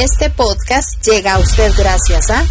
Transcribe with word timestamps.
Este 0.00 0.30
podcast 0.30 1.04
llega 1.04 1.34
a 1.34 1.38
usted 1.40 1.72
gracias 1.76 2.30
a... 2.30 2.44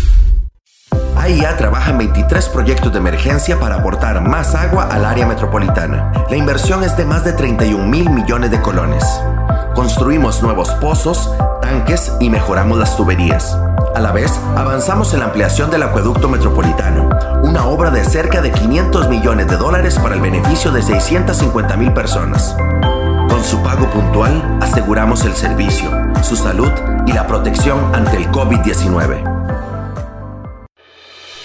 AIA 1.16 1.56
trabaja 1.56 1.92
en 1.92 2.00
23 2.00 2.50
proyectos 2.50 2.92
de 2.92 2.98
emergencia 2.98 3.58
para 3.58 3.76
aportar 3.76 4.20
más 4.20 4.54
agua 4.54 4.90
al 4.92 5.06
área 5.06 5.26
metropolitana. 5.26 6.12
La 6.30 6.36
inversión 6.36 6.84
es 6.84 6.98
de 6.98 7.06
más 7.06 7.24
de 7.24 7.32
31 7.32 7.88
mil 7.88 8.10
millones 8.10 8.52
de 8.52 8.62
colones. 8.62 9.06
Construimos 9.76 10.44
nuevos 10.44 10.72
pozos, 10.82 11.32
tanques 11.62 12.12
y 12.20 12.30
mejoramos 12.30 12.78
las 12.80 12.98
tuberías. 12.98 13.58
A 13.96 14.02
la 14.02 14.12
vez, 14.12 14.34
avanzamos 14.58 15.14
en 15.14 15.20
la 15.20 15.28
ampliación 15.28 15.72
del 15.72 15.84
acueducto 15.84 16.28
metropolitano, 16.28 17.08
una 17.44 17.66
obra 17.66 17.92
de 17.92 18.04
cerca 18.04 18.42
de 18.42 18.52
500 18.52 19.08
millones 19.08 19.48
de 19.48 19.56
dólares 19.56 19.98
para 20.00 20.16
el 20.16 20.22
beneficio 20.22 20.70
de 20.72 20.82
650 20.82 21.78
mil 21.78 21.94
personas. 21.94 22.58
Con 23.38 23.46
su 23.46 23.62
pago 23.62 23.88
puntual, 23.92 24.58
aseguramos 24.64 25.24
el 25.24 25.36
servicio, 25.36 25.92
su 26.24 26.36
salud 26.36 26.72
y 27.06 27.12
la 27.12 27.28
protección 27.28 27.94
ante 27.94 28.18
el 28.18 28.32
COVID-19. 28.32 29.22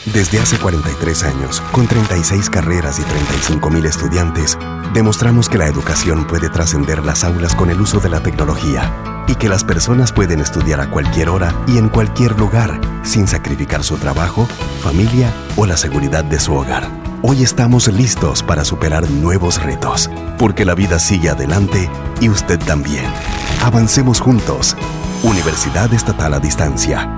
Desde 0.07 0.41
hace 0.41 0.57
43 0.57 1.25
años, 1.25 1.61
con 1.71 1.87
36 1.87 2.49
carreras 2.49 2.99
y 2.99 3.03
35 3.03 3.69
mil 3.69 3.85
estudiantes, 3.85 4.57
demostramos 4.95 5.51
que 5.51 5.59
la 5.59 5.67
educación 5.67 6.27
puede 6.27 6.49
trascender 6.49 7.05
las 7.05 7.25
aulas 7.25 7.55
con 7.55 7.69
el 7.69 7.79
uso 7.79 8.01
de 8.01 8.09
la 8.09 8.23
tecnología 8.23 8.91
y 9.29 9.35
que 9.35 9.51
las 9.51 9.63
personas 9.63 10.13
pueden 10.13 10.41
estudiar 10.41 10.81
a 10.81 10.89
cualquier 10.89 11.29
hora 11.29 11.55
y 11.67 11.77
en 11.77 11.91
cualquier 11.91 12.39
lugar 12.39 12.81
sin 13.03 13.29
sacrificar 13.29 13.85
su 13.85 13.99
trabajo, 13.99 14.47
familia 14.81 15.31
o 15.57 15.67
la 15.67 15.77
seguridad 15.77 16.25
de 16.25 16.41
su 16.41 16.55
hogar. 16.55 17.12
Hoy 17.25 17.45
estamos 17.45 17.87
listos 17.87 18.43
para 18.43 18.65
superar 18.65 19.09
nuevos 19.09 19.63
retos, 19.63 20.11
porque 20.39 20.65
la 20.65 20.75
vida 20.75 20.99
sigue 20.99 21.31
adelante 21.31 21.89
y 22.21 22.29
usted 22.29 22.59
también. 22.59 23.05
Avancemos 23.63 24.21
juntos. 24.21 24.77
Universidad 25.23 25.95
Estatal 25.95 26.35
a 26.35 26.41
Distancia. 26.41 27.09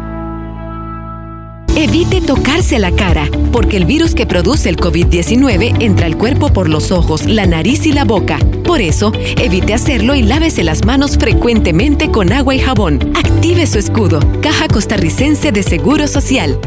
Evite 1.74 2.20
tocarse 2.20 2.79
la 2.79 2.92
cara, 2.92 3.30
porque 3.51 3.79
el 3.79 3.87
virus 3.87 4.14
que 4.14 4.26
produce 4.26 4.68
el 4.68 4.76
COVID-19 4.76 5.76
entra 5.80 6.04
al 6.04 6.18
cuerpo 6.18 6.52
por 6.52 6.68
los 6.68 6.92
ojos, 6.92 7.24
la 7.24 7.46
nariz 7.46 7.86
y 7.86 7.92
la 7.92 8.04
boca. 8.04 8.38
Por 8.62 8.82
eso, 8.82 9.10
evite 9.40 9.73
hacerlo 9.73 10.14
y 10.14 10.20
lávese 10.20 10.64
las 10.64 10.84
manos 10.84 11.16
frecuentemente 11.16 12.10
con 12.10 12.30
agua 12.30 12.54
y 12.54 12.59
jabón. 12.59 12.98
Active 13.16 13.66
su 13.66 13.79
escudo. 13.79 14.20
Caja 14.42 14.68
Costarricense 14.68 15.51
de 15.51 15.62
Seguro 15.62 16.07
Social. 16.09 16.60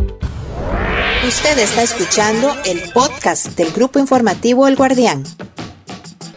Usted 1.27 1.59
está 1.59 1.83
escuchando 1.83 2.55
el 2.63 2.81
podcast 2.93 3.47
del 3.57 3.73
Grupo 3.73 3.99
Informativo 3.99 4.65
El 4.65 4.77
Guardián. 4.77 5.25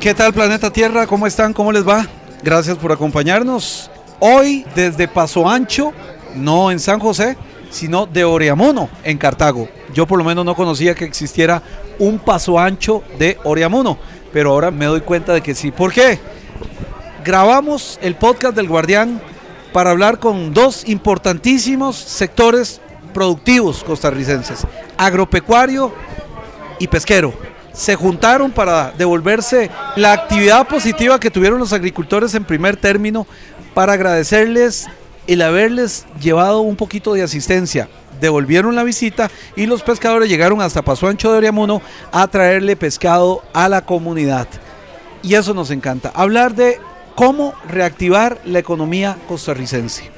¿Qué 0.01 0.15
tal 0.15 0.33
Planeta 0.33 0.73
Tierra? 0.73 1.07
¿Cómo 1.07 1.29
están? 1.29 1.53
¿Cómo 1.53 1.71
les 1.71 1.87
va? 1.87 2.09
Gracias 2.43 2.77
por 2.77 2.91
acompañarnos. 2.91 3.89
Hoy 4.19 4.67
desde 4.75 5.07
Paso 5.07 5.49
Ancho, 5.49 5.93
no 6.35 6.73
en 6.73 6.81
San 6.81 6.99
José, 6.99 7.39
sino 7.71 8.07
de 8.07 8.25
Oreamuno 8.25 8.89
en 9.05 9.17
Cartago. 9.17 9.69
Yo 9.95 10.09
por 10.09 10.19
lo 10.19 10.25
menos 10.25 10.45
no 10.45 10.57
conocía 10.57 10.97
que 10.97 11.05
existiera 11.05 11.63
un 12.01 12.19
paso 12.19 12.59
ancho 12.59 13.05
de 13.17 13.39
Oreamuno, 13.45 13.97
pero 14.33 14.51
ahora 14.51 14.73
me 14.73 14.87
doy 14.87 15.03
cuenta 15.03 15.33
de 15.33 15.41
que 15.41 15.55
sí. 15.55 15.71
¿Por 15.71 15.93
qué? 15.93 16.19
Grabamos 17.25 17.97
el 18.03 18.17
podcast 18.17 18.57
del 18.57 18.67
Guardián 18.67 19.23
para 19.73 19.91
hablar 19.93 20.19
con 20.19 20.53
dos 20.53 20.83
importantísimos 20.89 21.95
sectores 21.95 22.81
productivos 23.13 23.85
costarricenses, 23.85 24.67
agropecuario 24.97 25.93
y 26.79 26.89
pesquero. 26.89 27.33
Se 27.73 27.95
juntaron 27.95 28.51
para 28.51 28.91
devolverse 28.91 29.71
la 29.97 30.13
actividad 30.13 30.67
positiva 30.67 31.21
que 31.21 31.31
tuvieron 31.31 31.59
los 31.59 31.73
agricultores 31.73 32.35
en 32.35 32.45
primer 32.45 32.77
término 32.77 33.27
para 33.75 33.93
agradecerles 33.93 34.89
el 35.27 35.43
haberles 35.43 36.07
llevado 36.21 36.61
un 36.61 36.77
poquito 36.77 37.15
de 37.15 37.23
asistencia. 37.23 37.89
Devolvieron 38.21 38.75
la 38.75 38.83
visita 38.83 39.31
y 39.57 39.67
los 39.67 39.83
pescadores 39.83 40.29
llegaron 40.29 40.61
hasta 40.61 40.83
Paso 40.83 41.07
Ancho 41.07 41.31
de 41.31 41.39
Oriamuno 41.39 41.81
a 42.13 42.27
traerle 42.27 42.77
pescado 42.77 43.43
a 43.53 43.69
la 43.69 43.87
comunidad. 43.87 44.49
Y 45.23 45.35
eso 45.35 45.55
nos 45.55 45.71
encanta. 45.71 46.11
Hablar 46.15 46.55
de 46.55 46.81
cómo 47.15 47.55
reactivar 47.69 48.41
la 48.45 48.59
economía 48.59 49.17
costarricense. 49.29 50.11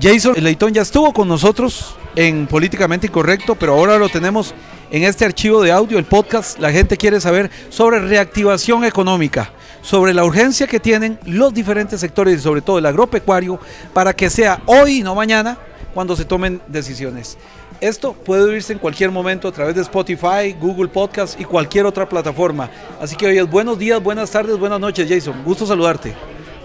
Jason 0.00 0.34
Leitón 0.38 0.72
ya 0.72 0.82
estuvo 0.82 1.12
con 1.12 1.28
nosotros 1.28 1.96
en 2.16 2.46
Políticamente 2.46 3.06
Incorrecto, 3.06 3.54
pero 3.54 3.74
ahora 3.74 3.98
lo 3.98 4.08
tenemos 4.08 4.54
en 4.90 5.04
este 5.04 5.24
archivo 5.24 5.62
de 5.62 5.72
audio, 5.72 5.98
el 5.98 6.04
podcast. 6.04 6.58
La 6.58 6.72
gente 6.72 6.96
quiere 6.96 7.20
saber 7.20 7.50
sobre 7.68 8.00
reactivación 8.00 8.84
económica 8.84 9.52
sobre 9.82 10.14
la 10.14 10.24
urgencia 10.24 10.66
que 10.66 10.80
tienen 10.80 11.18
los 11.24 11.54
diferentes 11.54 12.00
sectores 12.00 12.38
y 12.38 12.42
sobre 12.42 12.60
todo 12.60 12.78
el 12.78 12.86
agropecuario 12.86 13.58
para 13.92 14.12
que 14.12 14.30
sea 14.30 14.60
hoy 14.66 14.98
y 14.98 15.02
no 15.02 15.14
mañana 15.14 15.58
cuando 15.94 16.16
se 16.16 16.24
tomen 16.24 16.60
decisiones. 16.68 17.38
Esto 17.80 18.12
puede 18.12 18.42
oírse 18.42 18.74
en 18.74 18.78
cualquier 18.78 19.10
momento 19.10 19.48
a 19.48 19.52
través 19.52 19.74
de 19.74 19.80
Spotify, 19.82 20.54
Google 20.60 20.88
Podcast 20.88 21.40
y 21.40 21.44
cualquier 21.44 21.86
otra 21.86 22.08
plataforma. 22.08 22.70
Así 23.00 23.16
que 23.16 23.26
hoy 23.26 23.40
buenos 23.42 23.78
días, 23.78 24.02
buenas 24.02 24.30
tardes, 24.30 24.58
buenas 24.58 24.78
noches, 24.80 25.08
Jason. 25.08 25.42
Gusto 25.44 25.66
saludarte. 25.66 26.14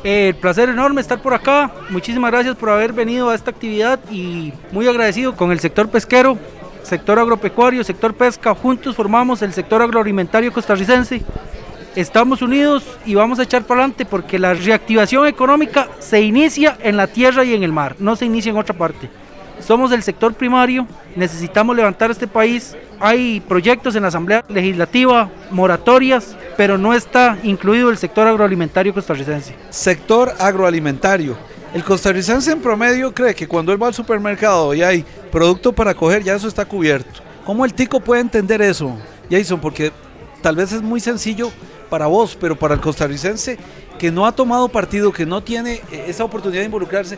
Eh, 0.04 0.30
el 0.30 0.36
placer 0.36 0.70
enorme 0.70 1.02
estar 1.02 1.22
por 1.22 1.34
acá. 1.34 1.72
Muchísimas 1.90 2.32
gracias 2.32 2.56
por 2.56 2.70
haber 2.70 2.94
venido 2.94 3.30
a 3.30 3.36
esta 3.36 3.52
actividad 3.52 4.00
y 4.12 4.54
muy 4.72 4.88
agradecido 4.88 5.36
con 5.36 5.52
el 5.52 5.60
sector 5.60 5.90
pesquero, 5.90 6.38
sector 6.84 7.20
agropecuario, 7.20 7.84
sector 7.84 8.14
pesca. 8.14 8.54
Juntos 8.54 8.96
formamos 8.96 9.42
el 9.42 9.54
sector 9.54 9.82
agroalimentario 9.82 10.54
costarricense 10.54 11.24
estamos 11.96 12.42
unidos 12.42 12.84
y 13.06 13.16
vamos 13.16 13.40
a 13.40 13.44
echar 13.44 13.64
para 13.64 13.82
adelante 13.82 14.06
porque 14.06 14.38
la 14.38 14.54
reactivación 14.54 15.28
económica 15.28 15.88
se 16.00 16.22
inicia 16.22 16.78
en 16.82 16.98
la 16.98 17.08
tierra 17.08 17.44
y 17.44 17.54
en 17.54 17.64
el 17.64 17.72
mar, 17.72 17.96
no 18.00 18.16
se 18.16 18.26
inicia 18.26 18.50
en 18.50 18.58
otra 18.58 18.78
parte. 18.78 19.10
Somos 19.60 19.92
el 19.94 20.04
sector 20.04 20.34
primario, 20.34 20.86
necesitamos 21.16 21.76
levantar 21.76 22.12
este 22.12 22.28
país. 22.28 22.76
Hay 23.00 23.40
proyectos 23.40 23.96
en 23.96 24.02
la 24.02 24.10
Asamblea 24.10 24.44
Legislativa, 24.50 25.30
moratorias, 25.52 26.36
pero 26.58 26.78
no 26.78 26.94
está 26.94 27.38
incluido 27.44 27.90
el 27.90 27.98
sector 27.98 28.28
agroalimentario 28.28 28.94
costarricense. 28.94 29.56
Sector 29.70 30.34
agroalimentario. 30.40 31.38
El 31.74 31.84
costarricense 31.84 32.52
en 32.52 32.62
promedio 32.62 33.14
cree 33.14 33.36
que 33.36 33.48
cuando 33.48 33.74
él 33.74 33.82
va 33.82 33.88
al 33.88 33.94
supermercado 33.94 34.74
y 34.74 34.82
hay 34.82 35.06
producto 35.32 35.74
para 35.74 35.94
coger, 35.94 36.24
ya 36.24 36.36
eso 36.36 36.48
está 36.48 36.66
cubierto. 36.66 37.22
¿Cómo 37.46 37.66
el 37.66 37.74
tico 37.74 38.00
puede 38.00 38.22
entender 38.22 38.62
eso, 38.62 38.98
Jason? 39.30 39.60
Porque 39.60 39.92
tal 40.42 40.56
vez 40.56 40.72
es 40.72 40.82
muy 40.82 41.00
sencillo 41.00 41.52
para 41.90 42.08
vos, 42.08 42.38
pero 42.40 42.56
para 42.56 42.74
el 42.74 42.80
costarricense 42.80 43.58
que 44.00 44.12
no 44.12 44.26
ha 44.26 44.32
tomado 44.32 44.70
partido, 44.70 45.12
que 45.12 45.26
no 45.26 45.44
tiene 45.44 45.82
eh, 45.92 46.06
esa 46.08 46.24
oportunidad 46.24 46.62
de 46.62 46.66
involucrarse, 46.66 47.18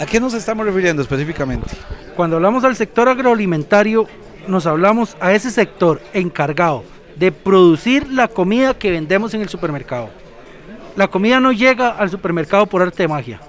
¿a 0.00 0.06
qué 0.06 0.20
nos 0.20 0.34
estamos 0.34 0.66
refiriendo 0.66 1.02
específicamente? 1.02 1.68
Cuando 2.14 2.36
hablamos 2.36 2.64
al 2.64 2.76
sector 2.76 3.08
agroalimentario, 3.08 4.06
nos 4.46 4.66
hablamos 4.66 5.16
a 5.20 5.32
ese 5.32 5.50
sector 5.50 6.00
encargado 6.12 6.84
de 7.16 7.32
producir 7.32 8.10
la 8.10 8.28
comida 8.28 8.74
que 8.74 8.90
vendemos 8.90 9.34
en 9.34 9.40
el 9.40 9.48
supermercado. 9.48 10.10
La 10.96 11.08
comida 11.08 11.40
no 11.40 11.52
llega 11.52 11.90
al 11.90 12.10
supermercado 12.10 12.66
por 12.66 12.82
arte 12.82 13.02
de 13.02 13.08
magia. 13.08 13.40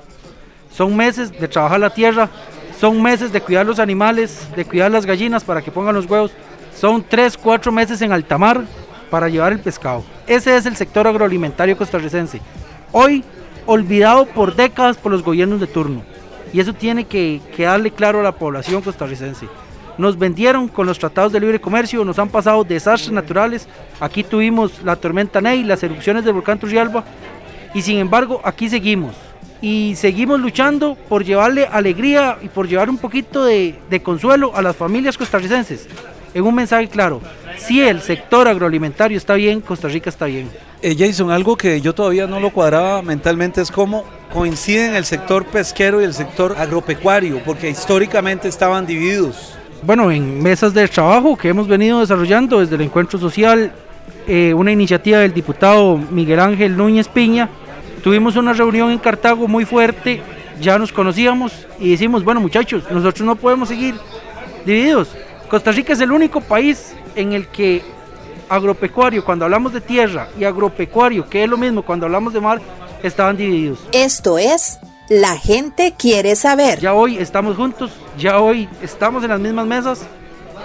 Son 0.71 0.95
meses 0.95 1.31
de 1.31 1.47
trabajar 1.47 1.79
la 1.79 1.89
tierra, 1.89 2.29
son 2.79 3.01
meses 3.01 3.31
de 3.31 3.41
cuidar 3.41 3.65
los 3.65 3.79
animales, 3.79 4.47
de 4.55 4.65
cuidar 4.65 4.91
las 4.91 5.05
gallinas 5.05 5.43
para 5.43 5.61
que 5.61 5.71
pongan 5.71 5.95
los 5.95 6.05
huevos. 6.05 6.31
Son 6.75 7.03
tres, 7.03 7.37
cuatro 7.37 7.71
meses 7.71 8.01
en 8.01 8.11
alta 8.11 8.37
mar 8.37 8.63
para 9.09 9.29
llevar 9.29 9.53
el 9.53 9.59
pescado. 9.59 10.03
Ese 10.27 10.55
es 10.55 10.65
el 10.65 10.75
sector 10.75 11.07
agroalimentario 11.07 11.77
costarricense. 11.77 12.41
Hoy 12.91 13.23
olvidado 13.65 14.25
por 14.25 14.55
décadas 14.55 14.97
por 14.97 15.11
los 15.11 15.23
gobiernos 15.23 15.59
de 15.59 15.67
turno. 15.67 16.01
Y 16.53 16.59
eso 16.59 16.73
tiene 16.73 17.05
que, 17.05 17.41
darle 17.57 17.91
claro 17.91 18.21
a 18.21 18.23
la 18.23 18.31
población 18.31 18.81
costarricense. 18.81 19.47
Nos 19.97 20.17
vendieron 20.17 20.67
con 20.67 20.85
los 20.85 20.99
tratados 20.99 21.31
de 21.31 21.39
libre 21.39 21.59
comercio, 21.59 22.05
nos 22.05 22.19
han 22.19 22.29
pasado 22.29 22.63
desastres 22.63 23.11
naturales. 23.11 23.67
Aquí 23.99 24.23
tuvimos 24.23 24.83
la 24.83 24.95
tormenta 24.95 25.41
Ney, 25.41 25.63
las 25.63 25.81
erupciones 25.81 26.23
del 26.23 26.33
volcán 26.33 26.59
Turrialba. 26.59 27.03
Y 27.73 27.81
sin 27.81 27.97
embargo, 27.97 28.41
aquí 28.43 28.69
seguimos. 28.69 29.15
Y 29.61 29.95
seguimos 29.95 30.39
luchando 30.39 30.95
por 31.09 31.23
llevarle 31.23 31.65
alegría 31.65 32.37
y 32.41 32.47
por 32.47 32.67
llevar 32.67 32.89
un 32.89 32.97
poquito 32.97 33.43
de, 33.43 33.75
consuelo 34.03 34.55
a 34.55 34.61
las 34.61 34.75
familias 34.75 35.17
costarricenses. 35.17 35.87
En 36.33 36.43
un 36.43 36.53
mensaje 36.53 36.87
claro, 36.87 37.21
si 37.57 37.81
el 37.81 38.01
sector 38.01 38.47
agroalimentario 38.47 39.17
está 39.17 39.33
bien, 39.33 39.61
Costa 39.61 39.87
Rica 39.87 40.11
está 40.11 40.25
bien. 40.25 40.51
Eh, 40.83 40.95
Jason, 40.97 41.31
algo 41.31 41.57
que 41.57 41.81
yo 41.81 41.95
todavía 41.95 42.27
no 42.27 42.39
lo 42.39 42.51
cuadraba 42.51 43.01
mentalmente 43.01 43.61
es 43.61 43.71
cómo 43.71 44.03
coinciden 44.31 44.95
el 44.95 45.05
sector 45.05 45.45
pesquero 45.45 45.99
y 46.01 46.03
el 46.03 46.13
sector 46.13 46.55
agropecuario, 46.55 47.41
porque 47.43 47.69
históricamente 47.69 48.47
estaban 48.47 48.85
divididos. 48.85 49.57
Bueno, 49.83 50.11
en 50.11 50.41
mesas 50.41 50.73
de 50.73 50.87
trabajo 50.87 51.37
que 51.37 51.49
hemos 51.49 51.67
venido 51.67 51.99
desarrollando 51.99 52.59
desde 52.59 52.75
el 52.75 52.81
encuentro 52.81 53.19
social, 53.19 53.71
eh, 54.27 54.53
una 54.53 54.71
iniciativa 54.71 55.19
del 55.19 55.33
diputado 55.33 55.97
Miguel 55.97 56.39
Ángel 56.39 56.75
Núñez 56.75 57.07
Piña, 57.07 57.49
tuvimos 58.03 58.35
una 58.35 58.53
reunión 58.53 58.91
en 58.91 58.97
Cartago 58.97 59.47
muy 59.47 59.65
fuerte, 59.65 60.21
ya 60.59 60.79
nos 60.79 60.91
conocíamos 60.91 61.67
y 61.79 61.91
decimos, 61.91 62.23
bueno 62.23 62.41
muchachos, 62.41 62.83
nosotros 62.91 63.25
no 63.25 63.35
podemos 63.35 63.69
seguir 63.69 63.95
divididos. 64.65 65.09
Costa 65.47 65.71
Rica 65.71 65.93
es 65.93 66.01
el 66.01 66.11
único 66.11 66.41
país 66.41 66.95
en 67.15 67.33
el 67.33 67.47
que 67.47 67.83
agropecuario, 68.49 69.23
cuando 69.23 69.45
hablamos 69.45 69.73
de 69.73 69.81
tierra, 69.81 70.27
y 70.39 70.43
agropecuario, 70.43 71.29
que 71.29 71.43
es 71.43 71.49
lo 71.49 71.57
mismo 71.57 71.83
cuando 71.83 72.05
hablamos 72.05 72.33
de 72.33 72.41
mar, 72.41 72.59
estaban 73.03 73.37
divididos. 73.37 73.79
Esto 73.91 74.37
es 74.37 74.79
La 75.09 75.37
gente 75.37 75.93
quiere 75.97 76.35
saber. 76.35 76.81
Ya 76.81 76.93
hoy 76.93 77.17
estamos 77.17 77.55
juntos, 77.55 77.91
ya 78.17 78.41
hoy 78.41 78.67
estamos 78.81 79.23
en 79.23 79.29
las 79.29 79.39
mismas 79.39 79.65
mesas, 79.65 80.01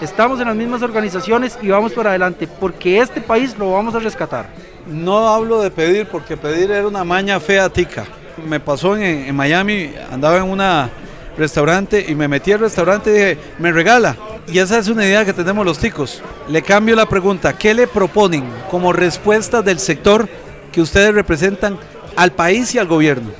estamos 0.00 0.40
en 0.40 0.48
las 0.48 0.56
mismas 0.56 0.82
organizaciones 0.82 1.56
y 1.62 1.68
vamos 1.68 1.92
para 1.92 2.10
adelante, 2.10 2.48
porque 2.58 2.98
este 2.98 3.20
país 3.20 3.56
lo 3.56 3.70
vamos 3.70 3.94
a 3.94 4.00
rescatar. 4.00 4.48
No 4.88 5.28
hablo 5.28 5.62
de 5.62 5.70
pedir, 5.70 6.08
porque 6.08 6.36
pedir 6.36 6.72
era 6.72 6.88
una 6.88 7.04
maña 7.04 7.38
fea 7.38 7.68
tica. 7.68 8.04
Me 8.48 8.58
pasó 8.58 8.96
en, 8.96 9.26
en 9.26 9.36
Miami, 9.36 9.92
andaba 10.10 10.38
en 10.38 10.50
un 10.50 10.60
restaurante 11.38 12.04
y 12.08 12.16
me 12.16 12.26
metí 12.26 12.50
al 12.50 12.58
restaurante 12.58 13.10
y 13.10 13.12
dije, 13.12 13.38
me 13.60 13.70
regala. 13.70 14.16
Y 14.48 14.58
esa 14.58 14.76
es 14.76 14.88
una 14.88 15.06
idea 15.06 15.24
que 15.24 15.32
tenemos 15.32 15.64
los 15.64 15.78
ticos. 15.78 16.20
Le 16.48 16.62
cambio 16.62 16.96
la 16.96 17.06
pregunta, 17.06 17.56
¿qué 17.56 17.74
le 17.74 17.86
proponen 17.86 18.42
como 18.72 18.92
respuesta 18.92 19.62
del 19.62 19.78
sector 19.78 20.28
que 20.72 20.80
ustedes 20.80 21.14
representan 21.14 21.78
al 22.16 22.32
país 22.32 22.74
y 22.74 22.80
al 22.80 22.88
gobierno? 22.88 23.30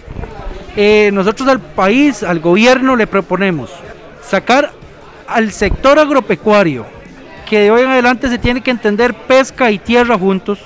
Eh, 0.76 1.10
nosotros 1.12 1.48
al 1.48 1.60
país, 1.60 2.22
al 2.22 2.40
gobierno 2.40 2.96
le 2.96 3.06
proponemos 3.06 3.70
sacar 4.22 4.72
al 5.26 5.52
sector 5.52 5.98
agropecuario, 5.98 6.86
que 7.48 7.60
de 7.60 7.70
hoy 7.70 7.82
en 7.82 7.88
adelante 7.88 8.28
se 8.28 8.38
tiene 8.38 8.62
que 8.62 8.70
entender 8.70 9.14
pesca 9.14 9.70
y 9.70 9.78
tierra 9.78 10.18
juntos, 10.18 10.58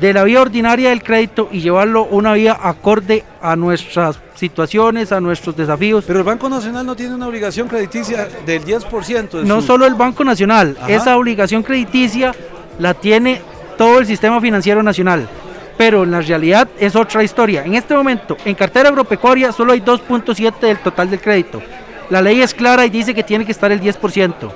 de 0.00 0.12
la 0.12 0.24
vía 0.24 0.40
ordinaria 0.40 0.90
del 0.90 1.02
crédito 1.02 1.48
y 1.50 1.60
llevarlo 1.60 2.00
a 2.00 2.14
una 2.14 2.32
vía 2.34 2.58
acorde 2.60 3.24
a 3.40 3.56
nuestras 3.56 4.18
situaciones, 4.34 5.12
a 5.12 5.20
nuestros 5.20 5.56
desafíos. 5.56 6.04
Pero 6.06 6.18
el 6.18 6.24
Banco 6.24 6.48
Nacional 6.48 6.84
no 6.84 6.96
tiene 6.96 7.14
una 7.14 7.28
obligación 7.28 7.68
crediticia 7.68 8.28
del 8.44 8.64
10%. 8.64 9.30
De 9.30 9.44
no 9.44 9.60
su... 9.60 9.68
solo 9.68 9.86
el 9.86 9.94
Banco 9.94 10.24
Nacional, 10.24 10.76
Ajá. 10.80 10.92
esa 10.92 11.16
obligación 11.16 11.62
crediticia 11.62 12.34
la 12.78 12.94
tiene 12.94 13.40
todo 13.78 13.98
el 13.98 14.06
sistema 14.06 14.40
financiero 14.40 14.82
nacional. 14.82 15.28
Pero 15.76 16.04
en 16.04 16.12
la 16.12 16.20
realidad 16.20 16.68
es 16.78 16.94
otra 16.94 17.22
historia. 17.22 17.64
En 17.64 17.74
este 17.74 17.94
momento, 17.94 18.36
en 18.44 18.54
cartera 18.54 18.88
agropecuaria 18.88 19.52
solo 19.52 19.72
hay 19.72 19.80
2.7 19.80 20.60
del 20.60 20.78
total 20.78 21.10
del 21.10 21.20
crédito. 21.20 21.62
La 22.10 22.22
ley 22.22 22.40
es 22.40 22.54
clara 22.54 22.86
y 22.86 22.90
dice 22.90 23.14
que 23.14 23.22
tiene 23.22 23.44
que 23.44 23.52
estar 23.52 23.72
el 23.72 23.80
10%. 23.80 24.52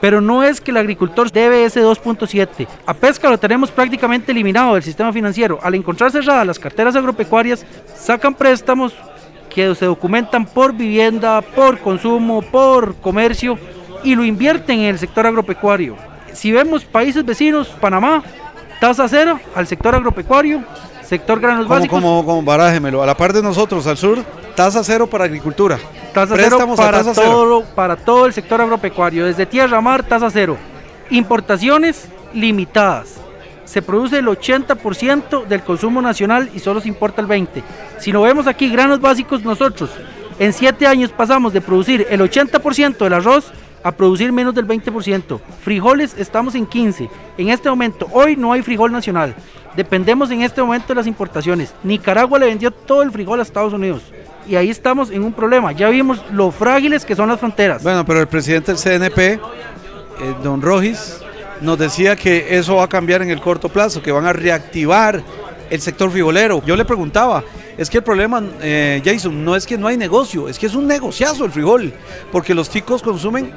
Pero 0.00 0.20
no 0.20 0.42
es 0.42 0.60
que 0.60 0.70
el 0.70 0.78
agricultor 0.78 1.30
debe 1.30 1.64
ese 1.64 1.82
2.7. 1.82 2.66
A 2.86 2.94
pesca 2.94 3.28
lo 3.28 3.38
tenemos 3.38 3.70
prácticamente 3.70 4.32
eliminado 4.32 4.74
del 4.74 4.82
sistema 4.82 5.12
financiero. 5.12 5.58
Al 5.62 5.74
encontrar 5.74 6.10
cerradas 6.10 6.46
las 6.46 6.58
carteras 6.58 6.96
agropecuarias, 6.96 7.66
sacan 7.94 8.34
préstamos 8.34 8.94
que 9.50 9.74
se 9.74 9.84
documentan 9.84 10.46
por 10.46 10.72
vivienda, 10.72 11.42
por 11.42 11.78
consumo, 11.80 12.40
por 12.40 12.94
comercio 12.96 13.58
y 14.04 14.14
lo 14.14 14.24
invierten 14.24 14.80
en 14.80 14.86
el 14.86 14.98
sector 14.98 15.26
agropecuario. 15.26 15.96
Si 16.32 16.52
vemos 16.52 16.84
países 16.84 17.24
vecinos, 17.24 17.68
Panamá, 17.80 18.22
tasa 18.80 19.06
cero 19.08 19.38
al 19.54 19.66
sector 19.66 19.94
agropecuario, 19.94 20.64
sector 21.04 21.38
granos 21.38 21.66
Como, 21.66 21.76
básicos, 21.76 22.00
como, 22.00 22.24
como 22.24 22.42
barájemelo. 22.42 23.02
A 23.02 23.06
la 23.06 23.16
par 23.16 23.32
de 23.32 23.42
nosotros, 23.42 23.86
al 23.86 23.96
sur, 23.96 24.24
tasa 24.56 24.82
cero 24.82 25.06
para 25.06 25.24
agricultura. 25.24 25.78
tasa 26.12 26.34
cero 26.36 26.58
para, 26.76 26.98
tasa 26.98 27.12
cero. 27.14 27.30
todo, 27.30 27.64
para 27.74 27.96
todo 27.96 28.26
el 28.26 28.32
sector 28.32 28.60
agropecuario, 28.60 29.26
desde 29.26 29.46
tierra 29.46 29.78
a 29.78 29.80
mar, 29.80 30.02
tasa 30.02 30.30
cero. 30.30 30.56
Importaciones 31.10 32.08
limitadas. 32.32 33.16
Se 33.64 33.82
produce 33.82 34.18
el 34.18 34.26
80% 34.26 35.46
del 35.46 35.62
consumo 35.62 36.02
nacional 36.02 36.50
y 36.52 36.58
solo 36.58 36.80
se 36.80 36.88
importa 36.88 37.20
el 37.20 37.28
20%. 37.28 37.62
Si 37.98 38.10
lo 38.10 38.22
vemos 38.22 38.48
aquí, 38.48 38.68
granos 38.68 39.00
básicos 39.00 39.44
nosotros, 39.44 39.90
en 40.40 40.52
7 40.52 40.86
años 40.86 41.12
pasamos 41.12 41.52
de 41.52 41.60
producir 41.60 42.06
el 42.10 42.20
80% 42.20 42.96
del 42.96 43.12
arroz 43.12 43.52
a 43.82 43.92
producir 43.92 44.32
menos 44.32 44.54
del 44.54 44.66
20%. 44.66 45.40
Frijoles 45.62 46.14
estamos 46.18 46.54
en 46.54 46.66
15. 46.66 47.08
En 47.38 47.48
este 47.48 47.68
momento, 47.68 48.08
hoy 48.12 48.36
no 48.36 48.52
hay 48.52 48.62
frijol 48.62 48.92
nacional. 48.92 49.34
Dependemos 49.76 50.30
en 50.30 50.42
este 50.42 50.60
momento 50.62 50.88
de 50.88 50.94
las 50.96 51.06
importaciones. 51.06 51.74
Nicaragua 51.82 52.38
le 52.38 52.46
vendió 52.46 52.70
todo 52.70 53.02
el 53.02 53.10
frijol 53.10 53.40
a 53.40 53.42
Estados 53.42 53.72
Unidos. 53.72 54.02
Y 54.48 54.56
ahí 54.56 54.68
estamos 54.68 55.10
en 55.10 55.22
un 55.22 55.32
problema. 55.32 55.72
Ya 55.72 55.88
vimos 55.88 56.22
lo 56.32 56.50
frágiles 56.50 57.04
que 57.04 57.14
son 57.14 57.28
las 57.28 57.38
fronteras. 57.38 57.82
Bueno, 57.82 58.04
pero 58.04 58.20
el 58.20 58.26
presidente 58.26 58.72
del 58.72 58.80
CNP, 58.80 59.34
eh, 59.34 59.38
don 60.42 60.60
Rojis, 60.60 61.20
nos 61.60 61.78
decía 61.78 62.16
que 62.16 62.58
eso 62.58 62.76
va 62.76 62.84
a 62.84 62.88
cambiar 62.88 63.22
en 63.22 63.30
el 63.30 63.40
corto 63.40 63.68
plazo, 63.68 64.02
que 64.02 64.10
van 64.10 64.26
a 64.26 64.32
reactivar 64.32 65.22
el 65.70 65.80
sector 65.80 66.10
frijolero. 66.10 66.62
Yo 66.66 66.76
le 66.76 66.84
preguntaba, 66.84 67.42
es 67.78 67.88
que 67.88 67.98
el 67.98 68.04
problema, 68.04 68.42
eh, 68.60 69.00
Jason, 69.04 69.44
no 69.44 69.56
es 69.56 69.66
que 69.66 69.78
no 69.78 69.86
hay 69.86 69.96
negocio, 69.96 70.48
es 70.48 70.58
que 70.58 70.66
es 70.66 70.74
un 70.74 70.86
negociazo 70.86 71.44
el 71.44 71.52
frijol, 71.52 71.92
porque 72.30 72.54
los 72.54 72.68
ticos 72.68 73.02
consumen 73.02 73.52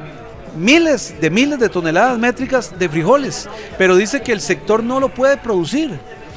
miles 0.55 1.15
de 1.19 1.29
miles 1.29 1.59
de 1.59 1.69
toneladas 1.69 2.17
métricas 2.19 2.77
de 2.77 2.87
frijoles, 2.87 3.49
pero 3.77 3.95
dice 3.95 4.21
que 4.21 4.31
el 4.31 4.39
sector 4.39 4.83
no 4.83 4.99
lo 4.99 5.09
puede 5.09 5.37
producir. 5.37 5.91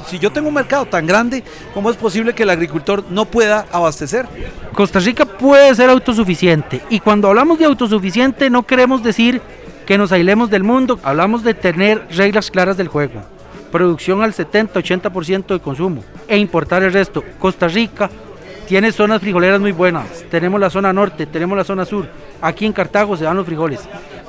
Si 0.07 0.19
yo 0.19 0.31
tengo 0.31 0.47
un 0.47 0.53
mercado 0.53 0.85
tan 0.85 1.05
grande, 1.05 1.43
¿cómo 1.73 1.91
es 1.91 1.97
posible 1.97 2.33
que 2.33 2.43
el 2.43 2.49
agricultor 2.49 3.03
no 3.09 3.25
pueda 3.25 3.65
abastecer? 3.71 4.25
Costa 4.73 4.99
Rica 4.99 5.25
puede 5.25 5.75
ser 5.75 5.89
autosuficiente. 5.89 6.81
Y 6.89 7.01
cuando 7.01 7.27
hablamos 7.27 7.59
de 7.59 7.65
autosuficiente 7.65 8.49
no 8.49 8.63
queremos 8.63 9.03
decir 9.03 9.41
que 9.85 9.97
nos 9.97 10.13
aislemos 10.13 10.49
del 10.49 10.63
mundo, 10.63 10.97
hablamos 11.03 11.43
de 11.43 11.53
tener 11.53 12.07
reglas 12.09 12.51
claras 12.51 12.77
del 12.77 12.87
juego. 12.87 13.36
Producción 13.77 14.23
al 14.23 14.33
70-80% 14.33 15.45
de 15.49 15.59
consumo 15.59 16.03
e 16.27 16.35
importar 16.35 16.81
el 16.81 16.91
resto. 16.91 17.23
Costa 17.37 17.67
Rica 17.67 18.09
tiene 18.67 18.91
zonas 18.91 19.21
frijoleras 19.21 19.59
muy 19.59 19.71
buenas. 19.71 20.25
Tenemos 20.31 20.59
la 20.59 20.71
zona 20.71 20.91
norte, 20.91 21.27
tenemos 21.27 21.55
la 21.55 21.63
zona 21.63 21.85
sur. 21.85 22.07
Aquí 22.41 22.65
en 22.65 22.73
Cartago 22.73 23.15
se 23.15 23.25
dan 23.25 23.37
los 23.37 23.45
frijoles. 23.45 23.81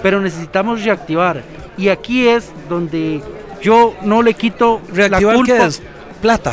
Pero 0.03 0.21
necesitamos 0.21 0.85
reactivar. 0.85 1.43
Y 1.79 1.89
aquí 1.89 2.29
es 2.29 2.53
donde 2.69 3.23
yo 3.63 3.95
no 4.03 4.21
le 4.21 4.35
quito 4.35 4.83
¿Reactivar 4.93 5.33
la 5.33 5.39
culpa. 5.39 5.67
es? 5.67 5.81
Plata, 6.21 6.53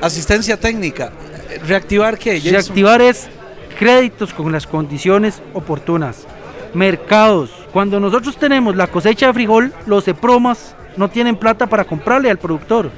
asistencia 0.00 0.56
técnica. 0.56 1.10
¿Reactivar 1.66 2.16
qué? 2.16 2.38
Reactivar 2.38 3.02
es 3.02 3.26
créditos 3.76 4.32
con 4.32 4.52
las 4.52 4.68
condiciones 4.68 5.42
oportunas. 5.52 6.28
Mercados. 6.74 7.50
Cuando 7.72 7.98
nosotros 7.98 8.36
tenemos 8.36 8.76
la 8.76 8.86
cosecha 8.86 9.26
de 9.26 9.32
frijol, 9.32 9.72
los 9.86 10.06
EPROMAS 10.06 10.76
no 10.96 11.08
tienen 11.08 11.36
plata 11.36 11.66
para 11.66 11.84
comprarle 11.84 12.30
al 12.30 12.38
productor. 12.38 12.90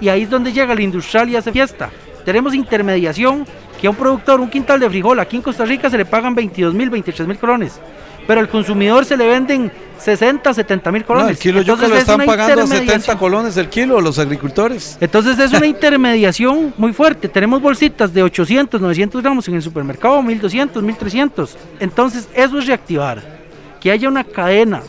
Y 0.00 0.08
ahí 0.08 0.22
es 0.22 0.30
donde 0.30 0.52
llega 0.52 0.72
el 0.72 0.80
industrial 0.80 1.28
y 1.30 1.36
hace 1.36 1.52
fiesta. 1.52 1.90
Tenemos 2.24 2.54
intermediación 2.54 3.46
que 3.80 3.86
a 3.86 3.90
un 3.90 3.96
productor, 3.96 4.40
un 4.40 4.48
quintal 4.50 4.80
de 4.80 4.88
frijol, 4.88 5.20
aquí 5.20 5.36
en 5.36 5.42
Costa 5.42 5.64
Rica 5.64 5.90
se 5.90 5.98
le 5.98 6.04
pagan 6.04 6.34
22 6.34 6.74
mil, 6.74 6.90
23 6.90 7.28
mil 7.28 7.38
colones. 7.38 7.78
Pero 8.26 8.40
al 8.40 8.48
consumidor 8.48 9.04
se 9.04 9.18
le 9.18 9.26
venden 9.26 9.70
60, 9.98 10.54
70 10.54 10.90
mil 10.90 11.02
No, 11.02 11.06
colones. 11.06 11.30
el 11.32 11.38
kilo 11.38 11.60
yo 11.60 11.76
que 11.76 11.84
Entonces 11.84 11.88
lo 11.90 11.94
es 11.96 12.00
están 12.00 12.14
una 12.16 12.24
pagando 12.24 12.52
a 12.62 12.66
70 12.66 12.74
intermediación. 12.82 13.18
colones 13.18 13.56
el 13.58 13.68
kilo 13.68 14.00
los 14.00 14.18
agricultores. 14.18 14.96
Entonces 15.00 15.38
es 15.38 15.52
una 15.52 15.66
intermediación 16.08 16.72
muy 16.78 16.94
fuerte. 16.94 17.28
Tenemos 17.28 17.60
bolsitas 17.60 18.14
de 18.14 18.22
800, 18.22 18.80
900 18.80 19.22
gramos 19.22 19.46
en 19.48 19.56
el 19.56 19.62
supermercado, 19.62 20.22
1200, 20.22 20.82
1300. 20.82 21.56
Entonces 21.80 22.26
eso 22.34 22.58
es 22.58 22.66
reactivar. 22.66 23.22
Que 23.80 23.90
haya 23.90 24.08
una 24.08 24.24
cadena. 24.24 24.80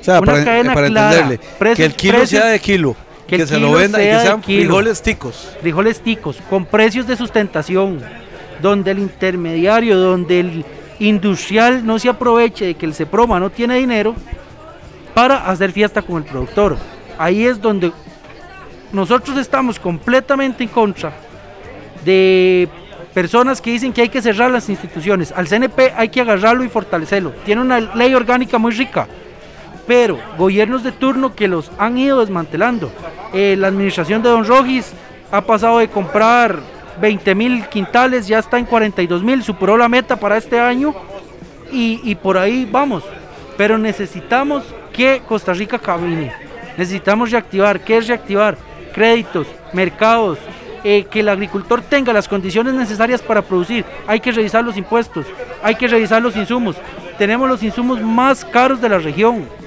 O 0.00 0.04
sea, 0.04 0.18
Una 0.20 0.32
para, 0.32 0.44
cadena 0.44 0.74
para 0.74 0.86
clara. 0.88 1.20
entenderle, 1.20 1.74
que 1.76 1.84
el 1.84 1.94
kilo 1.94 2.18
precios- 2.18 2.40
sea 2.42 2.50
de 2.50 2.58
kilo, 2.58 2.96
que 3.26 3.46
se 3.46 3.58
lo 3.58 3.72
venda 3.72 4.02
y 4.02 4.06
que 4.06 4.20
sean 4.20 4.40
kilo. 4.40 4.62
frijoles 4.64 5.02
ticos. 5.02 5.56
frijoles 5.60 6.00
ticos, 6.00 6.38
con 6.48 6.64
precios 6.64 7.06
de 7.06 7.16
sustentación, 7.16 8.00
donde 8.62 8.90
el 8.92 8.98
intermediario, 8.98 9.98
donde 9.98 10.40
el 10.40 10.64
industrial 10.98 11.84
no 11.86 11.98
se 11.98 12.08
aproveche 12.08 12.66
de 12.66 12.74
que 12.74 12.86
el 12.86 12.94
CEPROMA 12.94 13.38
no 13.40 13.50
tiene 13.50 13.76
dinero 13.76 14.14
para 15.14 15.48
hacer 15.50 15.72
fiesta 15.72 16.02
con 16.02 16.16
el 16.18 16.24
productor. 16.24 16.76
Ahí 17.18 17.46
es 17.46 17.60
donde 17.60 17.92
nosotros 18.92 19.36
estamos 19.38 19.78
completamente 19.78 20.64
en 20.64 20.68
contra 20.70 21.12
de 22.04 22.68
personas 23.14 23.60
que 23.60 23.70
dicen 23.70 23.92
que 23.92 24.02
hay 24.02 24.08
que 24.08 24.22
cerrar 24.22 24.50
las 24.50 24.68
instituciones. 24.68 25.32
Al 25.36 25.46
CNP 25.46 25.92
hay 25.96 26.08
que 26.08 26.20
agarrarlo 26.20 26.64
y 26.64 26.68
fortalecerlo. 26.68 27.32
Tiene 27.44 27.60
una 27.62 27.80
ley 27.80 28.14
orgánica 28.14 28.58
muy 28.58 28.72
rica, 28.72 29.06
pero 29.90 30.20
gobiernos 30.38 30.84
de 30.84 30.92
turno 30.92 31.34
que 31.34 31.48
los 31.48 31.72
han 31.76 31.98
ido 31.98 32.20
desmantelando. 32.20 32.92
Eh, 33.32 33.56
la 33.58 33.66
administración 33.66 34.22
de 34.22 34.28
Don 34.28 34.44
Rogis 34.44 34.92
ha 35.32 35.40
pasado 35.40 35.80
de 35.80 35.88
comprar 35.88 36.60
20 37.00 37.34
mil 37.34 37.66
quintales, 37.66 38.28
ya 38.28 38.38
está 38.38 38.60
en 38.60 38.66
42 38.66 39.24
mil, 39.24 39.42
superó 39.42 39.76
la 39.76 39.88
meta 39.88 40.14
para 40.14 40.36
este 40.36 40.60
año 40.60 40.94
y, 41.72 42.14
por 42.14 42.38
ahí 42.38 42.68
vamos. 42.70 43.02
Pero 43.56 43.78
necesitamos 43.78 44.62
que 44.92 45.22
Costa 45.26 45.54
Rica 45.54 45.76
camine. 45.76 46.32
Necesitamos 46.76 47.32
reactivar. 47.32 47.80
¿Qué 47.80 47.96
es 47.96 48.06
reactivar? 48.06 48.56
Créditos, 48.94 49.48
mercados, 49.72 50.38
eh, 50.84 51.04
que 51.10 51.18
el 51.18 51.28
agricultor 51.30 51.82
tenga 51.82 52.12
las 52.12 52.28
condiciones 52.28 52.74
necesarias 52.74 53.22
para 53.22 53.42
producir. 53.42 53.84
Hay 54.06 54.20
que 54.20 54.30
revisar 54.30 54.62
los 54.62 54.76
impuestos, 54.76 55.26
hay 55.64 55.74
que 55.74 55.88
revisar 55.88 56.22
los 56.22 56.36
insumos. 56.36 56.76
Tenemos 57.18 57.48
los 57.48 57.60
insumos 57.64 58.00
más 58.00 58.44
caros 58.44 58.80
de 58.80 58.88
la 58.88 58.98
región. 58.98 59.58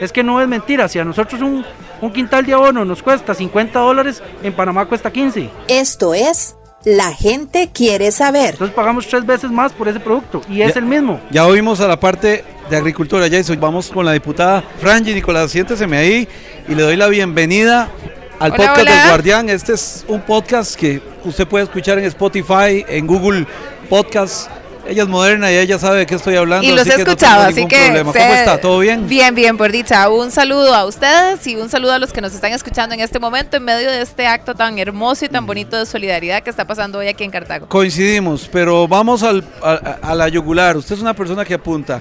Es 0.00 0.12
que 0.12 0.22
no 0.24 0.40
es 0.40 0.48
mentira, 0.48 0.88
si 0.88 0.98
a 0.98 1.04
nosotros 1.04 1.40
un, 1.42 1.64
un 2.00 2.12
quintal 2.12 2.44
de 2.46 2.54
abono 2.54 2.84
nos 2.84 3.02
cuesta 3.02 3.34
50 3.34 3.78
dólares, 3.78 4.22
en 4.42 4.52
Panamá 4.54 4.86
cuesta 4.86 5.10
15. 5.12 5.48
Esto 5.68 6.14
es 6.14 6.56
La 6.84 7.12
gente 7.12 7.68
quiere 7.74 8.10
saber. 8.10 8.52
Entonces 8.52 8.74
pagamos 8.74 9.06
tres 9.06 9.26
veces 9.26 9.50
más 9.50 9.72
por 9.72 9.86
ese 9.88 10.00
producto 10.00 10.40
y 10.48 10.62
es 10.62 10.72
Ya- 10.74 10.80
el 10.80 10.86
mismo. 10.86 11.20
Ya 11.30 11.46
oímos 11.46 11.80
a 11.80 11.86
la 11.86 12.00
parte 12.00 12.42
de 12.70 12.76
agricultura, 12.76 13.26
Jason. 13.30 13.60
Vamos 13.60 13.90
con 13.90 14.06
la 14.06 14.12
diputada 14.12 14.64
Franji 14.80 15.12
Nicolás. 15.12 15.50
Siénteseme 15.50 15.98
ahí 15.98 16.26
y 16.66 16.74
le 16.74 16.82
doy 16.82 16.96
la 16.96 17.08
bienvenida 17.08 17.90
al 18.38 18.52
Hola, 18.52 18.56
podcast 18.56 18.80
hola. 18.80 18.94
del 18.96 19.08
Guardián. 19.08 19.50
Este 19.50 19.74
es 19.74 20.06
un 20.08 20.22
podcast 20.22 20.74
que 20.74 21.02
usted 21.24 21.46
puede 21.46 21.64
escuchar 21.64 21.98
en 21.98 22.06
Spotify, 22.06 22.82
en 22.88 23.06
Google 23.06 23.46
podcast. 23.90 24.48
Ella 24.90 25.04
es 25.04 25.08
moderna 25.08 25.52
y 25.52 25.56
ella 25.56 25.78
sabe 25.78 26.00
de 26.00 26.06
qué 26.06 26.16
estoy 26.16 26.34
hablando. 26.34 26.66
Y 26.66 26.72
los 26.72 26.80
así 26.80 26.90
he 26.90 26.96
que 26.96 27.04
no 27.04 27.10
escuchado, 27.12 27.42
así 27.44 27.64
que... 27.66 27.76
problema. 27.84 28.12
sé- 28.12 28.18
¿Cómo 28.18 28.32
está? 28.34 28.60
¿Todo 28.60 28.78
bien? 28.80 29.06
Bien, 29.08 29.32
bien, 29.36 29.56
por 29.56 29.70
dicha. 29.70 30.08
Un 30.08 30.32
saludo 30.32 30.74
a 30.74 30.84
ustedes 30.84 31.46
y 31.46 31.54
un 31.54 31.68
saludo 31.70 31.92
a 31.92 31.98
los 32.00 32.12
que 32.12 32.20
nos 32.20 32.34
están 32.34 32.50
escuchando 32.52 32.92
en 32.96 33.00
este 33.00 33.20
momento 33.20 33.56
en 33.56 33.62
medio 33.64 33.88
de 33.88 34.02
este 34.02 34.26
acto 34.26 34.52
tan 34.56 34.80
hermoso 34.80 35.24
y 35.24 35.28
tan 35.28 35.46
bonito 35.46 35.78
de 35.78 35.86
solidaridad 35.86 36.42
que 36.42 36.50
está 36.50 36.66
pasando 36.66 36.98
hoy 36.98 37.06
aquí 37.06 37.22
en 37.22 37.30
Cartago. 37.30 37.68
Coincidimos, 37.68 38.48
pero 38.50 38.88
vamos 38.88 39.22
al- 39.22 39.44
a, 39.62 39.70
a- 40.02 40.10
a 40.10 40.14
la 40.16 40.28
yugular. 40.28 40.76
Usted 40.76 40.96
es 40.96 41.00
una 41.00 41.14
persona 41.14 41.44
que 41.44 41.54
apunta. 41.54 42.00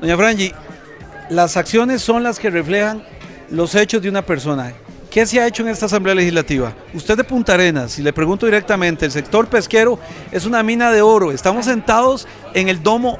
Doña 0.00 0.16
Frangi, 0.16 0.52
las 1.30 1.56
acciones 1.56 2.00
son 2.00 2.22
las 2.22 2.38
que 2.38 2.48
reflejan 2.48 3.02
los 3.50 3.74
hechos 3.74 4.00
de 4.02 4.08
una 4.08 4.22
persona. 4.22 4.72
¿Qué 5.10 5.26
se 5.26 5.40
ha 5.40 5.46
hecho 5.46 5.62
en 5.64 5.68
esta 5.70 5.86
Asamblea 5.86 6.14
Legislativa? 6.14 6.72
Usted 6.94 7.16
de 7.16 7.24
Punta 7.24 7.54
Arenas, 7.54 7.90
si 7.92 8.02
le 8.02 8.12
pregunto 8.12 8.46
directamente, 8.46 9.04
el 9.06 9.10
sector 9.10 9.48
pesquero 9.48 9.98
es 10.30 10.44
una 10.46 10.62
mina 10.62 10.92
de 10.92 11.02
oro. 11.02 11.32
Estamos 11.32 11.64
sentados 11.64 12.28
en 12.54 12.68
el 12.68 12.80
domo 12.80 13.18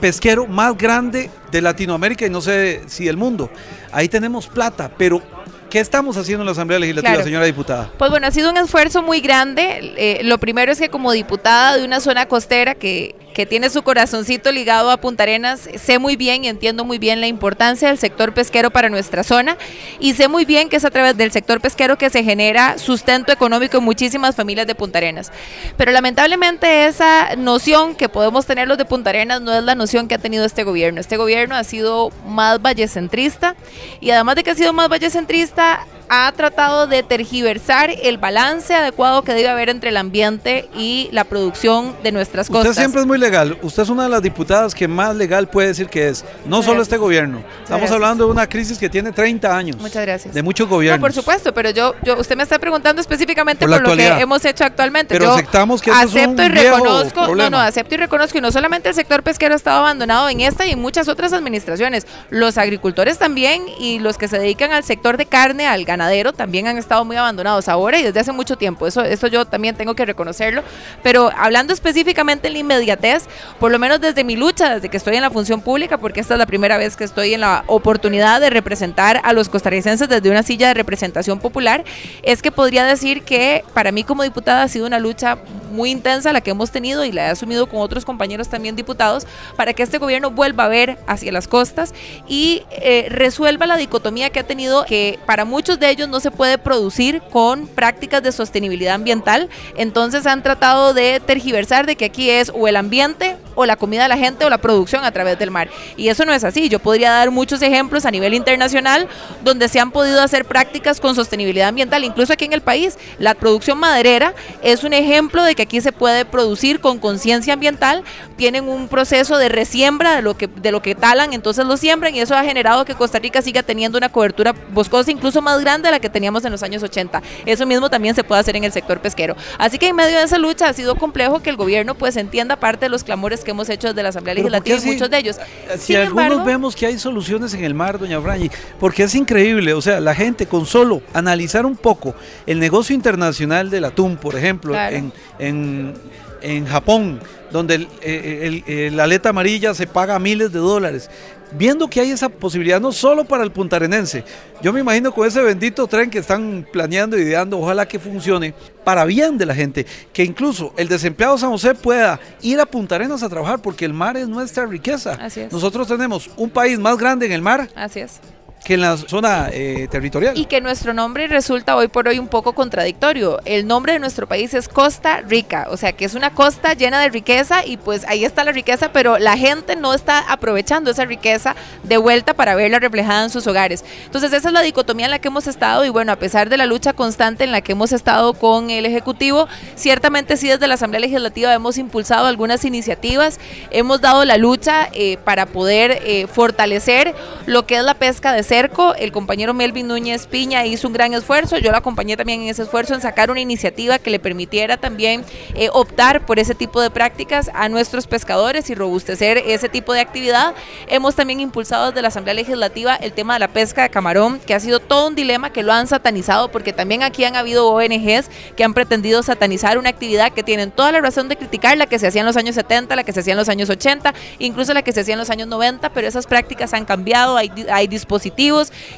pesquero 0.00 0.46
más 0.46 0.78
grande 0.78 1.30
de 1.50 1.60
Latinoamérica 1.60 2.26
y 2.26 2.30
no 2.30 2.40
sé 2.40 2.82
si 2.86 3.06
del 3.06 3.16
mundo. 3.16 3.50
Ahí 3.90 4.08
tenemos 4.08 4.46
plata, 4.46 4.88
pero 4.96 5.20
¿qué 5.68 5.80
estamos 5.80 6.16
haciendo 6.16 6.42
en 6.42 6.46
la 6.46 6.52
Asamblea 6.52 6.78
Legislativa, 6.78 7.14
Claro. 7.14 7.24
señora 7.24 7.44
diputada? 7.44 7.90
Pues 7.98 8.10
bueno, 8.12 8.28
ha 8.28 8.30
sido 8.30 8.48
un 8.48 8.56
esfuerzo 8.56 9.02
muy 9.02 9.20
grande. 9.20 9.94
Eh, 9.96 10.20
lo 10.22 10.38
primero 10.38 10.70
es 10.70 10.78
que 10.78 10.90
como 10.90 11.10
diputada 11.10 11.76
de 11.76 11.84
una 11.84 11.98
zona 11.98 12.26
costera 12.26 12.76
que, 12.76 13.16
que 13.34 13.46
tiene 13.46 13.70
su 13.70 13.82
corazoncito 13.82 14.52
ligado 14.52 14.90
a 14.90 14.96
Punta 14.96 15.22
Arenas, 15.22 15.68
sé 15.76 15.98
muy 15.98 16.16
bien 16.16 16.44
y 16.44 16.48
entiendo 16.48 16.84
muy 16.84 16.98
bien 16.98 17.20
la 17.20 17.26
importancia 17.26 17.88
del 17.88 17.98
sector 17.98 18.34
pesquero 18.34 18.70
para 18.70 18.88
nuestra 18.88 19.24
zona 19.24 19.56
y 19.98 20.14
sé 20.14 20.28
muy 20.28 20.44
bien 20.44 20.68
que 20.68 20.76
es 20.76 20.84
a 20.84 20.90
través 20.90 21.16
del 21.16 21.32
sector 21.32 21.60
pesquero 21.60 21.98
que 21.98 22.10
se 22.10 22.24
genera 22.24 22.78
sustento 22.78 23.32
económico 23.32 23.78
en 23.78 23.84
muchísimas 23.84 24.36
familias 24.36 24.66
de 24.66 24.74
Punta 24.74 24.98
Arenas. 24.98 25.32
Pero 25.76 25.92
lamentablemente 25.92 26.86
esa 26.86 27.36
noción 27.36 27.94
que 27.94 28.08
podemos 28.08 28.46
tener 28.46 28.68
los 28.68 28.78
de 28.78 28.84
Punta 28.84 29.10
Arenas 29.10 29.40
no 29.40 29.54
es 29.54 29.62
la 29.62 29.74
noción 29.74 30.08
que 30.08 30.14
ha 30.14 30.18
tenido 30.18 30.44
este 30.44 30.64
gobierno. 30.64 31.00
Este 31.00 31.16
gobierno 31.16 31.54
ha 31.54 31.64
sido 31.64 32.10
más 32.26 32.60
vallecentrista 32.60 33.56
y 34.00 34.10
además 34.10 34.36
de 34.36 34.44
que 34.44 34.50
ha 34.50 34.54
sido 34.54 34.72
más 34.72 34.88
vallecentrista, 34.88 35.86
ha 36.08 36.30
tratado 36.36 36.86
de 36.86 37.02
tergiversar 37.02 37.90
el 38.02 38.18
balance 38.18 38.74
adecuado 38.74 39.22
que 39.22 39.32
debe 39.32 39.48
haber 39.48 39.68
entre 39.68 39.90
el 39.90 39.96
ambiente 39.96 40.68
y 40.76 41.08
la 41.12 41.24
producción 41.24 41.94
de 42.02 42.12
nuestras 42.12 42.48
Usted 42.48 42.58
costas. 42.58 42.76
siempre 42.76 43.00
es 43.00 43.06
muy 43.06 43.18
legal. 43.18 43.58
Usted 43.62 43.82
es 43.84 43.88
una 43.88 44.04
de 44.04 44.08
las 44.08 44.22
diputadas 44.22 44.74
que 44.74 44.88
más 44.88 45.14
legal 45.16 45.48
puede 45.48 45.68
decir 45.68 45.88
que 45.88 46.08
es. 46.08 46.22
No 46.44 46.56
Muchas 46.56 46.64
solo 46.64 46.74
gracias. 46.76 46.82
este 46.88 46.96
gobierno. 46.98 47.38
Estamos 47.38 47.68
gracias. 47.68 47.92
hablando 47.92 48.24
de 48.26 48.30
una 48.30 48.46
crisis 48.48 48.78
que 48.78 48.88
tiene 48.88 49.12
30 49.12 49.56
años. 49.56 49.76
Muchas 49.78 50.02
gracias. 50.04 50.34
De 50.34 50.42
muchos 50.42 50.68
gobiernos. 50.68 51.00
No, 51.00 51.02
por 51.06 51.12
supuesto, 51.12 51.54
pero 51.54 51.70
yo, 51.70 51.94
yo, 52.02 52.18
usted 52.18 52.36
me 52.36 52.42
está 52.42 52.58
preguntando 52.58 53.00
específicamente 53.00 53.66
Por 53.66 53.80
lo 53.80 53.96
que 53.96 54.06
hemos 54.08 54.44
hecho 54.44 54.64
actualmente. 54.64 55.14
Pero 55.14 55.26
yo 55.26 55.32
aceptamos 55.34 55.80
que 55.80 55.90
eso 55.90 56.00
es 56.00 56.06
acepto 56.06 56.42
un 56.42 56.42
y 56.42 56.48
reconozco, 56.48 57.24
problema. 57.24 57.50
no, 57.50 57.58
no, 57.58 57.62
acepto 57.62 57.94
y 57.94 57.98
reconozco 57.98 58.32
que 58.34 58.40
no 58.40 58.52
solamente 58.52 58.88
el 58.88 58.94
sector 58.94 59.22
pesquero 59.22 59.54
ha 59.54 59.56
estado 59.56 59.78
abandonado 59.78 60.28
en 60.28 60.40
esta 60.40 60.66
y 60.66 60.70
en 60.72 60.80
muchas 60.80 61.08
otras 61.08 61.32
administraciones, 61.32 62.06
los 62.30 62.58
agricultores 62.58 63.18
también 63.18 63.62
y 63.78 63.98
los 63.98 64.18
que 64.18 64.28
se 64.28 64.38
dedican 64.38 64.72
al 64.72 64.84
sector 64.84 65.16
de 65.16 65.26
carne, 65.26 65.66
al 65.66 65.84
ganadero, 66.02 66.32
también 66.32 66.66
han 66.66 66.78
estado 66.78 67.04
muy 67.04 67.16
abandonados 67.16 67.68
ahora 67.68 67.98
y 67.98 68.02
desde 68.02 68.20
hace 68.20 68.32
mucho 68.32 68.56
tiempo. 68.56 68.86
Eso, 68.86 69.02
eso 69.02 69.26
yo 69.28 69.44
también 69.44 69.76
tengo 69.76 69.94
que 69.94 70.04
reconocerlo. 70.04 70.62
Pero 71.02 71.30
hablando 71.36 71.72
específicamente 71.72 72.48
en 72.48 72.54
la 72.54 72.58
inmediatez, 72.60 73.24
por 73.60 73.70
lo 73.70 73.78
menos 73.78 74.00
desde 74.00 74.24
mi 74.24 74.36
lucha, 74.36 74.74
desde 74.74 74.88
que 74.88 74.96
estoy 74.96 75.16
en 75.16 75.22
la 75.22 75.30
función 75.30 75.60
pública, 75.60 75.98
porque 75.98 76.20
esta 76.20 76.34
es 76.34 76.38
la 76.38 76.46
primera 76.46 76.76
vez 76.76 76.96
que 76.96 77.04
estoy 77.04 77.34
en 77.34 77.40
la 77.40 77.64
oportunidad 77.66 78.40
de 78.40 78.50
representar 78.50 79.20
a 79.22 79.32
los 79.32 79.48
costarricenses 79.48 80.08
desde 80.08 80.30
una 80.30 80.42
silla 80.42 80.68
de 80.68 80.74
representación 80.74 81.38
popular, 81.38 81.84
es 82.22 82.42
que 82.42 82.50
podría 82.50 82.84
decir 82.84 83.22
que 83.22 83.64
para 83.74 83.92
mí 83.92 84.04
como 84.04 84.22
diputada 84.22 84.62
ha 84.62 84.68
sido 84.68 84.86
una 84.86 84.98
lucha 84.98 85.38
muy 85.70 85.90
intensa 85.90 86.32
la 86.32 86.40
que 86.40 86.50
hemos 86.50 86.70
tenido 86.70 87.04
y 87.04 87.12
la 87.12 87.26
he 87.26 87.30
asumido 87.30 87.66
con 87.66 87.80
otros 87.80 88.04
compañeros 88.04 88.48
también 88.48 88.76
diputados 88.76 89.26
para 89.56 89.72
que 89.72 89.82
este 89.82 89.98
gobierno 89.98 90.30
vuelva 90.30 90.64
a 90.64 90.68
ver 90.68 90.98
hacia 91.06 91.32
las 91.32 91.48
costas 91.48 91.94
y 92.28 92.62
eh, 92.70 93.06
resuelva 93.08 93.66
la 93.66 93.76
dicotomía 93.76 94.30
que 94.30 94.40
ha 94.40 94.46
tenido 94.46 94.84
que 94.84 95.18
para 95.26 95.44
muchos 95.44 95.78
de 95.82 95.90
ellos 95.90 96.08
no 96.08 96.20
se 96.20 96.30
puede 96.30 96.56
producir 96.56 97.20
con 97.30 97.66
prácticas 97.66 98.22
de 98.22 98.32
sostenibilidad 98.32 98.94
ambiental. 98.94 99.50
Entonces 99.76 100.26
han 100.26 100.42
tratado 100.42 100.94
de 100.94 101.20
tergiversar 101.20 101.84
de 101.86 101.96
que 101.96 102.06
aquí 102.06 102.30
es 102.30 102.50
o 102.54 102.68
el 102.68 102.76
ambiente 102.76 103.36
o 103.54 103.66
la 103.66 103.76
comida 103.76 104.02
de 104.04 104.08
la 104.08 104.16
gente 104.16 104.44
o 104.44 104.50
la 104.50 104.58
producción 104.58 105.04
a 105.04 105.12
través 105.12 105.38
del 105.38 105.50
mar. 105.50 105.68
Y 105.96 106.08
eso 106.08 106.24
no 106.24 106.32
es 106.32 106.44
así. 106.44 106.68
Yo 106.68 106.78
podría 106.78 107.10
dar 107.10 107.30
muchos 107.30 107.62
ejemplos 107.62 108.04
a 108.06 108.10
nivel 108.10 108.34
internacional 108.34 109.08
donde 109.44 109.68
se 109.68 109.80
han 109.80 109.90
podido 109.90 110.22
hacer 110.22 110.44
prácticas 110.44 111.00
con 111.00 111.14
sostenibilidad 111.14 111.68
ambiental, 111.68 112.04
incluso 112.04 112.32
aquí 112.32 112.44
en 112.44 112.52
el 112.52 112.62
país. 112.62 112.98
La 113.18 113.34
producción 113.34 113.78
maderera 113.78 114.34
es 114.62 114.84
un 114.84 114.92
ejemplo 114.92 115.42
de 115.44 115.54
que 115.54 115.62
aquí 115.62 115.80
se 115.80 115.92
puede 115.92 116.24
producir 116.24 116.80
con 116.80 116.98
conciencia 116.98 117.54
ambiental. 117.54 118.04
Tienen 118.36 118.68
un 118.68 118.88
proceso 118.88 119.38
de 119.38 119.48
resiembra 119.48 120.16
de 120.16 120.22
lo 120.22 120.36
que 120.36 120.48
de 120.48 120.72
lo 120.72 120.82
que 120.82 120.94
talan, 120.94 121.32
entonces 121.32 121.66
lo 121.66 121.76
siembran 121.76 122.14
y 122.14 122.20
eso 122.20 122.34
ha 122.34 122.44
generado 122.44 122.84
que 122.84 122.94
Costa 122.94 123.18
Rica 123.18 123.42
siga 123.42 123.62
teniendo 123.62 123.98
una 123.98 124.10
cobertura 124.10 124.54
boscosa 124.72 125.10
incluso 125.10 125.42
más 125.42 125.60
grande 125.60 125.88
de 125.88 125.92
la 125.92 126.00
que 126.00 126.10
teníamos 126.10 126.44
en 126.44 126.52
los 126.52 126.62
años 126.62 126.82
80. 126.82 127.22
Eso 127.46 127.66
mismo 127.66 127.90
también 127.90 128.14
se 128.14 128.24
puede 128.24 128.40
hacer 128.40 128.56
en 128.56 128.64
el 128.64 128.72
sector 128.72 129.00
pesquero. 129.00 129.36
Así 129.58 129.78
que 129.78 129.88
en 129.88 129.96
medio 129.96 130.18
de 130.18 130.24
esa 130.24 130.38
lucha 130.38 130.68
ha 130.68 130.72
sido 130.72 130.96
complejo 130.96 131.40
que 131.40 131.50
el 131.50 131.56
gobierno 131.56 131.94
pues 131.94 132.16
entienda 132.16 132.56
parte 132.56 132.86
de 132.86 132.88
los 132.88 133.04
clamores 133.04 133.41
que 133.44 133.50
hemos 133.52 133.68
hecho 133.68 133.88
desde 133.88 134.02
la 134.02 134.08
Asamblea 134.10 134.34
Pero 134.34 134.48
¿por 134.48 134.62
qué 134.62 134.70
Legislativa 134.70 134.90
y 134.92 134.94
muchos 134.94 135.10
de 135.10 135.18
ellos. 135.18 135.36
Eh, 135.38 135.76
Si 135.78 135.86
Sin 135.86 135.96
algunos 135.96 136.24
embargo, 136.24 136.44
vemos 136.44 136.76
que 136.76 136.86
hay 136.86 136.98
soluciones 136.98 137.54
en 137.54 137.64
el 137.64 137.74
mar, 137.74 137.98
doña 137.98 138.20
Frangi, 138.20 138.50
porque 138.80 139.02
es 139.04 139.14
increíble, 139.14 139.74
o 139.74 139.80
sea, 139.82 140.00
la 140.00 140.14
gente 140.14 140.46
con 140.46 140.66
solo 140.66 141.02
analizar 141.14 141.66
un 141.66 141.76
poco 141.76 142.14
el 142.46 142.58
negocio 142.58 142.94
internacional 142.94 143.70
del 143.70 143.84
atún, 143.84 144.16
por 144.16 144.36
ejemplo, 144.36 144.72
Claro. 144.72 144.96
en, 144.96 145.12
en, 145.38 145.94
en 146.42 146.66
Japón, 146.66 147.20
donde 147.50 147.74
el, 147.76 147.88
el- 148.02 148.64
el- 148.66 148.96
la 148.96 149.04
aleta 149.04 149.28
amarilla 149.28 149.74
se 149.74 149.86
paga 149.86 150.18
miles 150.18 150.52
de 150.52 150.58
dólares, 150.58 151.10
viendo 151.56 151.88
que 151.88 152.00
hay 152.00 152.10
esa 152.10 152.28
posibilidad 152.28 152.80
no 152.80 152.92
solo 152.92 153.24
para 153.24 153.44
el 153.44 153.52
puntarenense, 153.52 154.24
yo 154.62 154.72
me 154.72 154.80
imagino 154.80 155.12
con 155.12 155.26
ese 155.26 155.40
bendito 155.42 155.86
tren 155.86 156.10
que 156.10 156.18
están 156.18 156.66
planeando 156.72 157.18
y 157.18 157.22
ideando, 157.22 157.58
ojalá 157.58 157.86
que 157.86 157.98
funcione 157.98 158.54
para 158.84 159.04
bien 159.04 159.38
de 159.38 159.46
la 159.46 159.54
gente, 159.54 159.86
que 160.12 160.24
incluso 160.24 160.72
el 160.76 160.88
desempleado 160.88 161.38
San 161.38 161.50
José 161.50 161.74
pueda 161.74 162.20
ir 162.40 162.60
a 162.60 162.66
Punta 162.66 162.94
Arenas 162.94 163.22
a 163.22 163.28
trabajar, 163.28 163.60
porque 163.60 163.84
el 163.84 163.92
mar 163.92 164.16
es 164.16 164.28
nuestra 164.28 164.66
riqueza. 164.66 165.12
Así 165.20 165.40
es. 165.40 165.52
Nosotros 165.52 165.86
tenemos 165.88 166.30
un 166.36 166.50
país 166.50 166.78
más 166.78 166.96
grande 166.96 167.26
en 167.26 167.32
el 167.32 167.42
mar 167.42 167.68
así 167.74 168.00
es. 168.00 168.20
Que 168.64 168.74
en 168.74 168.80
la 168.80 168.96
zona 168.96 169.48
eh, 169.52 169.88
territorial. 169.90 170.36
Y 170.36 170.46
que 170.46 170.60
nuestro 170.60 170.94
nombre 170.94 171.26
resulta 171.26 171.76
hoy 171.76 171.88
por 171.88 172.08
hoy 172.08 172.18
un 172.18 172.28
poco 172.28 172.52
contradictorio. 172.52 173.40
El 173.44 173.66
nombre 173.66 173.94
de 173.94 173.98
nuestro 173.98 174.28
país 174.28 174.54
es 174.54 174.68
Costa 174.68 175.20
Rica, 175.20 175.66
o 175.70 175.76
sea 175.76 175.92
que 175.92 176.04
es 176.04 176.14
una 176.14 176.30
costa 176.30 176.74
llena 176.74 177.00
de 177.00 177.08
riqueza 177.08 177.66
y 177.66 177.76
pues 177.76 178.04
ahí 178.06 178.24
está 178.24 178.44
la 178.44 178.52
riqueza, 178.52 178.92
pero 178.92 179.18
la 179.18 179.36
gente 179.36 179.74
no 179.74 179.94
está 179.94 180.20
aprovechando 180.20 180.90
esa 180.90 181.04
riqueza 181.04 181.56
de 181.82 181.96
vuelta 181.96 182.34
para 182.34 182.54
verla 182.54 182.78
reflejada 182.78 183.24
en 183.24 183.30
sus 183.30 183.46
hogares. 183.46 183.84
Entonces 184.04 184.32
esa 184.32 184.48
es 184.48 184.54
la 184.54 184.62
dicotomía 184.62 185.06
en 185.06 185.10
la 185.10 185.18
que 185.18 185.28
hemos 185.28 185.46
estado 185.46 185.84
y 185.84 185.88
bueno, 185.88 186.12
a 186.12 186.16
pesar 186.16 186.48
de 186.48 186.56
la 186.56 186.66
lucha 186.66 186.92
constante 186.92 187.44
en 187.44 187.52
la 187.52 187.62
que 187.62 187.72
hemos 187.72 187.92
estado 187.92 188.34
con 188.34 188.70
el 188.70 188.86
Ejecutivo, 188.86 189.48
ciertamente 189.74 190.36
sí 190.36 190.48
desde 190.48 190.68
la 190.68 190.74
Asamblea 190.74 191.00
Legislativa 191.00 191.52
hemos 191.52 191.78
impulsado 191.78 192.26
algunas 192.26 192.64
iniciativas, 192.64 193.40
hemos 193.70 194.00
dado 194.00 194.24
la 194.24 194.36
lucha 194.36 194.88
eh, 194.92 195.18
para 195.24 195.46
poder 195.46 196.00
eh, 196.04 196.26
fortalecer 196.28 197.14
lo 197.46 197.66
que 197.66 197.76
es 197.76 197.82
la 197.82 197.94
pesca 197.94 198.32
de 198.32 198.44
El 198.52 199.12
compañero 199.12 199.54
Melvin 199.54 199.88
Núñez 199.88 200.26
Piña 200.26 200.66
hizo 200.66 200.86
un 200.86 200.92
gran 200.92 201.14
esfuerzo, 201.14 201.56
yo 201.56 201.70
lo 201.70 201.78
acompañé 201.78 202.18
también 202.18 202.42
en 202.42 202.48
ese 202.48 202.64
esfuerzo 202.64 202.92
en 202.92 203.00
sacar 203.00 203.30
una 203.30 203.40
iniciativa 203.40 203.98
que 203.98 204.10
le 204.10 204.18
permitiera 204.18 204.76
también 204.76 205.24
eh, 205.54 205.70
optar 205.72 206.26
por 206.26 206.38
ese 206.38 206.54
tipo 206.54 206.82
de 206.82 206.90
prácticas 206.90 207.50
a 207.54 207.70
nuestros 207.70 208.06
pescadores 208.06 208.68
y 208.68 208.74
robustecer 208.74 209.38
ese 209.38 209.70
tipo 209.70 209.94
de 209.94 210.00
actividad. 210.00 210.54
Hemos 210.88 211.14
también 211.14 211.40
impulsado 211.40 211.86
desde 211.86 212.02
la 212.02 212.08
Asamblea 212.08 212.34
Legislativa 212.34 212.94
el 212.94 213.14
tema 213.14 213.32
de 213.32 213.40
la 213.40 213.48
pesca 213.48 213.84
de 213.84 213.88
camarón, 213.88 214.38
que 214.38 214.52
ha 214.52 214.60
sido 214.60 214.80
todo 214.80 215.08
un 215.08 215.14
dilema 215.14 215.50
que 215.50 215.62
lo 215.62 215.72
han 215.72 215.86
satanizado, 215.86 216.52
porque 216.52 216.74
también 216.74 217.02
aquí 217.02 217.24
han 217.24 217.36
habido 217.36 217.70
ONGs 217.70 218.28
que 218.54 218.64
han 218.64 218.74
pretendido 218.74 219.22
satanizar 219.22 219.78
una 219.78 219.88
actividad 219.88 220.30
que 220.30 220.42
tienen 220.42 220.72
toda 220.72 220.92
la 220.92 221.00
razón 221.00 221.30
de 221.30 221.36
criticar, 221.36 221.78
la 221.78 221.86
que 221.86 221.98
se 221.98 222.06
hacía 222.06 222.20
en 222.20 222.26
los 222.26 222.36
años 222.36 222.54
70, 222.56 222.96
la 222.96 223.04
que 223.04 223.14
se 223.14 223.20
hacía 223.20 223.32
en 223.32 223.38
los 223.38 223.48
años 223.48 223.70
80, 223.70 224.12
incluso 224.40 224.74
la 224.74 224.82
que 224.82 224.92
se 224.92 225.00
hacía 225.00 225.14
en 225.14 225.20
los 225.20 225.30
años 225.30 225.48
90, 225.48 225.88
pero 225.94 226.06
esas 226.06 226.26
prácticas 226.26 226.74
han 226.74 226.84
cambiado, 226.84 227.38
hay 227.38 227.88
dispositivos 227.88 228.41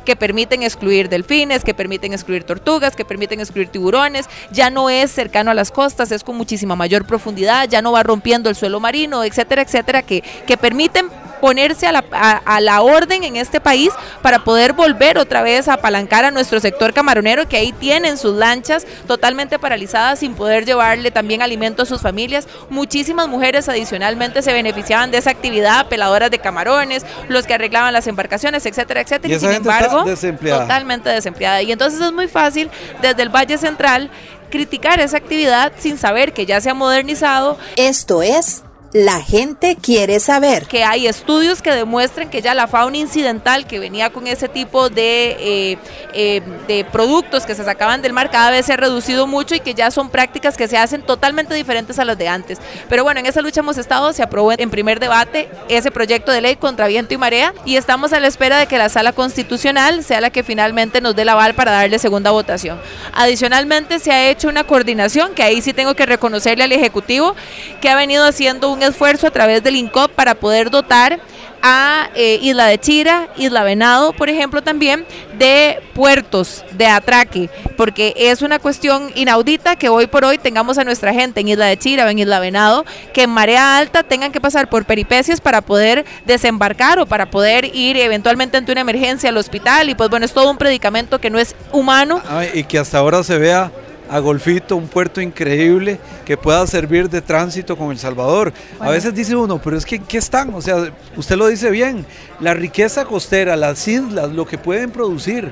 que 0.04 0.16
permiten 0.16 0.62
excluir 0.62 1.08
delfines, 1.08 1.64
que 1.64 1.74
permiten 1.74 2.12
excluir 2.12 2.44
tortugas, 2.44 2.96
que 2.96 3.04
permiten 3.04 3.40
excluir 3.40 3.68
tiburones, 3.68 4.26
ya 4.50 4.70
no 4.70 4.90
es 4.90 5.10
cercano 5.10 5.50
a 5.50 5.54
las 5.54 5.70
costas, 5.70 6.10
es 6.12 6.24
con 6.24 6.36
muchísima 6.36 6.76
mayor 6.76 7.06
profundidad, 7.06 7.68
ya 7.68 7.82
no 7.82 7.92
va 7.92 8.02
rompiendo 8.02 8.48
el 8.48 8.56
suelo 8.56 8.80
marino, 8.80 9.24
etcétera, 9.24 9.62
etcétera, 9.62 10.02
que, 10.02 10.22
que 10.46 10.56
permiten 10.56 11.08
ponerse 11.44 11.86
a 11.86 11.92
la, 11.92 11.98
a 12.00 12.60
la 12.62 12.80
orden 12.80 13.22
en 13.22 13.36
este 13.36 13.60
país 13.60 13.90
para 14.22 14.44
poder 14.44 14.72
volver 14.72 15.18
otra 15.18 15.42
vez 15.42 15.68
a 15.68 15.74
apalancar 15.74 16.24
a 16.24 16.30
nuestro 16.30 16.58
sector 16.58 16.94
camaronero 16.94 17.46
que 17.46 17.58
ahí 17.58 17.70
tienen 17.72 18.16
sus 18.16 18.34
lanchas 18.34 18.86
totalmente 19.06 19.58
paralizadas 19.58 20.20
sin 20.20 20.36
poder 20.36 20.64
llevarle 20.64 21.10
también 21.10 21.42
alimento 21.42 21.82
a 21.82 21.84
sus 21.84 22.00
familias. 22.00 22.48
Muchísimas 22.70 23.28
mujeres 23.28 23.68
adicionalmente 23.68 24.40
se 24.40 24.54
beneficiaban 24.54 25.10
de 25.10 25.18
esa 25.18 25.32
actividad, 25.32 25.86
peladoras 25.88 26.30
de 26.30 26.38
camarones, 26.38 27.04
los 27.28 27.46
que 27.46 27.52
arreglaban 27.52 27.92
las 27.92 28.06
embarcaciones, 28.06 28.64
etcétera, 28.64 29.02
etcétera. 29.02 29.34
Y, 29.34 29.38
sin 29.38 29.50
embargo, 29.50 30.04
desempleada. 30.04 30.62
totalmente 30.62 31.10
desempleada. 31.10 31.60
Y 31.60 31.72
entonces 31.72 32.00
es 32.00 32.12
muy 32.14 32.26
fácil 32.26 32.70
desde 33.02 33.20
el 33.20 33.28
Valle 33.28 33.58
Central 33.58 34.10
criticar 34.50 34.98
esa 34.98 35.18
actividad 35.18 35.72
sin 35.76 35.98
saber 35.98 36.32
que 36.32 36.46
ya 36.46 36.62
se 36.62 36.70
ha 36.70 36.74
modernizado. 36.74 37.58
Esto 37.76 38.22
es 38.22 38.62
la 38.94 39.20
gente 39.20 39.74
quiere 39.74 40.20
saber. 40.20 40.66
Que 40.66 40.84
hay 40.84 41.08
estudios 41.08 41.60
que 41.60 41.72
demuestran 41.72 42.30
que 42.30 42.40
ya 42.40 42.54
la 42.54 42.68
fauna 42.68 42.96
incidental 42.96 43.66
que 43.66 43.80
venía 43.80 44.10
con 44.10 44.28
ese 44.28 44.48
tipo 44.48 44.88
de, 44.88 45.36
eh, 45.40 45.78
eh, 46.12 46.42
de 46.68 46.84
productos 46.84 47.44
que 47.44 47.56
se 47.56 47.64
sacaban 47.64 48.02
del 48.02 48.12
mar 48.12 48.30
cada 48.30 48.52
vez 48.52 48.66
se 48.66 48.72
ha 48.72 48.76
reducido 48.76 49.26
mucho 49.26 49.56
y 49.56 49.60
que 49.60 49.74
ya 49.74 49.90
son 49.90 50.10
prácticas 50.10 50.56
que 50.56 50.68
se 50.68 50.78
hacen 50.78 51.02
totalmente 51.02 51.54
diferentes 51.54 51.98
a 51.98 52.04
las 52.04 52.16
de 52.16 52.28
antes. 52.28 52.60
Pero 52.88 53.02
bueno, 53.02 53.18
en 53.18 53.26
esa 53.26 53.40
lucha 53.40 53.62
hemos 53.62 53.78
estado, 53.78 54.12
se 54.12 54.22
aprobó 54.22 54.52
en 54.52 54.70
primer 54.70 55.00
debate 55.00 55.48
ese 55.68 55.90
proyecto 55.90 56.30
de 56.30 56.40
ley 56.40 56.54
contra 56.54 56.86
viento 56.86 57.14
y 57.14 57.16
marea 57.16 57.52
y 57.64 57.74
estamos 57.74 58.12
a 58.12 58.20
la 58.20 58.28
espera 58.28 58.58
de 58.58 58.68
que 58.68 58.78
la 58.78 58.88
sala 58.88 59.12
constitucional 59.12 60.04
sea 60.04 60.20
la 60.20 60.30
que 60.30 60.44
finalmente 60.44 61.00
nos 61.00 61.16
dé 61.16 61.22
el 61.22 61.30
aval 61.30 61.54
para 61.54 61.72
darle 61.72 61.98
segunda 61.98 62.30
votación. 62.30 62.80
Adicionalmente 63.12 63.98
se 63.98 64.12
ha 64.12 64.30
hecho 64.30 64.48
una 64.48 64.62
coordinación 64.62 65.34
que 65.34 65.42
ahí 65.42 65.60
sí 65.62 65.72
tengo 65.72 65.94
que 65.94 66.06
reconocerle 66.06 66.62
al 66.62 66.70
Ejecutivo 66.70 67.34
que 67.80 67.88
ha 67.88 67.96
venido 67.96 68.24
haciendo 68.24 68.70
un 68.70 68.83
esfuerzo 68.86 69.26
a 69.26 69.30
través 69.30 69.62
del 69.62 69.76
INCOP 69.76 70.10
para 70.12 70.34
poder 70.34 70.70
dotar 70.70 71.20
a 71.66 72.10
eh, 72.14 72.38
Isla 72.42 72.66
de 72.66 72.78
Chira, 72.78 73.28
Isla 73.38 73.64
Venado, 73.64 74.12
por 74.12 74.28
ejemplo, 74.28 74.62
también 74.62 75.06
de 75.38 75.80
puertos 75.94 76.62
de 76.72 76.86
atraque, 76.86 77.48
porque 77.78 78.12
es 78.18 78.42
una 78.42 78.58
cuestión 78.58 79.10
inaudita 79.14 79.74
que 79.74 79.88
hoy 79.88 80.06
por 80.06 80.26
hoy 80.26 80.36
tengamos 80.36 80.76
a 80.76 80.84
nuestra 80.84 81.14
gente 81.14 81.40
en 81.40 81.48
Isla 81.48 81.64
de 81.64 81.78
Chira 81.78 82.04
o 82.04 82.08
en 82.10 82.18
Isla 82.18 82.38
Venado, 82.38 82.84
que 83.14 83.22
en 83.22 83.30
marea 83.30 83.78
alta 83.78 84.02
tengan 84.02 84.30
que 84.30 84.42
pasar 84.42 84.68
por 84.68 84.84
peripecias 84.84 85.40
para 85.40 85.62
poder 85.62 86.04
desembarcar 86.26 86.98
o 86.98 87.06
para 87.06 87.30
poder 87.30 87.74
ir 87.74 87.96
eventualmente 87.96 88.58
ante 88.58 88.70
una 88.70 88.82
emergencia 88.82 89.30
al 89.30 89.38
hospital, 89.38 89.88
y 89.88 89.94
pues 89.94 90.10
bueno, 90.10 90.26
es 90.26 90.34
todo 90.34 90.50
un 90.50 90.58
predicamento 90.58 91.18
que 91.18 91.30
no 91.30 91.38
es 91.38 91.56
humano. 91.72 92.20
y 92.52 92.64
que 92.64 92.78
hasta 92.78 92.98
ahora 92.98 93.24
se 93.24 93.38
vea 93.38 93.72
a 94.14 94.20
Golfito, 94.20 94.76
un 94.76 94.86
puerto 94.86 95.20
increíble 95.20 95.98
que 96.24 96.36
pueda 96.36 96.64
servir 96.68 97.10
de 97.10 97.20
tránsito 97.20 97.76
con 97.76 97.90
El 97.90 97.98
Salvador. 97.98 98.52
A 98.78 98.88
veces 98.90 99.12
dice 99.12 99.34
uno, 99.34 99.60
pero 99.60 99.76
es 99.76 99.84
que 99.84 99.98
¿qué 99.98 100.18
están? 100.18 100.54
O 100.54 100.62
sea, 100.62 100.88
usted 101.16 101.34
lo 101.34 101.48
dice 101.48 101.68
bien, 101.68 102.06
la 102.38 102.54
riqueza 102.54 103.06
costera, 103.06 103.56
las 103.56 103.88
islas, 103.88 104.30
lo 104.30 104.46
que 104.46 104.56
pueden 104.56 104.92
producir 104.92 105.50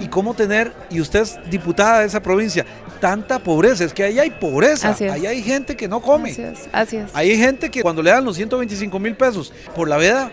y 0.00 0.08
cómo 0.08 0.32
tener, 0.32 0.72
y 0.88 1.02
usted 1.02 1.20
es 1.20 1.38
diputada 1.50 2.00
de 2.00 2.06
esa 2.06 2.22
provincia, 2.22 2.64
tanta 2.98 3.38
pobreza, 3.38 3.84
es 3.84 3.92
que 3.92 4.04
ahí 4.04 4.18
hay 4.18 4.30
pobreza, 4.30 4.96
ahí 5.12 5.26
hay 5.26 5.42
gente 5.42 5.76
que 5.76 5.86
no 5.86 6.00
come. 6.00 6.30
Así 6.30 6.42
es, 6.42 6.68
así 6.72 6.96
es. 6.96 7.10
Ahí 7.12 7.32
hay 7.32 7.36
gente 7.36 7.70
que 7.70 7.82
cuando 7.82 8.02
le 8.02 8.10
dan 8.10 8.24
los 8.24 8.36
125 8.36 8.98
mil 8.98 9.14
pesos 9.16 9.52
por 9.76 9.86
la 9.86 9.98
veda, 9.98 10.30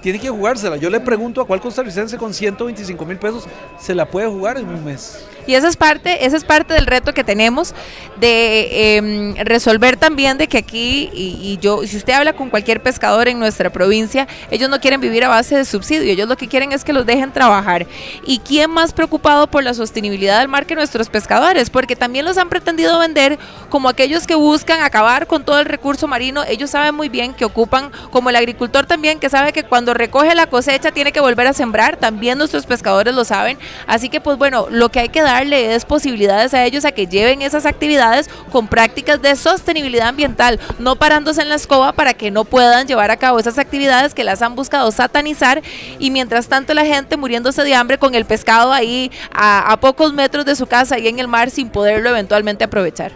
tiene 0.00 0.18
que 0.18 0.28
jugársela. 0.28 0.76
Yo 0.78 0.90
le 0.90 0.98
pregunto 0.98 1.40
a 1.40 1.46
cuál 1.46 1.60
costarricense 1.60 2.18
con 2.18 2.34
125 2.34 3.04
mil 3.04 3.18
pesos 3.18 3.46
se 3.78 3.94
la 3.94 4.04
puede 4.04 4.26
jugar 4.26 4.58
en 4.58 4.68
un 4.68 4.84
mes. 4.84 5.24
Y 5.46 5.54
esa 5.54 5.68
es 5.68 5.76
parte, 5.76 6.24
esa 6.26 6.36
es 6.36 6.44
parte 6.44 6.74
del 6.74 6.86
reto 6.86 7.14
que 7.14 7.24
tenemos 7.24 7.74
de 8.16 8.96
em, 8.96 9.34
resolver 9.36 9.96
también 9.96 10.38
de 10.38 10.46
que 10.46 10.58
aquí, 10.58 11.10
y, 11.12 11.58
yo, 11.60 11.84
si 11.86 11.96
usted 11.96 12.12
habla 12.12 12.34
con 12.34 12.50
cualquier 12.50 12.82
pescador 12.82 13.28
en 13.28 13.38
nuestra 13.38 13.70
provincia, 13.70 14.28
ellos 14.50 14.70
no 14.70 14.80
quieren 14.80 15.00
vivir 15.00 15.24
a 15.24 15.28
base 15.28 15.56
de 15.56 15.64
subsidio, 15.64 16.10
ellos 16.12 16.28
lo 16.28 16.36
que 16.36 16.48
quieren 16.48 16.72
es 16.72 16.84
que 16.84 16.92
los 16.92 17.04
dejen 17.06 17.32
trabajar. 17.32 17.86
¿Y 18.24 18.38
quién 18.38 18.70
más 18.70 18.92
preocupado 18.92 19.48
por 19.48 19.64
la 19.64 19.74
sostenibilidad 19.74 20.38
del 20.38 20.48
mar 20.48 20.66
que 20.66 20.74
nuestros 20.74 21.08
pescadores? 21.08 21.70
Porque 21.70 21.96
también 21.96 22.24
los 22.24 22.38
han 22.38 22.48
pretendido 22.48 22.98
vender 22.98 23.38
como 23.70 23.88
aquellos 23.88 24.26
que 24.26 24.34
buscan 24.34 24.82
acabar 24.82 25.26
con 25.26 25.44
todo 25.44 25.58
el 25.58 25.66
recurso 25.66 26.06
marino. 26.06 26.44
Ellos 26.44 26.70
saben 26.70 26.94
muy 26.94 27.08
bien 27.08 27.34
que 27.34 27.44
ocupan, 27.44 27.90
como 28.10 28.30
el 28.30 28.36
agricultor 28.36 28.86
también, 28.86 29.18
que 29.18 29.30
sabe 29.30 29.52
que 29.52 29.64
cuando 29.64 29.94
recoge 29.94 30.34
la 30.34 30.46
cosecha 30.46 30.92
tiene 30.92 31.12
que 31.12 31.20
volver 31.20 31.46
a 31.46 31.52
sembrar, 31.52 31.96
también 31.96 32.38
nuestros 32.38 32.66
pescadores 32.66 33.14
lo 33.14 33.24
saben. 33.24 33.58
Así 33.86 34.08
que 34.08 34.20
pues 34.20 34.38
bueno, 34.38 34.66
lo 34.70 34.90
que 34.90 35.00
hay 35.00 35.08
que 35.08 35.22
darle 35.32 35.74
es 35.74 35.84
posibilidades 35.84 36.54
a 36.54 36.64
ellos 36.64 36.84
a 36.84 36.92
que 36.92 37.06
lleven 37.06 37.42
esas 37.42 37.66
actividades 37.66 38.28
con 38.50 38.68
prácticas 38.68 39.20
de 39.22 39.36
sostenibilidad 39.36 40.08
ambiental, 40.08 40.60
no 40.78 40.96
parándose 40.96 41.42
en 41.42 41.48
la 41.48 41.54
escoba 41.54 41.92
para 41.92 42.14
que 42.14 42.30
no 42.30 42.44
puedan 42.44 42.86
llevar 42.86 43.10
a 43.10 43.16
cabo 43.16 43.38
esas 43.38 43.58
actividades 43.58 44.14
que 44.14 44.24
las 44.24 44.42
han 44.42 44.54
buscado 44.54 44.90
satanizar 44.92 45.62
y 45.98 46.10
mientras 46.10 46.48
tanto 46.48 46.74
la 46.74 46.84
gente 46.84 47.16
muriéndose 47.16 47.62
de 47.62 47.74
hambre 47.74 47.98
con 47.98 48.14
el 48.14 48.24
pescado 48.24 48.72
ahí 48.72 49.10
a, 49.32 49.72
a 49.72 49.80
pocos 49.80 50.12
metros 50.12 50.44
de 50.44 50.56
su 50.56 50.66
casa 50.66 50.98
y 50.98 51.08
en 51.08 51.18
el 51.18 51.28
mar 51.28 51.50
sin 51.50 51.68
poderlo 51.68 52.10
eventualmente 52.10 52.64
aprovechar. 52.64 53.12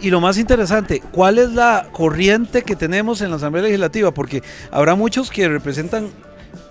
Y 0.00 0.10
lo 0.10 0.20
más 0.20 0.36
interesante, 0.36 1.00
¿cuál 1.12 1.38
es 1.38 1.52
la 1.52 1.86
corriente 1.92 2.62
que 2.62 2.74
tenemos 2.74 3.20
en 3.20 3.30
la 3.30 3.36
Asamblea 3.36 3.62
Legislativa? 3.64 4.10
Porque 4.10 4.42
habrá 4.72 4.96
muchos 4.96 5.30
que 5.30 5.48
representan 5.48 6.10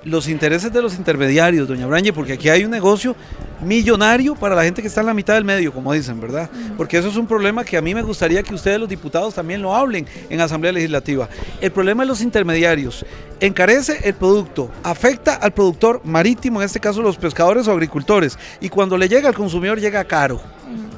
los 0.03 0.27
intereses 0.27 0.73
de 0.73 0.81
los 0.81 0.95
intermediarios, 0.95 1.67
doña 1.67 1.87
Brañe, 1.87 2.11
porque 2.11 2.33
aquí 2.33 2.49
hay 2.49 2.65
un 2.65 2.71
negocio 2.71 3.15
millonario 3.61 4.35
para 4.35 4.55
la 4.55 4.63
gente 4.63 4.81
que 4.81 4.87
está 4.87 5.01
en 5.01 5.07
la 5.07 5.13
mitad 5.13 5.35
del 5.35 5.45
medio, 5.45 5.71
como 5.73 5.93
dicen, 5.93 6.19
¿verdad? 6.19 6.49
Porque 6.77 6.97
eso 6.97 7.09
es 7.09 7.15
un 7.15 7.27
problema 7.27 7.63
que 7.63 7.77
a 7.77 7.81
mí 7.81 7.93
me 7.93 8.01
gustaría 8.01 8.43
que 8.43 8.53
ustedes, 8.53 8.79
los 8.79 8.89
diputados, 8.89 9.33
también 9.33 9.61
lo 9.61 9.75
hablen 9.75 10.05
en 10.29 10.41
Asamblea 10.41 10.71
Legislativa. 10.71 11.29
El 11.59 11.71
problema 11.71 12.03
de 12.03 12.07
los 12.07 12.21
intermediarios 12.21 13.05
encarece 13.39 13.99
el 14.03 14.13
producto, 14.13 14.69
afecta 14.83 15.35
al 15.35 15.51
productor 15.51 16.01
marítimo, 16.03 16.61
en 16.61 16.65
este 16.65 16.79
caso 16.79 17.01
los 17.01 17.17
pescadores 17.17 17.67
o 17.67 17.71
agricultores, 17.71 18.37
y 18.59 18.69
cuando 18.69 18.97
le 18.97 19.07
llega 19.07 19.29
al 19.29 19.35
consumidor 19.35 19.79
llega 19.79 20.03
caro. 20.03 20.41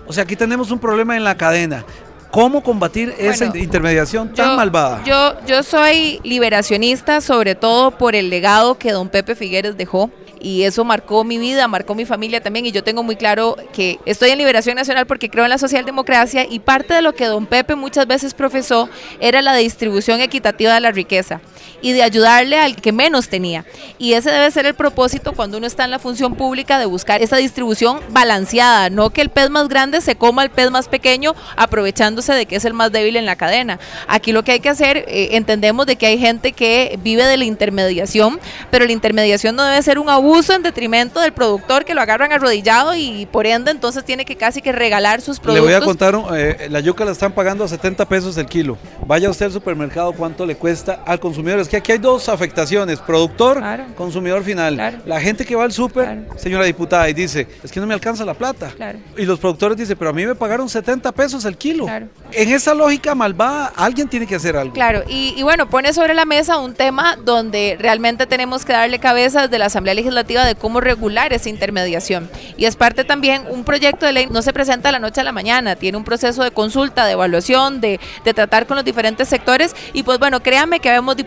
O 0.06 0.13
sea, 0.13 0.23
aquí 0.23 0.36
tenemos 0.36 0.71
un 0.71 0.80
problema 0.80 1.15
en 1.15 1.23
la 1.23 1.36
cadena. 1.36 1.86
¿Cómo 2.32 2.63
combatir 2.63 3.13
esa 3.19 3.56
intermediación 3.56 4.34
tan 4.34 4.56
malvada? 4.56 5.04
Yo, 5.06 5.36
yo 5.45 5.62
soy 5.62 6.19
liberacionista 6.23 7.21
sobre 7.21 7.54
todo 7.54 7.91
por 7.91 8.15
el 8.15 8.32
legado 8.32 8.76
que 8.80 8.91
don 8.91 9.10
Pepe 9.10 9.36
Figueres 9.36 9.78
dejó 9.78 10.10
y 10.43 10.63
eso 10.63 10.84
marcó 10.84 11.23
mi 11.23 11.38
vida, 11.39 11.67
marcó 11.67 11.95
mi 11.95 12.06
familia 12.06 12.43
también 12.43 12.65
y 12.65 12.71
yo 12.71 12.84
tengo 12.84 13.01
muy 13.01 13.15
claro 13.15 13.56
que 13.71 13.99
estoy 14.06 14.29
en 14.29 14.38
Liberación 14.38 14.75
Nacional 14.75 15.08
porque 15.08 15.29
creo 15.29 15.45
en 15.45 15.49
la 15.49 15.58
socialdemocracia 15.58 16.45
y 16.47 16.60
parte 16.60 16.93
de 16.93 17.01
lo 17.01 17.13
que 17.13 17.25
don 17.25 17.45
Pepe 17.47 17.75
muchas 17.75 18.06
veces 18.06 18.34
profesó 18.34 18.89
era 19.19 19.41
la 19.41 19.56
distribución 19.56 20.19
equitativa 20.19 20.73
de 20.73 20.82
la 20.82 20.91
riqueza 20.91 21.41
y 21.84 21.91
de 21.91 22.02
ayudarle 22.02 22.60
al 22.60 22.76
que 22.76 22.91
menos 22.91 23.30
tenía. 23.30 23.63
Y 24.00 24.13
ese 24.13 24.32
debe 24.32 24.50
ser 24.50 24.65
el 24.65 24.74
propósito 24.74 25.34
cuando 25.34 25.60
uno 25.60 25.67
está 25.67 25.86
en 25.86 25.91
la 25.91 26.00
función 26.00 26.34
pública 26.34 26.80
de 26.80 26.88
buscar 26.88 27.22
esa 27.22 27.38
distribución 27.38 28.00
balanceada, 28.10 28.89
no 28.89 29.12
que 29.12 29.22
el 29.22 29.30
pez 29.30 29.52
más 29.52 29.67
grande 29.69 30.02
se 30.02 30.15
coma 30.15 30.41
al 30.41 30.50
pez 30.50 30.72
más 30.72 30.88
pequeño 30.88 31.36
aprovechándose 31.56 32.34
de 32.34 32.48
que 32.48 32.56
es 32.56 32.65
el 32.65 32.74
más 32.74 32.91
débil 32.91 33.17
en 33.17 33.28
la 33.28 33.36
cadena. 33.36 33.80
Aquí 34.08 34.32
lo 34.32 34.43
que 34.43 34.54
hay 34.54 34.60
que 34.60 34.69
hacer, 34.69 35.06
eh, 35.08 35.30
entendemos 35.34 35.86
de 35.86 35.96
que 35.96 36.08
hay 36.08 36.17
gente 36.17 36.54
que 36.54 36.98
vive 37.04 37.24
de 37.26 37.38
la 37.38 37.46
intermediación, 37.46 38.39
pero 38.72 38.86
la 38.86 38.91
intermediación 38.91 39.56
no 39.56 39.63
debe 39.63 39.82
ser 39.84 40.00
un 40.00 40.10
abuso 40.10 40.24
uso 40.24 40.54
en 40.54 40.63
detrimento 40.63 41.19
del 41.19 41.32
productor 41.32 41.86
que 41.86 41.93
lo 41.93 42.02
agarran 42.02 42.32
arrodillado 42.32 42.96
y 42.96 43.28
por 43.28 43.46
ende 43.46 43.72
entonces 43.72 44.04
tiene 44.04 44.26
que 44.26 44.36
casi 44.36 44.62
que 44.62 44.72
regalar 44.72 45.22
sus 45.22 45.39
productos. 45.39 45.69
Le 45.69 45.76
voy 45.76 45.82
a 45.82 45.86
contar, 45.86 46.15
eh, 46.36 46.67
la 46.69 46.80
yuca 46.80 47.06
la 47.06 47.12
están 47.12 47.34
pagando 47.34 47.63
a 47.63 47.67
70 47.67 48.08
pesos 48.08 48.38
el 48.38 48.46
kilo. 48.48 48.78
Vaya 49.06 49.30
usted 49.30 49.48
al 49.48 49.52
supermercado 49.52 50.13
cuánto 50.13 50.46
le 50.46 50.56
cuesta 50.56 51.02
al 51.06 51.19
consumidor. 51.19 51.60
Es 51.60 51.67
que 51.74 51.78
aquí 51.78 51.92
hay 51.94 51.98
dos 51.98 52.30
afectaciones, 52.30 53.00
productor, 53.00 53.60
consumidor 53.96 54.44
final. 54.44 55.02
La 55.08 55.20
gente 55.20 55.44
que 55.44 55.56
va 55.56 55.64
al 55.64 55.72
súper, 55.72 56.28
señora 56.38 56.66
diputada, 56.66 57.10
y 57.10 57.14
dice, 57.14 57.48
es 57.64 57.72
que 57.72 57.80
no 57.80 57.88
me 57.88 57.96
alcanza 57.96 58.24
la 58.24 58.36
plata. 58.36 58.72
Y 59.18 59.26
los 59.26 59.40
productores 59.40 59.76
dicen, 59.76 59.98
pero 59.98 60.12
a 60.12 60.14
mí 60.14 60.24
me 60.24 60.36
pagaron 60.36 60.70
70 60.70 61.12
pesos 61.14 61.46
el 61.46 61.58
kilo. 61.58 61.88
En 62.32 62.50
esa 62.50 62.76
lógica 62.76 63.16
malvada, 63.16 63.74
alguien 63.76 64.08
tiene 64.08 64.28
que 64.28 64.36
hacer 64.36 64.56
algo. 64.56 64.72
Claro, 64.76 65.02
y, 65.10 65.34
y 65.36 65.42
bueno, 65.42 65.68
pone 65.68 65.94
sobre 65.94 66.14
la 66.14 66.26
mesa 66.26 66.60
un 66.60 66.76
tema 66.76 67.18
donde 67.26 67.76
realmente 67.80 68.28
tenemos 68.28 68.66
que 68.66 68.74
darle 68.74 69.00
cabeza 69.00 69.42
desde 69.42 69.58
la 69.58 69.66
Asamblea 69.66 69.96
Legislativa 69.96 70.46
de 70.46 70.54
cómo 70.54 70.80
regular 70.80 71.34
esa 71.34 71.50
intermediación. 71.50 72.30
Y 72.56 72.66
es 72.66 72.76
parte 72.76 73.04
también, 73.04 73.46
un 73.50 73.64
proyecto 73.64 74.06
de 74.06 74.12
ley 74.12 74.28
no 74.30 74.44
se 74.44 74.54
presenta 74.54 74.90
de 74.90 74.92
la 74.92 75.00
noche 75.00 75.22
a 75.22 75.24
la 75.24 75.32
mañana, 75.32 75.76
tiene 75.76 75.98
un 75.98 76.04
proceso 76.04 76.44
de 76.44 76.52
consulta, 76.52 77.08
de 77.08 77.14
evaluación, 77.14 77.82
de, 77.82 78.00
de 78.24 78.34
tratar 78.36 78.68
con 78.68 78.76
los 78.76 78.86
diferentes 78.86 79.28
sectores. 79.28 79.76
Y 79.94 80.04
pues 80.04 80.20
bueno, 80.20 80.44
créanme 80.44 80.80
que 80.80 80.92
vemos 80.92 81.18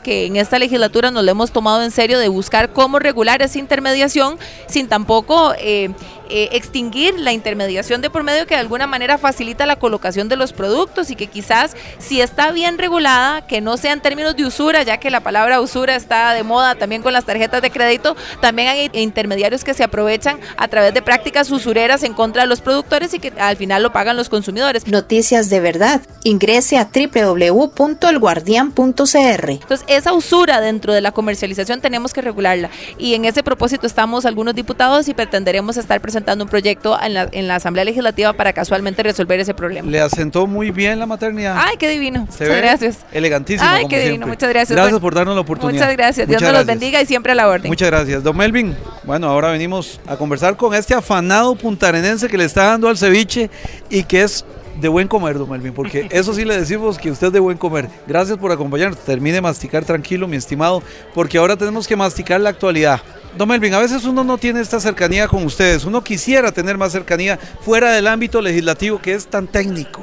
que 0.00 0.26
en 0.26 0.36
esta 0.36 0.58
legislatura 0.58 1.10
nos 1.10 1.24
lo 1.24 1.30
hemos 1.30 1.52
tomado 1.52 1.82
en 1.82 1.90
serio 1.90 2.18
de 2.18 2.28
buscar 2.28 2.72
cómo 2.72 2.98
regular 2.98 3.42
esa 3.42 3.58
intermediación 3.58 4.38
sin 4.68 4.88
tampoco... 4.88 5.54
Eh, 5.58 5.90
eh, 6.28 6.48
extinguir 6.52 7.20
la 7.20 7.32
intermediación 7.32 8.00
de 8.00 8.10
por 8.10 8.24
medio 8.24 8.48
que 8.48 8.54
de 8.54 8.60
alguna 8.60 8.88
manera 8.88 9.16
facilita 9.16 9.64
la 9.64 9.76
colocación 9.76 10.28
de 10.28 10.34
los 10.34 10.52
productos 10.52 11.08
y 11.10 11.14
que 11.14 11.28
quizás 11.28 11.76
si 11.98 12.20
está 12.20 12.50
bien 12.50 12.78
regulada, 12.78 13.46
que 13.46 13.60
no 13.60 13.76
sea 13.76 13.92
en 13.92 14.00
términos 14.00 14.34
de 14.34 14.44
usura, 14.44 14.82
ya 14.82 14.98
que 14.98 15.12
la 15.12 15.20
palabra 15.20 15.60
usura 15.60 15.94
está 15.94 16.32
de 16.32 16.42
moda 16.42 16.74
también 16.74 17.02
con 17.02 17.12
las 17.12 17.24
tarjetas 17.24 17.62
de 17.62 17.70
crédito, 17.70 18.16
también 18.40 18.66
hay 18.66 18.90
intermediarios 18.94 19.62
que 19.62 19.72
se 19.72 19.84
aprovechan 19.84 20.40
a 20.56 20.66
través 20.66 20.92
de 20.94 21.02
prácticas 21.02 21.48
usureras 21.52 22.02
en 22.02 22.12
contra 22.12 22.42
de 22.42 22.48
los 22.48 22.60
productores 22.60 23.14
y 23.14 23.20
que 23.20 23.32
al 23.38 23.56
final 23.56 23.84
lo 23.84 23.92
pagan 23.92 24.16
los 24.16 24.28
consumidores. 24.28 24.84
Noticias 24.88 25.48
de 25.48 25.60
verdad. 25.60 26.00
Ingrese 26.24 26.76
a 26.76 26.88
www.elguardian.cr. 26.92 29.66
Entonces, 29.76 29.96
esa 29.98 30.12
usura 30.12 30.60
dentro 30.60 30.92
de 30.94 31.00
la 31.00 31.12
comercialización 31.12 31.80
tenemos 31.80 32.12
que 32.12 32.22
regularla. 32.22 32.70
Y 32.98 33.14
en 33.14 33.24
ese 33.24 33.42
propósito 33.42 33.86
estamos 33.86 34.24
algunos 34.24 34.54
diputados 34.54 35.08
y 35.08 35.14
pretenderemos 35.14 35.76
estar 35.76 36.00
presentando 36.00 36.44
un 36.44 36.50
proyecto 36.50 36.98
en 37.00 37.14
la, 37.14 37.28
en 37.32 37.46
la 37.48 37.56
Asamblea 37.56 37.84
Legislativa 37.84 38.32
para 38.32 38.52
casualmente 38.52 39.02
resolver 39.02 39.40
ese 39.40 39.54
problema. 39.54 39.90
Le 39.90 40.00
asentó 40.00 40.46
muy 40.46 40.70
bien 40.70 40.98
la 40.98 41.06
maternidad. 41.06 41.56
Ay, 41.58 41.76
qué 41.78 41.88
divino. 41.88 42.26
Se 42.30 42.44
Muchas 42.44 42.48
ve 42.48 42.56
gracias. 42.60 42.98
Elegantísimo. 43.12 43.68
Ay, 43.68 43.82
como 43.82 43.88
qué 43.90 43.96
divino. 43.96 44.10
siempre. 44.14 44.30
Muchas 44.30 44.48
gracias. 44.48 44.76
Gracias 44.76 44.92
Bueno, 44.92 45.00
por 45.00 45.14
darnos 45.14 45.34
la 45.34 45.40
oportunidad. 45.42 45.80
Muchas 45.80 45.96
gracias. 45.96 46.28
Dios 46.28 46.42
nos 46.42 46.52
los 46.52 46.66
bendiga 46.66 47.02
y 47.02 47.06
siempre 47.06 47.32
a 47.32 47.34
la 47.34 47.48
orden. 47.48 47.68
Muchas 47.68 47.88
gracias. 47.88 48.22
Don 48.22 48.36
Melvin, 48.36 48.74
bueno, 49.04 49.28
ahora 49.28 49.50
venimos 49.50 50.00
a 50.06 50.16
conversar 50.16 50.56
con 50.56 50.74
este 50.74 50.94
afanado 50.94 51.54
puntarenense 51.54 52.28
que 52.28 52.38
le 52.38 52.44
está 52.44 52.64
dando 52.64 52.88
al 52.88 52.96
ceviche 52.96 53.50
y 53.90 54.04
que 54.04 54.22
es 54.22 54.44
de 54.80 54.88
buen 54.88 55.08
comer, 55.08 55.38
don 55.38 55.48
Melvin, 55.50 55.72
porque 55.72 56.08
eso 56.10 56.34
sí 56.34 56.44
le 56.44 56.58
decimos 56.58 56.98
que 56.98 57.10
usted 57.10 57.28
es 57.28 57.32
de 57.32 57.40
buen 57.40 57.58
comer. 57.58 57.88
Gracias 58.06 58.38
por 58.38 58.52
acompañarnos. 58.52 58.98
Termine 59.00 59.36
de 59.36 59.40
masticar 59.40 59.84
tranquilo, 59.84 60.28
mi 60.28 60.36
estimado, 60.36 60.82
porque 61.14 61.38
ahora 61.38 61.56
tenemos 61.56 61.86
que 61.86 61.96
masticar 61.96 62.40
la 62.40 62.50
actualidad. 62.50 63.00
Don 63.36 63.48
Melvin, 63.48 63.74
a 63.74 63.80
veces 63.80 64.04
uno 64.04 64.24
no 64.24 64.38
tiene 64.38 64.60
esta 64.60 64.80
cercanía 64.80 65.28
con 65.28 65.44
ustedes. 65.44 65.84
Uno 65.84 66.02
quisiera 66.02 66.52
tener 66.52 66.78
más 66.78 66.92
cercanía 66.92 67.38
fuera 67.60 67.92
del 67.92 68.06
ámbito 68.06 68.40
legislativo 68.40 69.00
que 69.00 69.14
es 69.14 69.26
tan 69.26 69.46
técnico. 69.46 70.02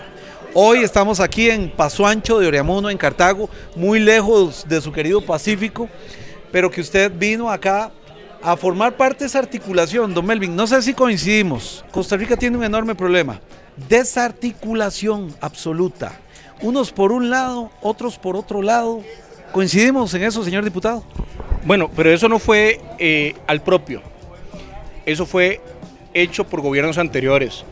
Hoy 0.55 0.83
estamos 0.83 1.19
aquí 1.19 1.49
en 1.49 1.71
Paso 1.71 2.05
Ancho 2.05 2.37
de 2.37 2.45
Oriamuno, 2.45 2.91
en 2.91 2.97
Cartago, 2.97 3.49
muy 3.75 3.99
lejos 3.99 4.65
de 4.67 4.81
su 4.81 4.91
querido 4.91 5.19
Pacífico, 5.19 5.89
pero 6.51 6.69
que 6.69 6.81
usted 6.81 7.11
vino 7.11 7.49
acá 7.49 7.91
a 8.43 8.55
formar 8.55 8.95
parte 8.95 9.23
de 9.23 9.25
esa 9.25 9.39
articulación. 9.39 10.13
Don 10.13 10.23
Melvin, 10.23 10.55
no 10.55 10.67
sé 10.67 10.79
si 10.83 10.93
coincidimos. 10.93 11.83
Costa 11.91 12.17
Rica 12.17 12.37
tiene 12.37 12.57
un 12.57 12.63
enorme 12.63 12.93
problema. 12.93 13.39
Desarticulación 13.89 15.33
absoluta. 15.41 16.13
Unos 16.61 16.91
por 16.91 17.11
un 17.11 17.29
lado, 17.29 17.71
otros 17.81 18.17
por 18.17 18.35
otro 18.35 18.61
lado. 18.61 19.01
¿Coincidimos 19.51 20.13
en 20.13 20.23
eso, 20.23 20.43
señor 20.43 20.63
diputado? 20.63 21.03
Bueno, 21.65 21.89
pero 21.95 22.11
eso 22.11 22.29
no 22.29 22.39
fue 22.39 22.81
eh, 22.99 23.35
al 23.47 23.61
propio. 23.61 24.01
Eso 25.05 25.25
fue 25.25 25.61
hecho 26.13 26.45
por 26.45 26.61
gobiernos 26.61 26.97
anteriores, 26.97 27.65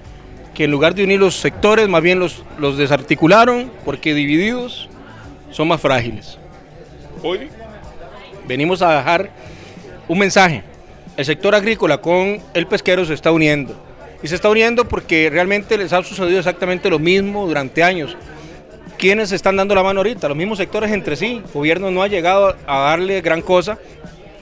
que 0.53 0.65
en 0.65 0.71
lugar 0.71 0.95
de 0.95 1.03
unir 1.03 1.19
los 1.19 1.35
sectores, 1.35 1.87
más 1.87 2.01
bien 2.01 2.19
los, 2.19 2.43
los 2.57 2.77
desarticularon, 2.77 3.71
porque 3.85 4.13
divididos 4.13 4.89
son 5.51 5.67
más 5.67 5.79
frágiles. 5.79 6.37
Hoy 7.23 7.49
venimos 8.47 8.81
a 8.81 8.97
dejar 8.97 9.29
un 10.07 10.19
mensaje. 10.19 10.63
El 11.15 11.25
sector 11.25 11.53
agrícola 11.53 11.99
con 11.99 12.39
el 12.53 12.67
pesquero 12.67 13.05
se 13.05 13.13
está 13.13 13.31
uniendo. 13.31 13.90
Y 14.23 14.27
se 14.27 14.35
está 14.35 14.49
uniendo 14.49 14.85
porque 14.87 15.29
realmente 15.31 15.77
les 15.77 15.93
ha 15.93 16.03
sucedido 16.03 16.37
exactamente 16.39 16.89
lo 16.89 16.99
mismo 16.99 17.47
durante 17.47 17.83
años. 17.83 18.15
¿Quiénes 18.97 19.31
están 19.31 19.55
dando 19.55 19.73
la 19.73 19.81
mano 19.83 19.99
ahorita? 20.01 20.27
Los 20.27 20.37
mismos 20.37 20.59
sectores 20.59 20.91
entre 20.91 21.15
sí. 21.15 21.41
El 21.43 21.51
gobierno 21.51 21.89
no 21.89 22.03
ha 22.03 22.07
llegado 22.07 22.55
a 22.67 22.79
darle 22.81 23.19
gran 23.21 23.41
cosa 23.41 23.79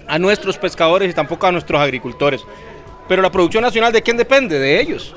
a 0.06 0.20
nuestros 0.20 0.58
pescadores 0.58 1.10
y 1.10 1.14
tampoco 1.14 1.48
a 1.48 1.52
nuestros 1.52 1.80
agricultores. 1.80 2.42
Pero 3.08 3.22
la 3.22 3.32
producción 3.32 3.64
nacional, 3.64 3.94
¿de 3.94 4.02
quién 4.02 4.18
depende? 4.18 4.60
De 4.60 4.82
ellos. 4.82 5.16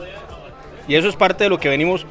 Y 0.87 0.95
eso 0.95 1.09
es 1.09 1.17
parte 1.17 1.45
de 1.45 1.51
lo 1.51 1.59
que 1.59 1.69
venimos 1.69 2.07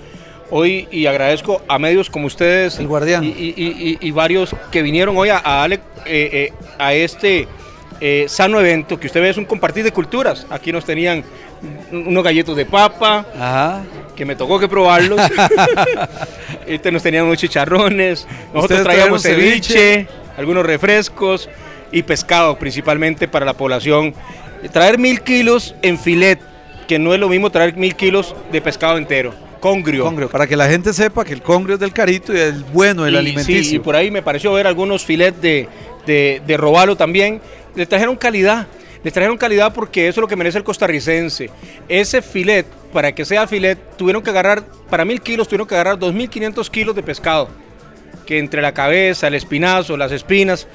hoy 0.50 0.88
y 0.92 1.06
agradezco 1.06 1.62
a 1.70 1.80
medios 1.80 2.10
como 2.10 2.28
ustedes 2.28 2.78
El 2.80 2.88
Guardián. 2.88 3.24
y, 3.24 3.28
y- 3.30 3.54
y- 3.56 3.98
y- 4.02 4.08
y 4.08 4.12
varios 4.12 4.54
que 4.72 4.82
vinieron 4.82 5.16
hoy 5.18 5.30
a, 5.30 5.42
a 5.44 5.56
darle 5.62 5.76
eh, 6.06 6.30
eh, 6.34 6.54
a 6.78 6.94
este 6.94 7.48
eh, 8.02 8.26
sano 8.28 8.60
evento 8.60 9.00
que 9.00 9.06
usted 9.08 9.22
ve 9.22 9.30
es 9.30 9.38
un 9.38 9.46
compartir 9.46 9.84
de 9.84 9.92
culturas. 9.92 10.48
Aquí 10.50 10.72
nos 10.72 10.84
tenían 10.84 11.24
unos 11.92 12.24
galletos 12.24 12.58
de 12.58 12.66
papa, 12.66 13.26
Ajá. 13.36 13.84
que 14.16 14.26
me 14.26 14.36
tocó 14.36 14.60
que 14.60 14.68
probarlos. 14.68 15.22
este 16.68 16.92
nos 16.92 17.04
tenían 17.04 17.26
unos 17.26 17.38
chicharrones, 17.38 18.28
nosotros 18.54 18.84
traíamos 18.84 19.22
ceviche. 19.22 20.08
algunos 20.36 20.66
refrescos 20.66 21.48
y 21.92 22.02
pescado 22.02 22.58
principalmente 22.58 23.28
para 23.28 23.46
la 23.46 23.54
población. 23.54 24.16
Traer 24.72 24.98
mil 24.98 25.22
kilos 25.22 25.76
en 25.84 26.00
filet, 26.00 26.40
que 26.88 26.98
no 26.98 27.14
es 27.14 27.20
lo 27.20 27.30
mismo 27.30 27.52
traer 27.52 27.76
mil 27.76 27.96
kilos 27.96 28.36
de 28.52 28.62
pescado 28.62 28.98
entero, 28.98 29.34
congrio. 29.62 30.04
Congrio, 30.04 30.30
para 30.30 30.45
que 30.47 30.58
la 30.58 30.67
gente 30.67 30.91
sepa 30.91 31.24
que 31.24 31.32
el 31.34 31.41
congrio 31.41 31.76
es 31.76 31.80
del 31.80 31.93
carito 31.93 32.34
y 32.34 32.39
el 32.39 32.63
bueno, 32.65 33.06
el 33.08 33.13
Y, 33.13 33.17
alimenticio. 33.17 33.63
sí, 33.63 33.76
y 33.78 33.80
por 33.80 33.95
ahí 33.95 34.12
me 34.12 34.21
pareció 34.21 34.52
ver 34.54 34.67
algunos 34.67 35.06
filets 35.06 35.41
de, 35.41 35.69
de, 36.06 36.41
de 36.45 36.58
robalo 36.58 36.97
también. 36.97 37.39
Le 37.76 37.86
trajeron 37.86 38.17
calidad. 38.17 38.67
Le 39.04 39.10
trajeron 39.12 39.38
calidad 39.38 39.74
porque 39.74 40.08
eso 40.08 40.19
es 40.19 40.21
lo 40.21 40.28
que 40.28 40.36
merece 40.36 40.58
el 40.58 40.63
costarricense. 40.63 41.50
Ese 41.88 42.21
filet, 42.21 42.67
para 42.93 43.13
que 43.15 43.24
sea 43.26 43.47
filet, 43.47 43.80
tuvieron 43.97 44.21
que 44.21 44.30
agarrar, 44.30 44.63
para 44.89 45.06
mil 45.06 45.21
kilos, 45.21 45.47
tuvieron 45.47 45.67
que 45.67 45.74
agarrar 45.76 45.97
2.500 45.97 46.69
kilos 46.69 46.95
de 46.95 47.02
pescado. 47.02 47.50
Que 48.28 48.38
entre 48.38 48.62
la 48.62 48.74
cabeza, 48.74 49.28
el 49.28 49.34
espinazo, 49.36 49.97
las 49.97 50.12
espinas, 50.12 50.67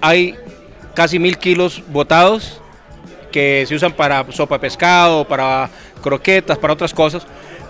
hay 0.00 0.34
casi 0.94 1.18
mil 1.18 1.38
kilos 1.38 1.82
botados 1.88 2.60
que 3.30 3.64
se 3.68 3.74
usan 3.74 3.92
para 3.92 4.24
sopa 4.32 4.56
de 4.56 4.60
pescado, 4.60 5.26
para 5.28 5.68
croquetas, 6.02 6.58
para 6.58 6.72
otras 6.72 6.92
cosas. 6.94 7.26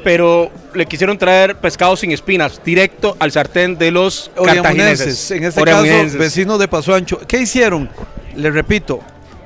Pero 0.07 0.53
le 0.73 0.87
quisieron 0.87 1.19
traer 1.19 1.57
pescado 1.57 1.97
sin 1.97 2.13
espinas, 2.13 2.61
directo 2.65 3.17
al 3.19 3.33
sartén 3.33 3.77
de 3.77 3.91
los 3.91 4.31
cartagineses. 4.37 5.33
en 5.33 5.43
este 5.43 5.65
caso 5.65 5.83
vecinos 6.17 6.61
de 6.61 6.69
Paso 6.69 6.95
Ancho. 6.95 7.19
¿Qué 7.27 7.41
hicieron? 7.41 7.91
Les 8.37 8.55
repito, 8.55 9.01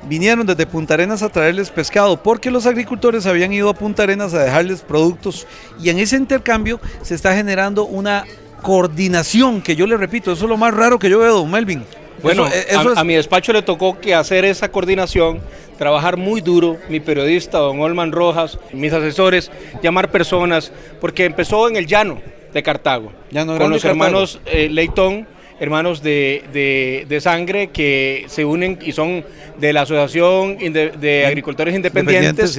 vinieron 0.07 0.45
desde 0.45 0.67
Punta 0.67 0.93
Arenas 0.93 1.23
a 1.23 1.29
traerles 1.29 1.71
pescado 1.71 2.21
porque 2.21 2.51
los 2.51 2.67
agricultores 2.67 3.25
habían 3.25 3.51
ido 3.51 3.69
a 3.69 3.73
Punta 3.73 4.03
Arenas 4.03 4.35
a 4.35 4.43
dejarles 4.43 4.81
productos 4.81 5.47
y 5.81 5.89
en 5.89 5.97
ese 5.97 6.15
intercambio 6.15 6.79
se 7.01 7.15
está 7.15 7.33
generando 7.33 7.85
una 7.85 8.25
coordinación 8.61 9.63
que 9.63 9.75
yo 9.75 9.87
le 9.87 9.97
repito, 9.97 10.31
eso 10.31 10.43
es 10.45 10.49
lo 10.49 10.57
más 10.57 10.75
raro 10.75 10.99
que 10.99 11.09
yo 11.09 11.17
veo, 11.17 11.37
don 11.37 11.49
Melvin. 11.49 11.83
Bueno, 12.23 12.45
Eso- 12.47 12.55
eh, 12.55 12.65
eso 12.69 12.89
a, 12.89 12.91
es- 12.93 12.97
a 12.97 13.03
mi 13.03 13.15
despacho 13.15 13.53
le 13.53 13.61
tocó 13.61 13.99
que 13.99 14.13
hacer 14.13 14.45
esa 14.45 14.69
coordinación, 14.71 15.39
trabajar 15.77 16.17
muy 16.17 16.41
duro, 16.41 16.77
mi 16.89 16.99
periodista, 16.99 17.57
don 17.57 17.79
Olman 17.81 18.11
Rojas, 18.11 18.59
mis 18.71 18.93
asesores, 18.93 19.51
llamar 19.81 20.11
personas, 20.11 20.71
porque 20.99 21.25
empezó 21.25 21.67
en 21.67 21.75
el 21.77 21.87
llano 21.87 22.21
de 22.53 22.61
Cartago, 22.63 23.11
Llano 23.31 23.53
con 23.57 23.71
los 23.71 23.81
hermanos 23.91 24.39
eh, 24.45 24.69
Leitón, 24.69 25.25
hermanos 25.59 26.01
de, 26.03 26.43
de- 26.51 27.05
de 27.07 27.21
sangre 27.21 27.67
que 27.67 28.25
se 28.27 28.43
unen 28.45 28.77
y 28.83 28.91
son 28.91 29.23
de 29.59 29.73
la 29.73 29.81
Asociación 29.81 30.57
de 30.57 31.25
Agricultores 31.27 31.73
Independientes 31.75 32.55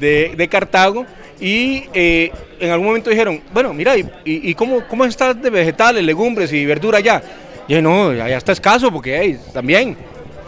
de, 0.00 0.32
de 0.36 0.48
Cartago 0.48 1.04
y 1.38 1.84
eh, 1.92 2.30
en 2.58 2.70
algún 2.70 2.86
momento 2.88 3.10
dijeron, 3.10 3.42
bueno, 3.52 3.74
mira, 3.74 3.96
¿y, 3.96 4.06
y, 4.24 4.54
cómo, 4.54 4.82
cómo 4.88 5.04
está 5.04 5.34
de 5.34 5.50
vegetales, 5.50 6.02
legumbres 6.02 6.50
y 6.52 6.64
verdura 6.64 6.98
allá? 6.98 7.22
Yo, 7.68 7.82
no, 7.82 8.12
ya, 8.12 8.28
está 8.28 8.52
escaso 8.52 8.90
porque 8.92 9.38
también. 9.52 9.96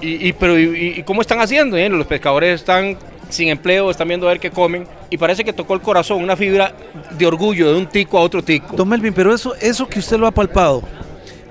Y, 0.00 0.32
pero 0.34 0.58
y, 0.58 1.02
cómo 1.02 1.20
están 1.20 1.40
haciendo? 1.40 1.76
Los 1.76 2.06
pescadores 2.06 2.60
están 2.60 2.96
sin 3.28 3.48
empleo, 3.48 3.90
están 3.90 4.08
viendo 4.08 4.26
a 4.26 4.30
ver 4.30 4.40
qué 4.40 4.50
comen 4.50 4.86
y 5.10 5.16
parece 5.16 5.44
que 5.44 5.52
tocó 5.52 5.74
el 5.74 5.80
corazón, 5.80 6.22
una 6.22 6.36
fibra 6.36 6.72
de 7.10 7.26
orgullo 7.26 7.72
de 7.72 7.78
un 7.78 7.86
tico 7.86 8.18
a 8.18 8.22
otro 8.22 8.42
tico. 8.42 8.76
Don 8.76 8.88
Melvin, 8.88 9.12
pero 9.12 9.34
eso, 9.34 9.54
eso 9.56 9.88
que 9.88 9.98
usted 9.98 10.18
lo 10.18 10.26
ha 10.26 10.30
palpado, 10.30 10.82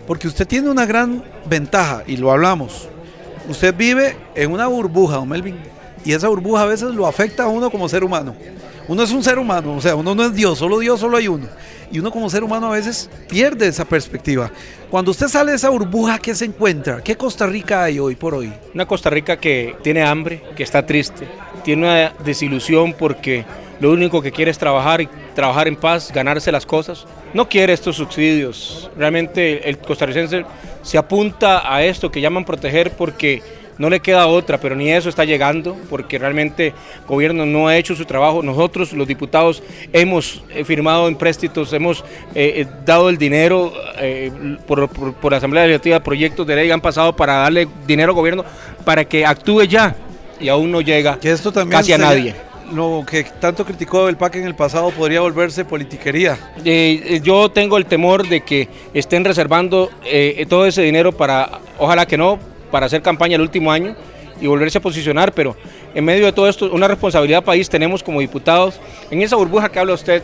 porque 0.06 0.28
usted 0.28 0.48
tiene 0.48 0.70
una 0.70 0.86
gran 0.86 1.24
ventaja, 1.46 2.04
y 2.06 2.18
lo 2.18 2.32
hablamos. 2.32 2.88
Usted 3.50 3.76
vive 3.76 4.16
en 4.36 4.52
una 4.52 4.68
burbuja, 4.68 5.16
don 5.16 5.30
Melvin, 5.30 5.58
y 6.06 6.14
esa 6.14 6.28
burbuja 6.28 6.64
a 6.64 6.66
veces 6.66 6.94
lo 6.94 7.08
afecta 7.08 7.44
a 7.44 7.48
uno 7.48 7.70
como 7.70 7.90
ser 7.90 8.04
humano. 8.04 8.36
Uno 8.88 9.04
es 9.04 9.12
un 9.12 9.24
ser 9.24 9.38
humano, 9.38 9.76
o 9.76 9.82
sea, 9.82 9.96
uno 9.96 10.16
no 10.16 10.24
es 10.24 10.34
Dios, 10.34 10.60
solo 10.60 10.80
Dios, 10.80 11.00
solo 11.00 11.18
hay 11.18 11.28
uno. 11.28 11.48
Y 11.92 12.00
uno 12.00 12.12
como 12.12 12.30
ser 12.30 12.44
humano 12.44 12.68
a 12.68 12.72
veces 12.72 13.10
pierde 13.30 13.68
esa 13.68 13.86
perspectiva. 13.86 14.50
Cuando 14.90 15.12
usted 15.12 15.28
sale 15.28 15.52
de 15.52 15.58
esa 15.58 15.70
burbuja, 15.70 16.20
¿qué 16.20 16.34
se 16.34 16.46
encuentra? 16.46 17.02
¿Qué 17.02 17.16
Costa 17.16 17.46
Rica 17.48 17.84
hay 17.84 18.00
hoy 18.00 18.16
por 18.16 18.34
hoy? 18.34 18.52
Una 18.74 18.86
Costa 18.86 19.10
Rica 19.10 19.38
que 19.38 19.76
tiene 19.84 20.04
hambre, 20.04 20.42
que 20.56 20.64
está 20.64 20.86
triste, 20.86 21.28
tiene 21.64 21.84
una 21.84 22.14
desilusión 22.24 22.94
porque 22.94 23.46
lo 23.80 23.92
único 23.92 24.22
que 24.22 24.32
quiere 24.32 24.52
es 24.52 24.58
trabajar 24.58 25.02
y 25.02 25.10
trabajar 25.36 25.68
en 25.68 25.76
paz, 25.76 26.12
ganarse 26.14 26.52
las 26.52 26.66
cosas. 26.66 27.06
No 27.34 27.48
quiere 27.48 27.74
estos 27.74 27.98
subsidios. 27.98 28.90
Realmente 28.98 29.70
el 29.70 29.78
costarricense 29.78 30.46
se 30.82 30.98
apunta 30.98 31.74
a 31.74 31.84
esto 31.84 32.10
que 32.10 32.22
llaman 32.22 32.46
proteger 32.46 32.92
porque 32.92 33.44
no 33.78 33.90
le 33.90 34.00
queda 34.00 34.28
otra, 34.28 34.60
pero 34.60 34.76
ni 34.76 34.92
eso 34.92 35.10
está 35.10 35.24
llegando 35.26 35.76
porque 35.90 36.18
realmente 36.18 36.68
el 36.68 36.74
gobierno 37.08 37.46
no 37.46 37.68
ha 37.68 37.78
hecho 37.78 37.96
su 37.96 38.06
trabajo. 38.06 38.42
Nosotros, 38.44 38.94
los 38.94 39.08
diputados, 39.08 39.62
hemos 39.94 40.42
eh, 40.50 40.64
firmado 40.64 41.08
empréstitos, 41.08 41.72
hemos 41.74 42.02
eh, 42.36 42.62
eh, 42.62 42.68
dado 42.86 43.10
el 43.10 43.18
dinero 43.18 43.74
eh, 44.00 44.32
por, 44.68 44.88
por- 44.90 45.14
por 45.14 45.32
la 45.32 45.38
Asamblea 45.38 45.64
Legislativa, 45.66 46.00
proyectos 46.02 46.46
de 46.48 46.56
ley 46.56 46.72
han 46.72 46.82
pasado 46.82 47.16
para 47.16 47.34
darle 47.36 47.68
dinero 47.86 48.12
al 48.12 48.16
gobierno 48.16 48.46
para 48.86 49.06
que 49.06 49.26
actúe 49.26 49.64
ya 49.64 49.96
y 50.40 50.50
aún 50.50 50.72
no 50.72 50.82
llega 50.82 51.20
Que 51.20 51.32
esto 51.32 51.52
también 51.52 51.80
casi 51.80 51.94
a 51.94 51.98
nadie. 51.98 52.36
Lo 52.74 53.06
que 53.10 53.24
tanto 53.24 53.64
criticó 53.64 54.10
el 54.10 54.18
PAC 54.18 54.36
en 54.36 54.46
el 54.46 54.54
pasado 54.54 54.92
podría 54.92 55.22
volverse 55.22 55.64
politiquería. 55.64 56.38
Eh, 56.66 57.22
yo 57.24 57.50
tengo 57.50 57.78
el 57.78 57.86
temor 57.86 58.28
de 58.28 58.42
que 58.42 58.68
estén 58.94 59.24
reservando 59.24 59.90
eh, 60.04 60.46
todo 60.50 60.66
ese 60.66 60.82
dinero 60.82 61.14
para, 61.14 61.50
ojalá 61.80 62.06
que 62.06 62.18
no, 62.18 62.38
para 62.72 62.86
hacer 62.86 63.02
campaña 63.02 63.36
el 63.36 63.42
último 63.42 63.72
año 63.72 63.96
y 64.40 64.48
volverse 64.48 64.78
a 64.78 64.82
posicionar, 64.82 65.34
pero 65.34 65.56
en 65.94 66.06
medio 66.06 66.26
de 66.26 66.32
todo 66.32 66.48
esto, 66.48 66.72
una 66.72 66.88
responsabilidad 66.88 67.44
país 67.44 67.70
tenemos 67.70 68.04
como 68.04 68.20
diputados. 68.20 68.80
En 69.10 69.22
esa 69.22 69.36
burbuja 69.36 69.70
que 69.70 69.80
habla 69.80 69.94
usted, 69.94 70.22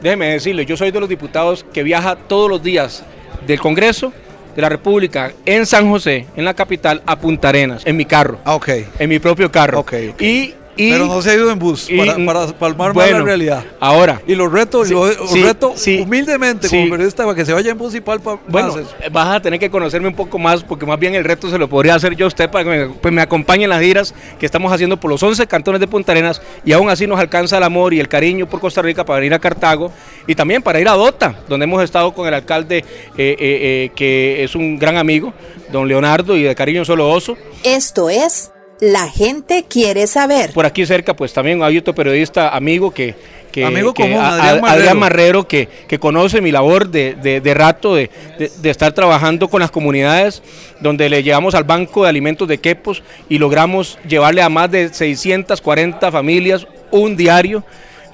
déjeme 0.00 0.32
decirle, 0.32 0.64
yo 0.64 0.76
soy 0.76 0.90
de 0.90 1.00
los 1.00 1.08
diputados 1.08 1.64
que 1.72 1.82
viaja 1.82 2.16
todos 2.16 2.48
los 2.48 2.62
días 2.62 3.04
del 3.46 3.60
Congreso 3.60 4.12
de 4.54 4.62
la 4.62 4.68
República 4.68 5.32
en 5.46 5.66
San 5.66 5.88
José, 5.88 6.26
en 6.36 6.44
la 6.44 6.54
capital, 6.54 7.02
a 7.06 7.18
Punta 7.18 7.50
Arenas, 7.50 7.82
en 7.86 7.96
mi 7.96 8.04
carro. 8.04 8.38
Ah, 8.44 8.54
ok. 8.54 8.68
En 8.98 9.08
mi 9.08 9.18
propio 9.18 9.50
carro. 9.50 9.80
Ok, 9.80 9.94
ok. 10.12 10.22
Y, 10.22 10.54
y- 10.86 10.90
Pero 10.90 11.06
no 11.06 11.20
se 11.22 11.30
ha 11.30 11.34
ido 11.34 11.50
en 11.50 11.58
bus 11.58 11.88
y- 11.90 11.96
para, 11.98 12.16
para 12.24 12.46
palmar 12.58 12.88
más 12.88 12.94
bueno, 12.94 13.18
la 13.20 13.24
realidad. 13.24 13.64
Ahora, 13.80 14.20
Y 14.26 14.34
los 14.34 14.50
retos, 14.50 14.88
Sí, 14.88 14.94
los 14.94 15.14
sí, 15.30 15.42
reto 15.42 15.72
sí, 15.76 16.00
humildemente 16.00 16.68
sí. 16.68 16.76
como 16.76 16.90
periodista 16.90 17.24
para 17.24 17.34
que 17.34 17.44
se 17.44 17.52
vaya 17.52 17.70
en 17.72 17.78
bus 17.78 17.94
y 17.94 18.00
palpa 18.00 18.38
bueno, 18.48 18.68
más 18.68 18.76
eso. 18.78 18.90
vas 19.12 19.28
a 19.36 19.40
tener 19.42 19.58
que 19.60 19.70
conocerme 19.70 20.08
un 20.08 20.14
poco 20.14 20.38
más 20.38 20.62
porque 20.62 20.86
más 20.86 20.98
bien 20.98 21.14
el 21.14 21.24
reto 21.24 21.50
se 21.50 21.58
lo 21.58 21.68
podría 21.68 21.94
hacer 21.94 22.14
yo 22.16 22.24
a 22.26 22.28
usted 22.28 22.50
para 22.50 22.64
que 22.64 22.70
me, 22.70 22.94
pues, 22.94 23.12
me 23.14 23.20
acompañe 23.22 23.64
en 23.64 23.70
las 23.70 23.80
giras 23.82 24.14
que 24.38 24.46
estamos 24.46 24.72
haciendo 24.72 24.98
por 24.98 25.10
los 25.10 25.22
11 25.22 25.46
cantones 25.46 25.80
de 25.80 25.86
Punta 25.88 26.12
Arenas 26.12 26.40
y 26.64 26.72
aún 26.72 26.88
así 26.90 27.06
nos 27.06 27.18
alcanza 27.20 27.58
el 27.58 27.62
amor 27.64 27.92
y 27.94 28.00
el 28.00 28.08
cariño 28.08 28.48
por 28.48 28.60
Costa 28.60 28.82
Rica 28.82 29.04
para 29.04 29.24
ir 29.24 29.34
a 29.34 29.38
Cartago 29.38 29.92
y 30.26 30.34
también 30.34 30.62
para 30.62 30.80
ir 30.80 30.88
a 30.88 30.92
Dota, 30.92 31.34
donde 31.48 31.64
hemos 31.64 31.82
estado 31.82 32.12
con 32.14 32.26
el 32.28 32.34
alcalde 32.34 32.78
eh, 32.78 32.84
eh, 33.18 33.36
eh, 33.38 33.90
que 33.94 34.44
es 34.44 34.54
un 34.54 34.78
gran 34.78 34.96
amigo, 34.96 35.32
don 35.72 35.88
Leonardo 35.88 36.36
y 36.36 36.42
de 36.42 36.54
cariño 36.54 36.84
solo 36.84 37.10
oso. 37.10 37.36
Esto 37.64 38.08
es 38.10 38.50
La 38.80 39.08
gente 39.10 39.64
quiere 39.68 40.06
saber. 40.06 40.52
Por 40.52 40.64
aquí 40.64 40.86
cerca, 40.86 41.14
pues 41.14 41.32
también 41.32 41.62
hay 41.62 41.76
otro 41.78 41.94
periodista 41.94 42.48
amigo 42.56 42.90
que, 42.90 43.14
que, 43.52 43.64
Amigo 43.66 43.92
que 43.92 44.04
común, 44.04 44.18
a- 44.18 44.34
Adrián 44.36 44.58
a- 44.58 44.60
Marrero. 44.62 44.94
Marrero, 44.94 45.48
que, 45.48 45.68
que 45.86 45.98
conoce 45.98 46.40
mi 46.40 46.50
labor 46.50 46.88
de, 46.88 47.14
de- 47.14 47.40
de 47.42 47.54
rato 47.54 47.94
de, 47.94 48.10
de- 48.38 48.50
de 48.56 48.70
estar 48.70 48.92
trabajando 48.92 49.48
con 49.48 49.60
las 49.60 49.70
comunidades, 49.70 50.42
donde 50.80 51.10
le 51.10 51.22
llevamos 51.22 51.54
al 51.54 51.64
Banco 51.64 52.04
de 52.04 52.08
Alimentos 52.08 52.48
de 52.48 52.56
Quepos 52.58 53.02
y 53.28 53.36
logramos 53.38 53.98
llevarle 54.08 54.40
a 54.40 54.48
más 54.48 54.70
de 54.70 54.88
640 54.94 56.10
familias 56.10 56.66
un 56.90 57.16
diario 57.16 57.62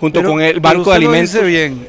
junto 0.00 0.18
Pero- 0.20 0.30
con 0.30 0.40
el 0.42 0.54
pero 0.54 0.62
Banco 0.62 0.92
de 0.92 0.98
lo 1.00 1.10
Alimentos. 1.10 1.32
dice 1.34 1.44
bien. 1.46 1.86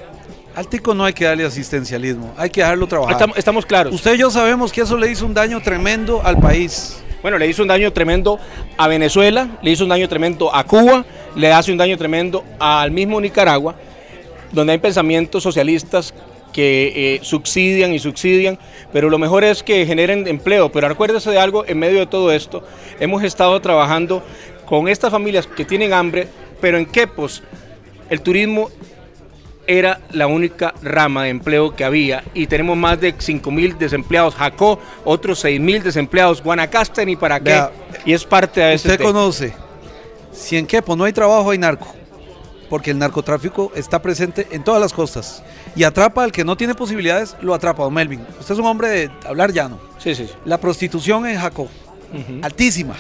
Al 0.56 0.68
tico 0.68 0.94
no 0.94 1.04
hay 1.06 1.14
que 1.14 1.26
darle 1.26 1.46
asistencialismo, 1.46 2.34
hay 2.38 2.50
que 2.52 2.62
dejarlo 2.62 2.88
trabajar. 2.88 3.14
Estamos, 3.14 3.38
estamos 3.38 3.66
claros. 3.66 3.94
Usted 3.94 4.14
y 4.16 4.18
yo 4.20 4.30
sabemos 4.32 4.72
que 4.72 4.82
eso 4.82 4.98
le 4.98 5.12
hizo 5.12 5.26
un 5.26 5.34
daño 5.34 5.62
tremendo 5.62 6.22
al 6.24 6.40
país. 6.40 6.98
Bueno, 7.22 7.38
le 7.38 7.48
hizo 7.48 7.64
un 7.64 7.68
daño 7.68 7.92
tremendo 7.92 8.40
a 8.78 8.88
Venezuela, 8.88 9.48
le 9.62 9.72
hizo 9.72 9.84
un 9.84 9.90
daño 9.90 10.08
tremendo 10.08 10.54
a 10.54 10.64
Cuba, 10.64 11.04
le 11.36 11.52
hace 11.52 11.72
un 11.72 11.78
daño 11.78 11.98
tremendo 11.98 12.44
al 12.60 12.92
mismo 12.92 13.20
Nicaragua, 13.20 13.76
donde 14.52 14.74
hay 14.74 14.80
pensamientos 14.80 15.42
socialistas 15.42 16.14
que 16.54 17.16
eh, 17.16 17.20
subsidian 17.24 17.94
y 17.94 18.00
subsidian, 18.00 18.58
pero 18.94 19.10
lo 19.10 19.18
mejor 19.18 19.44
es 19.44 19.64
que 19.64 19.86
generen 19.86 20.28
empleo. 20.28 20.72
Pero 20.72 20.88
acuérdese 20.88 21.32
de 21.32 21.40
algo, 21.40 21.66
en 21.68 21.80
medio 21.80 22.00
de 22.00 22.08
todo 22.08 22.32
esto, 22.32 22.64
hemos 23.00 23.24
estado 23.24 23.60
trabajando 23.62 24.24
con 24.66 24.88
estas 24.88 25.12
familias 25.12 25.48
que 25.48 25.66
tienen 25.66 25.94
hambre, 25.94 26.28
pero 26.62 26.78
en 26.78 26.86
Quepos 26.86 27.44
el 28.10 28.22
turismo 28.22 28.70
era 29.68 30.00
la 30.12 30.28
única 30.28 30.74
rama 30.82 31.24
de 31.24 31.30
empleo 31.30 31.76
que 31.76 31.84
había 31.84 32.24
y 32.34 32.48
tenemos 32.48 32.78
más 32.78 33.00
de 33.00 33.14
5 33.18 33.52
mil 33.52 33.78
desempleados. 33.78 34.34
Jacó, 34.36 34.80
otros 35.04 35.40
6 35.40 35.60
mil 35.60 35.84
desempleados. 35.84 36.42
Guanacaste 36.42 37.06
ni 37.06 37.16
para 37.16 37.40
qué. 37.40 37.52
Vea, 37.52 37.72
y 38.06 38.14
es 38.14 38.24
parte 38.24 38.62
de 38.62 38.74
ese 38.74 38.88
Usted 38.88 39.04
conoce, 39.04 39.54
si 40.32 40.58
en 40.58 40.66
Quepo 40.66 40.96
no 40.96 41.04
hay 41.04 41.14
trabajo, 41.14 41.52
hay 41.52 41.58
narco. 41.58 41.94
Porque 42.70 42.92
el 42.92 42.98
narcotráfico 42.98 43.72
está 43.76 44.02
presente 44.02 44.48
en 44.52 44.64
todas 44.64 44.82
las 44.82 44.92
costas. 44.92 45.44
Y 45.76 45.84
atrapa 45.84 46.24
al 46.24 46.32
que 46.32 46.44
no 46.44 46.58
tiene 46.58 46.76
posibilidades, 46.76 47.36
lo 47.42 47.54
atrapa, 47.54 47.84
don 47.84 47.94
Melvin. 47.94 48.26
Usted 48.40 48.56
es 48.56 48.60
un 48.60 48.66
hombre 48.66 48.90
de 48.90 49.12
hablar 49.26 49.54
llano. 49.54 49.80
Sí, 50.00 50.16
sí. 50.16 50.28
sí. 50.28 50.34
La 50.44 50.58
prostitución 50.58 51.26
en 51.28 51.40
Jacó, 51.40 51.70
altísima. 52.42 52.96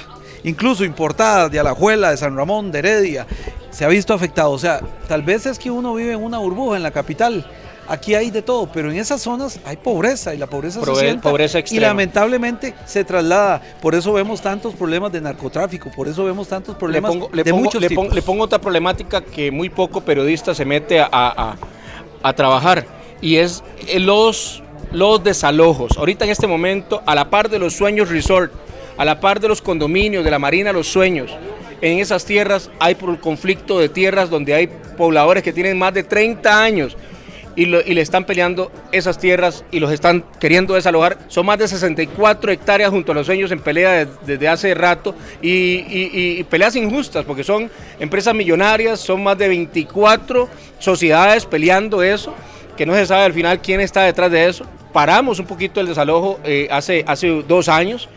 Incluso 0.47 0.83
importada 0.85 1.49
de 1.49 1.59
Alajuela, 1.59 2.11
de 2.11 2.17
San 2.17 2.35
Ramón, 2.35 2.71
de 2.71 2.79
Heredia, 2.79 3.27
se 3.69 3.85
ha 3.85 3.87
visto 3.87 4.13
afectado. 4.13 4.51
O 4.51 4.59
sea, 4.59 4.79
tal 5.07 5.21
vez 5.21 5.45
es 5.45 5.59
que 5.59 5.69
uno 5.69 5.93
vive 5.93 6.13
en 6.13 6.23
una 6.23 6.37
burbuja 6.39 6.77
en 6.77 6.83
la 6.83 6.91
capital. 6.91 7.45
Aquí 7.89 8.15
hay 8.15 8.31
de 8.31 8.41
todo, 8.41 8.69
pero 8.71 8.91
en 8.91 8.97
esas 8.97 9.21
zonas 9.21 9.61
hay 9.63 9.77
pobreza 9.77 10.35
y 10.35 10.37
la 10.37 10.47
pobreza 10.47 10.83
se 10.83 10.95
sienta 10.95 11.29
pobreza 11.29 11.59
y 11.71 11.79
lamentablemente 11.79 12.73
se 12.85 13.05
traslada. 13.05 13.61
Por 13.81 13.95
eso 13.95 14.11
vemos 14.11 14.41
tantos 14.41 14.73
problemas 14.75 15.09
de 15.13 15.21
narcotráfico, 15.21 15.89
por 15.95 16.07
eso 16.09 16.25
vemos 16.25 16.49
tantos 16.49 16.75
Le 16.75 16.79
problemas 16.79 17.15
le, 17.31 17.43
de 17.45 17.51
pongo, 17.51 17.63
muchos 17.63 17.81
le 17.81 17.89
pongo- 17.89 18.01
tipos. 18.03 18.15
le 18.15 18.21
pongo 18.23 18.43
otra 18.43 18.59
problemática 18.59 19.21
que 19.21 19.51
muy 19.51 19.69
poco 19.69 20.01
periodista 20.01 20.53
se 20.53 20.65
mete 20.65 20.99
a, 20.99 21.07
a- 21.11 21.55
a 22.23 22.33
trabajar 22.33 22.85
y 23.21 23.37
es 23.37 23.63
eh, 23.87 24.01
los, 24.01 24.61
los 24.91 25.23
desalojos. 25.23 25.97
Ahorita 25.97 26.25
en 26.25 26.31
este 26.31 26.45
momento, 26.47 27.01
a 27.05 27.15
la 27.15 27.29
par 27.29 27.47
de 27.49 27.57
los 27.57 27.73
sueños 27.73 28.09
resort, 28.09 28.51
a 28.97 29.05
la 29.05 29.19
par 29.19 29.39
de 29.39 29.47
los 29.47 29.61
condominios, 29.61 30.23
de 30.23 30.31
la 30.31 30.39
Marina 30.39 30.73
Los 30.73 30.87
Sueños, 30.87 31.31
en 31.81 31.99
esas 31.99 32.25
tierras 32.25 32.71
hay 32.79 32.95
por 32.95 33.09
el 33.11 33.19
conflicto 33.19 33.79
de 33.79 33.89
tierras 33.89 34.29
donde 34.29 34.53
hay 34.53 34.67
pobladores 34.97 35.43
que 35.43 35.53
tienen 35.53 35.77
más 35.77 35.93
de 35.93 36.03
30 36.03 36.63
años 36.63 36.97
y, 37.55 37.65
le 37.65 38.01
están 38.01 38.23
peleando 38.23 38.71
esas 38.91 39.17
tierras 39.17 39.63
y 39.71 39.79
los 39.79 39.91
están 39.91 40.23
queriendo 40.39 40.75
desalojar. 40.75 41.17
Son 41.27 41.43
más 41.45 41.57
de 41.57 41.67
64 41.67 42.51
hectáreas 42.51 42.91
junto 42.91 43.11
a 43.11 43.15
los 43.15 43.25
sueños 43.25 43.51
en 43.51 43.59
pelea 43.59 44.05
de- 44.05 44.07
desde 44.27 44.47
hace 44.47 44.73
rato 44.75 45.15
y 45.41 46.43
peleas 46.45 46.75
injustas 46.75 47.25
porque 47.25 47.43
son 47.43 47.69
empresas 47.99 48.35
millonarias, 48.35 48.99
son 48.99 49.23
más 49.23 49.37
de 49.39 49.47
24 49.47 50.47
sociedades 50.77 51.45
peleando 51.45 52.03
eso, 52.03 52.33
que 52.75 52.85
no 52.85 52.93
se 52.93 53.07
sabe 53.07 53.23
al 53.23 53.33
final 53.33 53.59
quién 53.59 53.81
está 53.81 54.03
detrás 54.03 54.31
de 54.31 54.47
eso. 54.47 54.65
Paramos 54.93 55.39
un 55.39 55.47
poquito 55.47 55.81
el 55.81 55.87
desalojo 55.87 56.39
eh, 56.43 56.67
hace, 56.71 57.03
hace 57.07 57.43
dos 57.47 57.69
años 57.69 58.07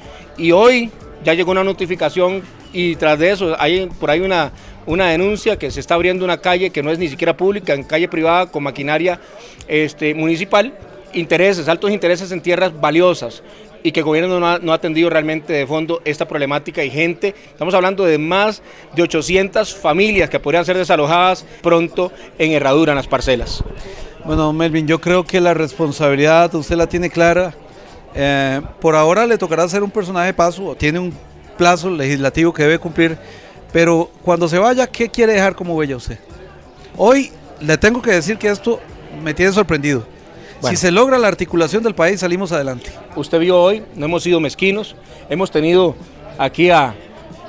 y 0.41 0.53
hoy 0.53 0.91
ya 1.23 1.35
llegó 1.35 1.53
una 1.53 1.63
notificación 1.63 2.43
y 2.73 2.97
tras 2.97 3.19
de 3.19 3.31
eso 3.31 3.55
hay 3.59 3.87
por 3.87 4.11
ahí 4.11 4.21
una, 4.21 4.53
una 4.87 5.09
denuncia 5.09 5.59
que 5.59 5.71
se 5.71 5.81
está 5.81 5.95
abriendo 5.95 6.25
una 6.25 6.39
calle 6.39 6.71
que 6.71 6.83
no 6.83 6.91
es 6.91 6.99
ni 6.99 7.09
siquiera 7.09 7.37
pública, 7.37 7.75
en 7.75 7.85
calle 7.85 8.09
privada 8.09 8.47
con 8.47 8.63
maquinaria 8.63 9.21
este, 9.69 10.15
municipal, 10.15 10.73
intereses, 11.13 11.69
altos 11.69 11.91
intereses 11.91 12.33
en 12.33 12.41
tierras 12.41 12.79
valiosas 12.81 13.43
y 13.83 13.93
que 13.93 14.01
el 14.01 14.05
gobierno 14.05 14.41
no 14.41 14.47
ha, 14.47 14.59
no 14.59 14.73
ha 14.73 14.77
atendido 14.77 15.11
realmente 15.11 15.53
de 15.53 15.67
fondo 15.67 16.01
esta 16.05 16.27
problemática 16.27 16.83
y 16.85 16.91
gente, 16.91 17.35
estamos 17.51 17.75
hablando 17.75 18.05
de 18.05 18.19
más 18.19 18.63
de 18.95 19.03
800 19.03 19.75
familias 19.75 20.31
que 20.31 20.41
podrían 20.41 20.65
ser 20.65 20.77
desalojadas 20.77 21.45
pronto 21.63 22.13
en 22.39 22.53
herradura 22.53 22.93
en 22.93 22.97
las 22.97 23.07
parcelas. 23.07 23.63
Bueno, 24.25 24.53
Melvin, 24.53 24.87
yo 24.87 25.01
creo 25.01 25.25
que 25.25 25.41
la 25.41 25.55
responsabilidad 25.55 26.55
usted 26.55 26.77
la 26.77 26.87
tiene 26.87 27.11
clara. 27.11 27.55
Eh, 28.15 28.61
por 28.81 28.95
ahora 28.97 29.27
le 29.27 29.39
tocará 29.39 29.69
ser 29.69 29.83
un 29.83 29.91
personaje 29.91 30.27
de 30.27 30.35
paso, 30.35 30.75
tiene 30.77 30.99
un 30.99 31.13
plazo 31.57 31.91
legislativo 31.91 32.53
que 32.53 32.63
debe 32.65 32.79
cumplir, 32.79 33.17
pero 33.73 34.11
cuando 34.25 34.49
se 34.49 34.59
vaya, 34.59 34.87
¿qué 34.87 35.09
quiere 35.09 35.35
dejar 35.35 35.55
como 35.55 35.75
huella 35.77 35.97
usted? 35.97 36.19
Hoy 36.97 37.31
le 37.61 37.79
tengo 37.79 38.03
que 38.03 38.11
decir 38.11 38.37
que 38.39 38.49
esto 38.49 38.81
me 39.23 39.33
tiene 39.35 39.53
sorprendido. 39.53 40.05
Bueno. 40.61 40.77
Si 40.77 40.81
se 40.81 40.91
logra 40.91 41.19
la 41.19 41.29
articulación 41.29 41.83
del 41.83 41.95
país, 41.95 42.21
salimos 42.21 42.53
adelante. 42.53 42.91
Usted 43.17 43.39
vio 43.39 43.59
hoy, 43.61 43.83
no 43.95 44.07
hemos 44.07 44.23
sido 44.23 44.41
mezquinos, 44.41 44.97
hemos 45.29 45.51
tenido 45.51 45.95
aquí 46.39 46.71
a- 46.71 46.95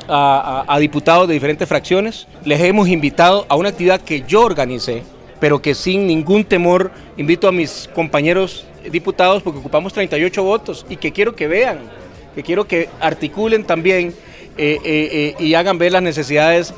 a 0.08 0.78
diputados 0.80 1.28
de 1.28 1.34
diferentes 1.34 1.68
fracciones, 1.68 2.28
les 2.44 2.60
hemos 2.62 2.88
invitado 2.90 3.46
a 3.48 3.56
una 3.56 3.70
actividad 3.70 4.02
que 4.02 4.24
yo 4.28 4.42
organicé, 4.42 5.04
pero 5.42 5.60
que 5.60 5.74
sin 5.74 6.08
ningún 6.08 6.46
temor 6.46 6.92
invito 7.18 7.48
a 7.48 7.52
mis 7.52 7.90
compañeros 7.94 8.66
diputados 8.90 9.42
porque 9.42 9.60
ocupamos 9.60 9.92
38 9.92 10.44
votos 10.44 10.86
y 10.88 10.98
que 10.98 11.12
quiero 11.12 11.36
que 11.36 11.48
vean, 11.48 11.80
que 12.36 12.44
quiero 12.44 12.66
que 12.68 12.88
articulen 13.02 13.66
también 13.66 14.14
eh, 14.58 14.78
eh, 14.84 15.36
eh, 15.40 15.44
y 15.44 15.56
hagan 15.56 15.80
ver 15.80 15.92
las 15.92 16.04
necesidades 16.04 16.74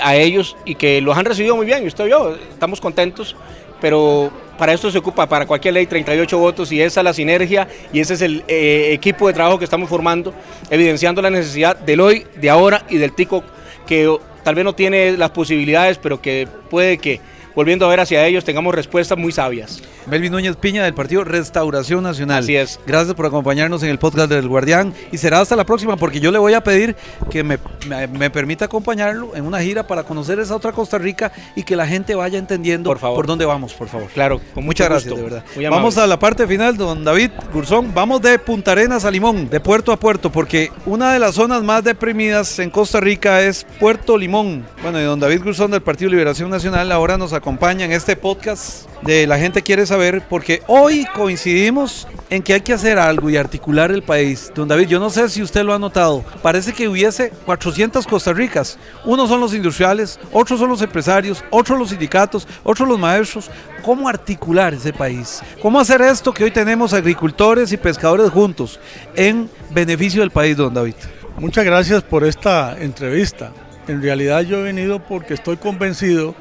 a 0.00 0.16
ellos 0.16 0.56
y 0.64 0.76
que 0.76 1.00
los 1.02 1.18
han 1.18 1.26
recibido 1.26 1.56
muy 1.56 1.66
bien, 1.66 1.82
y 1.82 1.88
usted 1.88 2.06
vio, 2.06 2.36
estamos 2.36 2.80
contentos, 2.80 3.36
pero 3.80 4.30
para 4.56 4.72
esto 4.72 4.90
se 4.90 4.96
ocupa, 4.96 5.28
para 5.28 5.44
cualquier 5.44 5.74
ley, 5.74 5.86
38 5.86 6.38
votos 6.38 6.72
y 6.72 6.80
esa 6.80 7.00
es 7.00 7.04
la 7.04 7.12
sinergia 7.12 7.68
y 7.92 8.00
ese 8.00 8.14
es 8.14 8.22
el 8.22 8.44
equipo 8.46 9.26
de 9.26 9.34
trabajo 9.34 9.58
que 9.58 9.64
estamos 9.64 9.90
formando, 9.90 10.32
evidenciando 10.70 11.20
la 11.20 11.30
necesidad 11.30 11.76
del 11.76 12.00
hoy, 12.00 12.26
de 12.36 12.48
ahora 12.48 12.86
y 12.88 12.96
del 12.96 13.12
tico 13.12 13.42
que 13.86 14.16
tal 14.42 14.54
vez 14.54 14.64
no 14.64 14.74
tiene 14.74 15.12
las 15.18 15.30
posibilidades, 15.30 15.98
pero 15.98 16.22
que 16.22 16.48
puede 16.70 16.96
que 16.96 17.20
volviendo 17.56 17.86
a 17.86 17.88
ver 17.88 18.00
hacia 18.00 18.24
ellos 18.26 18.44
tengamos 18.44 18.72
respuestas 18.72 19.18
muy 19.18 19.32
sabias. 19.32 19.82
Melvin 20.06 20.32
Núñez 20.32 20.56
Piña 20.56 20.84
del 20.84 20.94
partido 20.94 21.24
Restauración 21.24 22.02
Nacional. 22.02 22.42
Así 22.42 22.56
es. 22.56 22.78
Gracias 22.86 23.14
por 23.14 23.26
acompañarnos 23.26 23.82
en 23.82 23.90
el 23.90 23.98
podcast 23.98 24.28
del 24.30 24.48
Guardián 24.48 24.94
y 25.12 25.18
será 25.18 25.40
hasta 25.40 25.56
la 25.56 25.64
próxima 25.64 25.96
porque 25.96 26.20
yo 26.20 26.30
le 26.30 26.38
voy 26.38 26.54
a 26.54 26.62
pedir 26.62 26.96
que 27.30 27.42
me, 27.42 27.58
me- 27.88 28.06
me 28.06 28.30
permita 28.30 28.66
acompañarlo 28.66 29.34
en 29.34 29.44
una 29.44 29.60
gira 29.60 29.86
para 29.86 30.02
conocer 30.04 30.38
esa 30.38 30.54
otra 30.56 30.72
Costa 30.72 30.98
Rica 30.98 31.32
y 31.54 31.62
que 31.62 31.76
la 31.76 31.86
gente 31.86 32.14
vaya 32.14 32.38
entendiendo 32.38 32.88
Por 32.90 32.98
favor. 32.98 33.26
dónde 33.26 33.44
vamos, 33.44 33.74
por 33.74 33.88
favor. 33.88 34.08
Claro, 34.14 34.40
con 34.54 34.64
Muchas 34.64 34.88
gracias, 34.88 35.10
gusto. 35.12 35.24
de 35.24 35.30
verdad. 35.30 35.44
Muy. 35.54 35.66
Vamos 35.66 35.98
a 35.98 36.06
la 36.06 36.18
parte 36.18 36.46
final, 36.46 36.76
don 36.76 37.04
David 37.04 37.30
Gurzón. 37.52 37.92
Vamos 37.94 38.22
de 38.22 38.38
Punta 38.38 38.72
Arenas 38.72 39.04
a 39.04 39.10
Limón, 39.10 39.48
de 39.50 39.60
puerto 39.60 39.92
a 39.92 39.96
puerto, 39.98 40.30
porque 40.30 40.70
una 40.86 41.12
de 41.12 41.18
las 41.18 41.34
zonas 41.34 41.62
más 41.62 41.82
deprimidas 41.84 42.58
en 42.58 42.70
Costa 42.70 43.00
Rica 43.00 43.40
es 43.42 43.66
Puerto 43.80 44.16
Limón. 44.16 44.64
Bueno, 44.82 45.00
y 45.00 45.04
don 45.04 45.18
David 45.20 45.42
Gurzón 45.42 45.70
del 45.70 45.82
Partido 45.82 46.10
Liberación 46.10 46.50
Nacional 46.50 46.92
ahora 46.92 47.16
nos 47.18 47.32
acompaña 47.32 47.84
en 47.84 47.92
este 47.92 48.16
podcast 48.16 48.86
de 49.02 49.26
La 49.26 49.38
gente 49.38 49.62
quiere 49.62 49.84
saber, 49.86 49.95
porque 50.28 50.62
hoy 50.66 51.06
coincidimos 51.14 52.06
en 52.28 52.42
que 52.42 52.52
hay 52.52 52.60
que 52.60 52.72
hacer 52.72 52.98
algo 52.98 53.30
y 53.30 53.36
articular 53.36 53.90
el 53.90 54.02
país. 54.02 54.52
Don 54.54 54.68
David, 54.68 54.88
yo 54.88 55.00
no 55.00 55.08
sé 55.08 55.28
si 55.28 55.42
usted 55.42 55.62
lo 55.62 55.72
ha 55.72 55.78
notado, 55.78 56.22
parece 56.42 56.72
que 56.72 56.88
hubiese 56.88 57.30
400 57.46 58.06
Costa 58.06 58.32
Ricas. 58.32 58.78
Unos 59.04 59.28
son 59.28 59.40
los 59.40 59.54
industriales, 59.54 60.20
otros 60.32 60.60
son 60.60 60.68
los 60.68 60.82
empresarios, 60.82 61.42
otros 61.50 61.78
los 61.78 61.90
sindicatos, 61.90 62.46
otros 62.62 62.86
los 62.88 62.98
maestros. 62.98 63.50
¿Cómo 63.82 64.08
articular 64.08 64.74
ese 64.74 64.92
país? 64.92 65.40
¿Cómo 65.62 65.80
hacer 65.80 66.02
esto 66.02 66.34
que 66.34 66.44
hoy 66.44 66.50
tenemos 66.50 66.92
agricultores 66.92 67.72
y 67.72 67.76
pescadores 67.76 68.30
juntos 68.30 68.78
en 69.14 69.48
beneficio 69.70 70.20
del 70.20 70.30
país, 70.30 70.56
don 70.56 70.74
David? 70.74 70.96
Muchas 71.38 71.64
gracias 71.64 72.02
por 72.02 72.24
esta 72.24 72.76
entrevista. 72.78 73.52
En 73.88 74.02
realidad 74.02 74.42
yo 74.42 74.58
he 74.58 74.62
venido 74.62 74.98
porque 74.98 75.34
estoy 75.34 75.56
convencido 75.56 76.34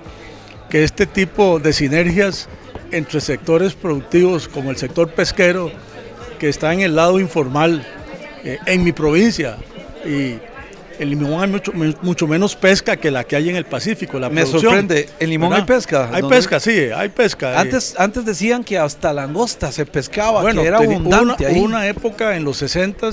que 0.70 0.84
este 0.84 1.06
tipo 1.06 1.60
de 1.60 1.74
sinergias 1.74 2.50
entre 2.98 3.22
sectores 3.22 3.74
productivos 3.74 4.48
como 4.48 4.72
el 4.72 4.78
sector 4.78 5.10
pesquero, 5.12 5.72
que 6.40 6.50
está 6.50 6.74
en 6.74 6.82
el 6.82 6.96
lado 6.96 7.20
informal, 7.20 7.86
eh, 8.44 8.58
en 8.66 8.84
mi 8.84 8.92
provincia, 8.92 9.58
y 10.06 10.38
el 11.00 11.10
limón 11.10 11.42
hay 11.42 11.50
mucho, 11.50 11.74
mucho, 12.02 12.28
menos 12.28 12.56
pesca 12.56 12.96
que 12.96 13.12
la 13.12 13.24
que 13.24 13.36
hay 13.36 13.50
en 13.50 13.56
el 13.56 13.66
Pacífico. 13.66 14.20
La 14.20 14.30
Me 14.30 14.46
sorprende, 14.46 15.10
¿en 15.20 15.30
limón 15.30 15.54
hay 15.54 15.64
pesca? 15.64 16.10
Hay 16.14 16.24
pesca, 16.24 16.60
sí, 16.60 16.90
hay 16.96 17.10
pesca. 17.10 17.60
Antes, 17.60 17.96
antes 17.98 18.26
decían 18.26 18.64
que 18.64 18.78
hasta 18.78 19.14
langosta 19.14 19.72
se 19.72 19.86
pescaba, 19.86 20.42
bueno, 20.42 20.62
que 20.62 20.68
era 20.68 20.78
abundante 20.78 21.48
una, 21.48 21.62
una 21.62 21.88
época 21.88 22.36
en 22.36 22.44
los 22.44 22.58
60 22.58 23.10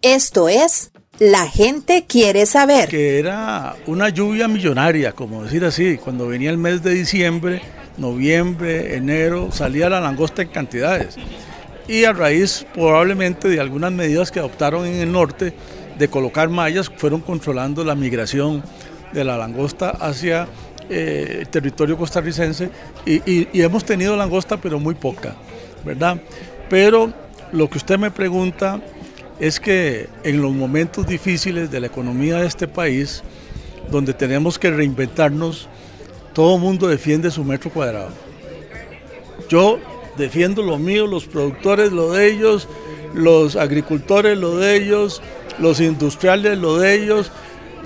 Esto 0.00 0.48
es 0.48 0.90
la 1.18 1.48
gente 1.48 2.04
quiere 2.06 2.46
saber. 2.46 2.88
Que 2.88 3.18
era 3.18 3.76
una 3.86 4.08
lluvia 4.08 4.48
millonaria, 4.48 5.12
como 5.12 5.44
decir 5.44 5.64
así. 5.64 5.96
Cuando 5.96 6.26
venía 6.28 6.50
el 6.50 6.58
mes 6.58 6.82
de 6.82 6.92
diciembre, 6.92 7.62
noviembre, 7.98 8.96
enero, 8.96 9.50
salía 9.52 9.88
la 9.88 10.00
langosta 10.00 10.42
en 10.42 10.48
cantidades. 10.48 11.16
Y 11.88 12.04
a 12.04 12.12
raíz 12.12 12.66
probablemente 12.74 13.48
de 13.48 13.60
algunas 13.60 13.92
medidas 13.92 14.30
que 14.30 14.40
adoptaron 14.40 14.86
en 14.86 14.96
el 14.96 15.12
norte 15.12 15.54
de 15.98 16.08
colocar 16.08 16.48
mallas, 16.48 16.90
fueron 16.94 17.20
controlando 17.20 17.84
la 17.84 17.94
migración 17.94 18.62
de 19.12 19.24
la 19.24 19.38
langosta 19.38 19.90
hacia 19.90 20.48
eh, 20.90 21.38
el 21.40 21.48
territorio 21.48 21.96
costarricense. 21.96 22.70
Y, 23.06 23.48
y 23.56 23.62
hemos 23.62 23.84
tenido 23.84 24.16
langosta, 24.16 24.56
pero 24.56 24.78
muy 24.78 24.94
poca, 24.94 25.34
¿verdad? 25.84 26.20
Pero 26.68 27.12
lo 27.52 27.70
que 27.70 27.78
usted 27.78 27.98
me 27.98 28.10
pregunta 28.10 28.80
es 29.38 29.60
que 29.60 30.08
en 30.24 30.42
los 30.42 30.52
momentos 30.52 31.06
difíciles 31.06 31.70
de 31.70 31.80
la 31.80 31.86
economía 31.86 32.38
de 32.38 32.46
este 32.46 32.66
país, 32.66 33.22
donde 33.90 34.14
tenemos 34.14 34.58
que 34.58 34.70
reinventarnos, 34.70 35.68
todo 36.36 36.58
mundo 36.58 36.86
defiende 36.86 37.30
su 37.30 37.42
metro 37.44 37.70
cuadrado. 37.70 38.10
Yo 39.48 39.78
defiendo 40.18 40.60
lo 40.60 40.76
mío, 40.76 41.06
los 41.06 41.24
productores 41.24 41.92
lo 41.92 42.12
de 42.12 42.26
ellos, 42.26 42.68
los 43.14 43.56
agricultores 43.56 44.36
lo 44.36 44.58
de 44.58 44.76
ellos, 44.76 45.22
los 45.58 45.80
industriales 45.80 46.58
lo 46.58 46.76
de 46.76 46.92
ellos, 46.92 47.32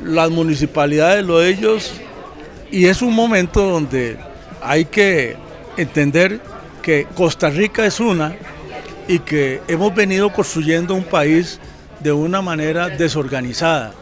las 0.04 0.30
municipalidades 0.30 1.24
lo 1.24 1.38
de 1.38 1.48
ellos, 1.50 1.92
y 2.72 2.86
es 2.86 3.02
un 3.02 3.14
momento 3.14 3.70
donde 3.70 4.18
hay 4.60 4.84
que 4.84 5.36
entender 5.76 6.40
que 6.82 7.06
Costa 7.14 7.50
Rica 7.50 7.86
es 7.86 8.00
una 8.00 8.34
y 9.06 9.20
que 9.20 9.60
hemos 9.68 9.94
venido 9.94 10.32
construyendo 10.32 10.96
un 10.96 11.04
país 11.04 11.60
de 12.00 12.10
una 12.10 12.42
manera 12.42 12.88
desorganizada, 12.88 13.94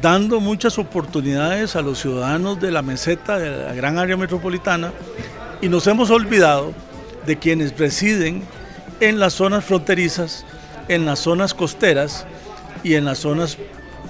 dando 0.00 0.40
muchas 0.40 0.78
oportunidades 0.78 1.76
a 1.76 1.82
los 1.82 2.00
ciudadanos 2.00 2.60
de 2.60 2.70
la 2.70 2.82
meseta, 2.82 3.38
de 3.38 3.50
la 3.50 3.74
gran 3.74 3.98
área 3.98 4.16
metropolitana, 4.16 4.92
y 5.60 5.68
nos 5.68 5.86
hemos 5.86 6.10
olvidado 6.10 6.72
de 7.26 7.38
quienes 7.38 7.78
residen 7.78 8.42
en 9.00 9.18
las 9.18 9.34
zonas 9.34 9.64
fronterizas, 9.64 10.44
en 10.88 11.06
las 11.06 11.20
zonas 11.20 11.54
costeras 11.54 12.26
y 12.82 12.94
en 12.94 13.04
las 13.04 13.18
zonas 13.18 13.58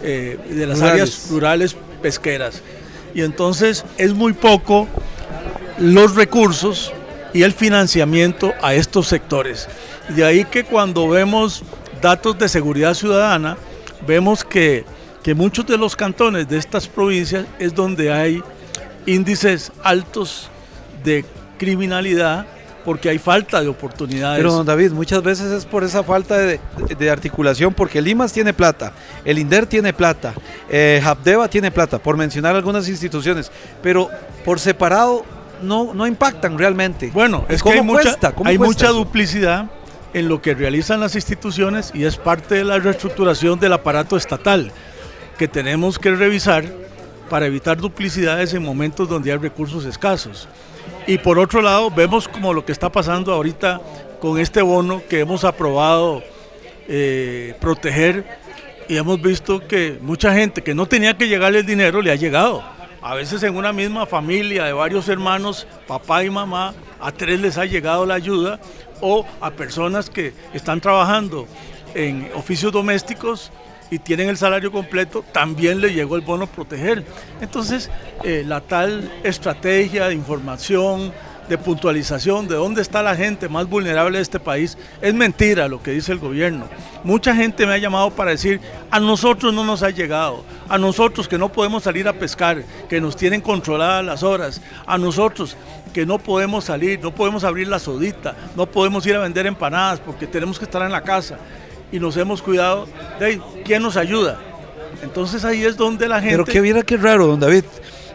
eh, 0.02 0.38
de 0.48 0.66
las 0.66 0.80
áreas 0.80 1.26
rurales 1.30 1.76
pesqueras. 2.00 2.62
Y 3.14 3.22
entonces 3.22 3.84
es 3.98 4.14
muy 4.14 4.32
poco 4.32 4.88
los 5.78 6.14
recursos 6.14 6.92
y 7.32 7.42
el 7.42 7.52
financiamiento 7.52 8.52
a 8.62 8.74
estos 8.74 9.08
sectores. 9.08 9.68
De 10.08 10.24
ahí 10.24 10.44
que 10.44 10.64
cuando 10.64 11.08
vemos 11.08 11.62
datos 12.00 12.38
de 12.38 12.48
seguridad 12.48 12.94
ciudadana, 12.94 13.56
vemos 14.06 14.44
que, 14.44 14.84
que 15.22 15.34
muchos 15.34 15.66
de 15.66 15.76
los 15.76 15.96
cantones 15.96 16.48
de 16.48 16.58
estas 16.58 16.88
provincias 16.88 17.46
es 17.58 17.74
donde 17.74 18.12
hay 18.12 18.42
índices 19.06 19.72
altos 19.82 20.48
de 21.04 21.24
criminalidad 21.58 22.46
porque 22.84 23.10
hay 23.10 23.18
falta 23.18 23.60
de 23.60 23.68
oportunidades. 23.68 24.38
Pero 24.38 24.52
don 24.52 24.64
David, 24.64 24.92
muchas 24.92 25.22
veces 25.22 25.52
es 25.52 25.66
por 25.66 25.84
esa 25.84 26.02
falta 26.02 26.38
de, 26.38 27.10
articulación, 27.10 27.74
porque 27.74 27.98
el 27.98 28.08
IMAS 28.08 28.32
tiene 28.32 28.54
plata, 28.54 28.92
el 29.24 29.38
INDER 29.38 29.66
tiene 29.66 29.92
plata, 29.92 30.32
eh, 30.70 31.02
tiene 31.50 31.70
plata, 31.70 31.98
por 31.98 32.16
mencionar 32.16 32.56
algunas 32.56 32.88
instituciones, 32.88 33.52
pero 33.82 34.08
por 34.44 34.58
separado 34.58 35.24
no, 35.62 35.92
no 35.92 36.06
impactan 36.06 36.56
realmente. 36.58 37.10
Bueno, 37.12 37.44
es 37.48 37.62
que 37.62 37.70
hay, 37.70 37.82
mucha, 37.82 38.16
hay 38.44 38.58
mucha 38.58 38.88
duplicidad 38.88 39.66
en 40.14 40.28
lo 40.28 40.40
que 40.40 40.54
realizan 40.54 41.00
las 41.00 41.14
instituciones 41.14 41.92
y 41.94 42.04
es 42.04 42.16
parte 42.16 42.56
de 42.56 42.64
la 42.64 42.78
reestructuración 42.78 43.60
del 43.60 43.74
aparato 43.74 44.16
estatal 44.16 44.72
que 45.40 45.48
tenemos 45.48 45.98
que 45.98 46.10
revisar 46.10 46.66
para 47.30 47.46
evitar 47.46 47.78
duplicidades 47.78 48.52
en 48.52 48.62
momentos 48.62 49.08
donde 49.08 49.32
hay 49.32 49.38
recursos 49.38 49.86
escasos. 49.86 50.46
Y 51.06 51.16
por 51.16 51.38
otro 51.38 51.62
lado, 51.62 51.90
vemos 51.90 52.28
como 52.28 52.52
lo 52.52 52.62
que 52.62 52.72
está 52.72 52.92
pasando 52.92 53.32
ahorita 53.32 53.80
con 54.20 54.38
este 54.38 54.60
bono 54.60 55.02
que 55.08 55.20
hemos 55.20 55.44
aprobado 55.44 56.22
eh, 56.88 57.54
proteger 57.58 58.26
y 58.86 58.98
hemos 58.98 59.22
visto 59.22 59.66
que 59.66 59.98
mucha 60.02 60.34
gente 60.34 60.62
que 60.62 60.74
no 60.74 60.84
tenía 60.84 61.16
que 61.16 61.26
llegarle 61.26 61.60
el 61.60 61.66
dinero 61.66 62.02
le 62.02 62.10
ha 62.12 62.16
llegado 62.16 62.62
a 63.00 63.14
veces 63.14 63.42
en 63.42 63.56
una 63.56 63.72
misma 63.72 64.04
familia 64.04 64.64
de 64.64 64.74
varios 64.74 65.08
hermanos, 65.08 65.66
papá 65.86 66.22
y 66.22 66.28
mamá, 66.28 66.74
a 67.00 67.12
tres 67.12 67.40
les 67.40 67.56
ha 67.56 67.64
llegado 67.64 68.04
la 68.04 68.12
ayuda 68.12 68.60
o 69.00 69.24
a 69.40 69.50
personas 69.50 70.10
que 70.10 70.34
están 70.52 70.82
trabajando 70.82 71.46
en 71.94 72.30
oficios 72.34 72.72
domésticos 72.72 73.50
y 73.90 73.98
tienen 73.98 74.28
el 74.28 74.36
salario 74.36 74.70
completo, 74.70 75.24
también 75.32 75.80
le 75.80 75.92
llegó 75.92 76.16
el 76.16 76.22
bono 76.22 76.46
proteger. 76.46 77.04
Entonces, 77.40 77.90
eh, 78.24 78.44
la 78.46 78.60
tal 78.60 79.10
estrategia 79.24 80.08
de 80.08 80.14
información, 80.14 81.12
de 81.48 81.58
puntualización 81.58 82.46
de 82.46 82.54
dónde 82.54 82.80
está 82.80 83.02
la 83.02 83.16
gente 83.16 83.48
más 83.48 83.68
vulnerable 83.68 84.18
de 84.18 84.22
este 84.22 84.38
país, 84.38 84.78
es 85.02 85.12
mentira 85.12 85.66
lo 85.66 85.82
que 85.82 85.90
dice 85.90 86.12
el 86.12 86.20
gobierno. 86.20 86.66
Mucha 87.02 87.34
gente 87.34 87.66
me 87.66 87.72
ha 87.72 87.78
llamado 87.78 88.10
para 88.10 88.30
decir, 88.30 88.60
a 88.88 89.00
nosotros 89.00 89.52
no 89.52 89.64
nos 89.64 89.82
ha 89.82 89.90
llegado, 89.90 90.44
a 90.68 90.78
nosotros 90.78 91.26
que 91.26 91.38
no 91.38 91.50
podemos 91.50 91.82
salir 91.82 92.06
a 92.06 92.12
pescar, 92.12 92.62
que 92.88 93.00
nos 93.00 93.16
tienen 93.16 93.40
controladas 93.40 94.04
las 94.04 94.22
horas, 94.22 94.62
a 94.86 94.96
nosotros 94.96 95.56
que 95.92 96.06
no 96.06 96.20
podemos 96.20 96.66
salir, 96.66 97.00
no 97.02 97.12
podemos 97.12 97.42
abrir 97.42 97.66
la 97.66 97.80
sodita, 97.80 98.36
no 98.54 98.66
podemos 98.66 99.04
ir 99.06 99.16
a 99.16 99.18
vender 99.20 99.46
empanadas 99.46 99.98
porque 99.98 100.28
tenemos 100.28 100.56
que 100.56 100.66
estar 100.66 100.82
en 100.82 100.92
la 100.92 101.02
casa 101.02 101.36
y 101.92 101.98
nos 101.98 102.16
hemos 102.16 102.42
cuidado 102.42 102.86
de 103.18 103.40
quién 103.64 103.82
nos 103.82 103.96
ayuda. 103.96 104.38
Entonces 105.02 105.44
ahí 105.44 105.64
es 105.64 105.76
donde 105.76 106.08
la 106.08 106.20
gente... 106.20 106.34
Pero 106.34 106.44
que 106.44 106.60
viera 106.60 106.82
qué 106.82 106.96
raro, 106.96 107.26
don 107.26 107.40
David. 107.40 107.64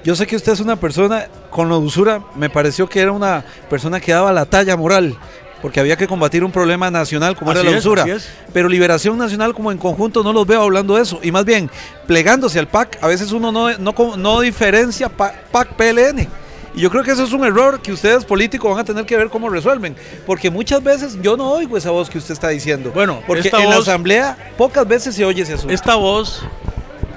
Yo 0.03 0.15
sé 0.15 0.27
que 0.27 0.35
usted 0.35 0.53
es 0.53 0.59
una 0.59 0.75
persona 0.75 1.27
con 1.49 1.67
la 1.67 1.77
usura, 1.77 2.21
me 2.35 2.49
pareció 2.49 2.87
que 2.87 2.99
era 2.99 3.11
una 3.11 3.43
persona 3.69 3.99
que 3.99 4.11
daba 4.11 4.31
la 4.31 4.45
talla 4.45 4.77
moral, 4.77 5.17
porque 5.63 5.79
había 5.79 5.95
que 5.95 6.07
combatir 6.07 6.43
un 6.43 6.51
problema 6.51 6.91
nacional 6.91 7.35
como 7.35 7.51
era 7.51 7.63
la 7.63 7.71
usura. 7.71 8.05
Pero 8.53 8.69
Liberación 8.69 9.17
Nacional 9.17 9.55
como 9.55 9.71
en 9.71 9.79
conjunto 9.79 10.21
no 10.21 10.31
los 10.31 10.45
veo 10.45 10.61
hablando 10.61 10.95
de 10.95 11.01
eso, 11.01 11.19
y 11.23 11.31
más 11.31 11.43
bien 11.43 11.71
plegándose 12.05 12.59
al 12.59 12.67
PAC, 12.67 12.99
a 13.01 13.07
veces 13.07 13.31
uno 13.31 13.51
no, 13.51 13.75
no, 13.79 13.93
no 14.15 14.41
diferencia 14.41 15.09
PAC-PLN. 15.09 16.27
Y 16.75 16.81
yo 16.81 16.89
creo 16.91 17.03
que 17.03 17.11
eso 17.11 17.23
es 17.23 17.31
un 17.31 17.45
error 17.45 17.81
que 17.81 17.93
ustedes 17.93 18.25
políticos 18.25 18.69
van 18.69 18.81
a 18.81 18.83
tener 18.83 19.05
que 19.05 19.15
ver 19.15 19.29
cómo 19.29 19.49
resuelven. 19.49 19.95
Porque 20.25 20.49
muchas 20.49 20.83
veces 20.83 21.17
yo 21.21 21.37
no 21.37 21.49
oigo 21.51 21.77
esa 21.77 21.91
voz 21.91 22.09
que 22.09 22.17
usted 22.17 22.33
está 22.33 22.49
diciendo. 22.49 22.91
Bueno, 22.93 23.21
porque 23.25 23.49
en 23.49 23.69
la 23.69 23.77
asamblea 23.77 24.37
pocas 24.57 24.85
veces 24.85 25.15
se 25.15 25.23
oye 25.23 25.43
ese 25.43 25.53
asunto. 25.53 25.73
Esta 25.73 25.95
voz 25.95 26.41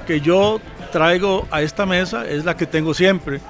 que 0.07 0.21
yo 0.21 0.61
traigo 0.93 1.47
a 1.51 1.63
esta 1.63 1.87
mesa 1.87 2.27
es 2.27 2.45
la 2.45 2.57
que 2.57 2.67
tengo 2.67 2.95
siempre. 2.95 3.41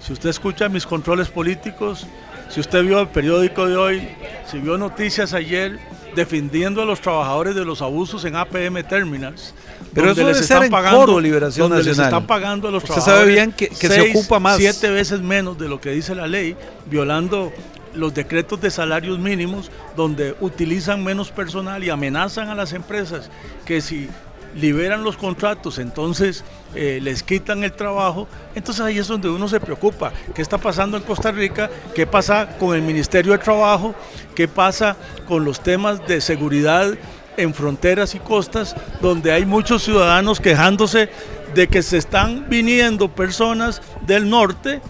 Si 0.00 0.12
usted 0.12 0.30
escucha 0.30 0.68
mis 0.68 0.86
controles 0.86 1.28
políticos, 1.28 2.06
si 2.48 2.60
usted 2.60 2.84
vio 2.84 3.00
el 3.00 3.08
periódico 3.08 3.66
de 3.66 3.76
hoy, 3.76 4.08
si 4.48 4.58
vio 4.58 4.78
noticias 4.78 5.34
ayer 5.34 5.80
defendiendo 6.16 6.82
a 6.82 6.84
los 6.84 7.00
trabajadores 7.00 7.54
de 7.54 7.64
los 7.64 7.82
abusos 7.82 8.24
en 8.24 8.34
APM 8.34 8.82
Terminals, 8.88 9.54
pero 9.94 10.10
eso 10.10 10.26
les 10.26 10.40
están 10.40 10.68
pagando 10.68 11.20
Liberación 11.20 11.68
donde 11.68 11.84
Nacional. 11.84 11.98
les 11.98 12.06
están 12.06 12.26
pagando 12.26 12.68
a 12.68 12.70
los 12.72 12.82
Usted 12.82 13.02
sabe 13.02 13.26
bien 13.26 13.52
que, 13.52 13.68
se 13.72 14.10
ocupa 14.10 14.40
más. 14.40 14.56
Siete 14.56 14.90
veces 14.90 15.20
menos 15.20 15.58
de 15.58 15.68
lo 15.68 15.80
que 15.80 15.90
dice 15.90 16.14
la 16.14 16.26
ley, 16.26 16.56
violando 16.86 17.52
los 17.94 18.14
decretos 18.14 18.60
de 18.60 18.70
salarios 18.70 19.18
mínimos, 19.18 19.70
donde 19.94 20.34
utilizan 20.40 21.04
menos 21.04 21.30
personal 21.30 21.84
y 21.84 21.90
amenazan 21.90 22.48
a 22.48 22.54
las 22.54 22.72
empresas 22.72 23.30
que 23.64 23.80
si 23.80 24.08
liberan 24.56 25.04
los 25.04 25.16
contratos, 25.16 25.78
entonces 25.78 26.44
eh, 26.74 26.98
les 27.02 27.22
quitan 27.22 27.62
el 27.62 27.72
trabajo, 27.72 28.26
entonces 28.54 28.84
ahí 28.84 28.98
es 28.98 29.06
donde 29.06 29.28
uno 29.28 29.48
se 29.48 29.60
preocupa. 29.60 30.12
¿Qué 30.34 30.42
está 30.42 30.58
pasando 30.58 30.96
en 30.96 31.02
Costa 31.02 31.30
Rica? 31.30 31.70
¿Qué 31.94 32.06
pasa 32.06 32.56
con 32.58 32.74
el 32.74 32.82
Ministerio 32.82 33.32
de 33.32 33.38
Trabajo? 33.38 33.94
¿Qué 34.34 34.48
pasa 34.48 34.96
con 35.28 35.44
los 35.44 35.60
temas 35.60 36.06
de 36.06 36.20
seguridad 36.20 36.94
en 37.36 37.52
fronteras 37.52 38.14
y 38.14 38.18
costas, 38.18 38.74
donde 39.02 39.30
hay 39.30 39.44
muchos 39.44 39.82
ciudadanos 39.82 40.40
quejándose 40.40 41.10
de 41.54 41.68
que 41.68 41.82
se 41.82 41.98
están 41.98 42.48
viniendo 42.48 43.08
personas 43.08 43.82
del 44.06 44.28
norte 44.28 44.80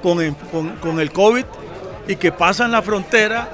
con 0.00 0.20
el, 0.20 0.36
con 0.80 1.00
el 1.00 1.10
COVID 1.10 1.44
y 2.06 2.16
que 2.16 2.30
pasan 2.30 2.70
la 2.70 2.82
frontera 2.82 3.48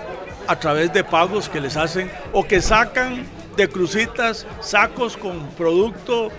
a 0.46 0.59
través 0.59 0.92
de 0.92 1.04
pagos 1.04 1.48
que 1.48 1.61
les 1.61 1.76
hacen 1.76 2.11
o 2.32 2.44
que 2.46 2.61
sacan 2.61 3.24
de 3.57 3.68
crucitas 3.68 4.46
sacos 4.61 5.16
con 5.16 5.48
producto 5.50 6.30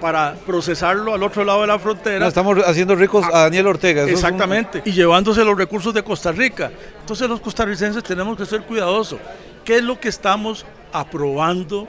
para 0.00 0.34
procesarlo 0.46 1.14
al 1.14 1.22
otro 1.22 1.44
lado 1.44 1.62
de 1.62 1.66
la 1.68 1.78
frontera. 1.78 2.26
estamos 2.28 2.58
haciendo 2.66 2.94
ricos 2.94 3.24
a 3.32 3.42
Daniel 3.42 3.66
Ortega. 3.68 4.04
Exactamente, 4.04 4.82
y 4.84 4.92
llevándose 4.92 5.44
los 5.44 5.56
recursos 5.56 5.94
de 5.94 6.02
Costa 6.02 6.32
Rica. 6.32 6.70
Entonces 7.00 7.28
los 7.28 7.40
costarricenses 7.40 8.02
tenemos 8.02 8.36
que 8.36 8.46
ser 8.46 8.62
cuidadosos. 8.62 9.18
¿Qué 9.64 9.76
es 9.76 9.82
lo 9.82 9.98
que 9.98 10.08
estamos 10.08 10.64
aprobando 10.92 11.88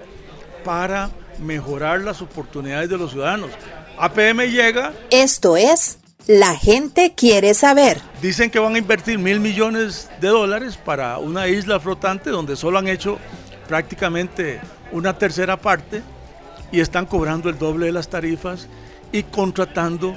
para 0.63 1.09
mejorar 1.39 2.01
las 2.01 2.21
oportunidades 2.21 2.89
de 2.89 2.97
los 2.97 3.11
ciudadanos? 3.11 3.51
APM 3.99 4.41
llega. 4.49 4.93
Esto 5.09 5.57
es 5.57 5.99
La 6.27 6.55
gente 6.57 7.13
quiere 7.15 7.53
saber. 7.53 8.01
Dicen 8.21 8.49
que 8.49 8.59
van 8.59 8.75
a 8.75 8.77
invertir 8.77 9.17
mil 9.17 9.39
millones 9.39 10.09
de 10.19 10.27
dólares 10.27 10.75
para 10.75 11.19
una 11.19 11.47
isla 11.47 11.79
flotante 11.79 12.31
donde 12.31 12.57
solo 12.57 12.79
han 12.79 12.89
hecho 12.89 13.17
prácticamente 13.67 14.59
una 14.91 15.17
tercera 15.17 15.57
parte 15.57 16.01
y 16.71 16.79
están 16.79 17.05
cobrando 17.05 17.49
el 17.49 17.57
doble 17.57 17.87
de 17.87 17.91
las 17.91 18.09
tarifas 18.09 18.67
y 19.11 19.23
contratando 19.23 20.15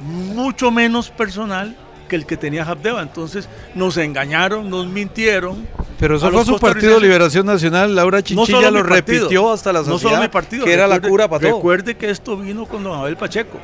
mucho 0.00 0.70
menos 0.70 1.10
personal 1.10 1.76
que 2.08 2.16
el 2.16 2.26
que 2.26 2.36
tenía 2.36 2.64
Habdeba. 2.64 3.02
Entonces 3.02 3.48
nos 3.74 3.96
engañaron, 3.96 4.68
nos 4.68 4.86
mintieron. 4.86 5.66
Pero 5.98 6.16
eso 6.16 6.30
fue 6.30 6.44
su 6.44 6.58
partido 6.58 7.00
Liberación 7.00 7.44
Nacional, 7.46 7.94
Laura 7.94 8.22
Chinchilla 8.22 8.70
lo 8.70 8.82
repitió 8.82 9.52
hasta 9.52 9.72
la 9.72 9.80
sociedad, 9.80 9.94
no 9.94 9.98
solo 9.98 10.22
mi 10.22 10.28
partido, 10.28 10.64
que 10.64 10.72
era 10.72 10.86
la 10.86 11.00
cura 11.00 11.28
para 11.28 11.40
todo. 11.40 11.56
Recuerde 11.56 11.96
que 11.96 12.10
esto 12.10 12.36
vino 12.36 12.66
con 12.66 12.84
don 12.84 12.98
Abel 12.98 13.16
Pacheco. 13.16 13.58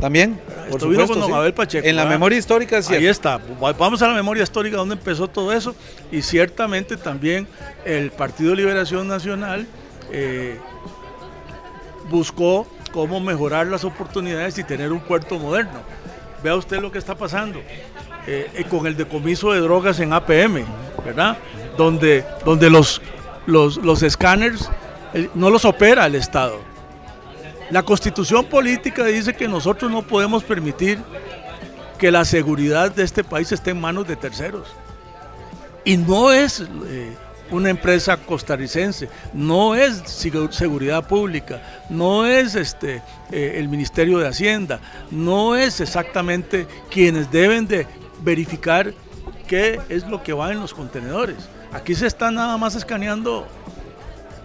También, 0.00 0.38
por 0.70 0.80
con 0.80 1.20
don 1.20 1.32
Abel 1.32 1.54
Pacheco. 1.54 1.86
En 1.86 1.96
la 1.96 2.04
memoria 2.04 2.38
histórica, 2.38 2.82
sí. 2.82 2.94
Ahí 2.94 3.06
está. 3.06 3.40
Vamos 3.78 4.02
a 4.02 4.08
la 4.08 4.14
memoria 4.14 4.42
histórica 4.42 4.76
donde 4.76 4.94
empezó 4.94 5.28
todo 5.28 5.52
eso 5.52 5.74
y 6.12 6.22
ciertamente 6.22 6.96
también 6.96 7.48
el 7.84 8.10
Partido 8.10 8.54
Liberación 8.54 9.08
Nacional 9.08 9.66
eh, 10.12 10.58
buscó 12.10 12.66
cómo 12.92 13.20
mejorar 13.20 13.66
las 13.66 13.84
oportunidades 13.84 14.58
y 14.58 14.64
tener 14.64 14.92
un 14.92 15.00
puerto 15.00 15.38
moderno. 15.38 15.80
Vea 16.42 16.56
usted 16.56 16.80
lo 16.80 16.92
que 16.92 16.98
está 16.98 17.14
pasando 17.14 17.60
eh, 18.26 18.64
con 18.68 18.86
el 18.86 18.96
decomiso 18.96 19.52
de 19.52 19.60
drogas 19.60 20.00
en 20.00 20.12
APM, 20.12 20.64
¿verdad? 21.04 21.38
Donde, 21.76 22.24
donde 22.44 22.68
los, 22.70 23.00
los, 23.46 24.02
escáneres 24.02 24.68
eh, 25.14 25.30
no 25.34 25.50
los 25.50 25.64
opera 25.64 26.06
el 26.06 26.16
Estado. 26.16 26.60
La 27.70 27.82
constitución 27.82 28.44
política 28.44 29.04
dice 29.04 29.34
que 29.34 29.48
nosotros 29.48 29.90
no 29.90 30.02
podemos 30.02 30.44
permitir 30.44 30.98
que 31.98 32.10
la 32.10 32.24
seguridad 32.24 32.92
de 32.92 33.02
este 33.02 33.24
país 33.24 33.50
esté 33.50 33.70
en 33.70 33.80
manos 33.80 34.06
de 34.06 34.16
terceros. 34.16 34.68
Y 35.84 35.96
no 35.96 36.32
es 36.32 36.60
eh, 36.60 37.16
una 37.50 37.70
empresa 37.70 38.16
costarricense, 38.16 39.08
no 39.32 39.74
es 39.74 40.02
seguridad 40.50 41.06
pública, 41.06 41.84
no 41.90 42.26
es 42.26 42.54
este, 42.54 43.02
eh, 43.30 43.54
el 43.56 43.68
Ministerio 43.68 44.18
de 44.18 44.28
Hacienda, 44.28 44.80
no 45.10 45.56
es 45.56 45.80
exactamente 45.80 46.66
quienes 46.90 47.30
deben 47.30 47.66
de 47.66 47.86
verificar 48.20 48.92
qué 49.46 49.80
es 49.88 50.06
lo 50.06 50.22
que 50.22 50.32
va 50.32 50.52
en 50.52 50.60
los 50.60 50.74
contenedores. 50.74 51.48
Aquí 51.72 51.94
se 51.94 52.06
está 52.06 52.30
nada 52.30 52.56
más 52.56 52.74
escaneando 52.74 53.46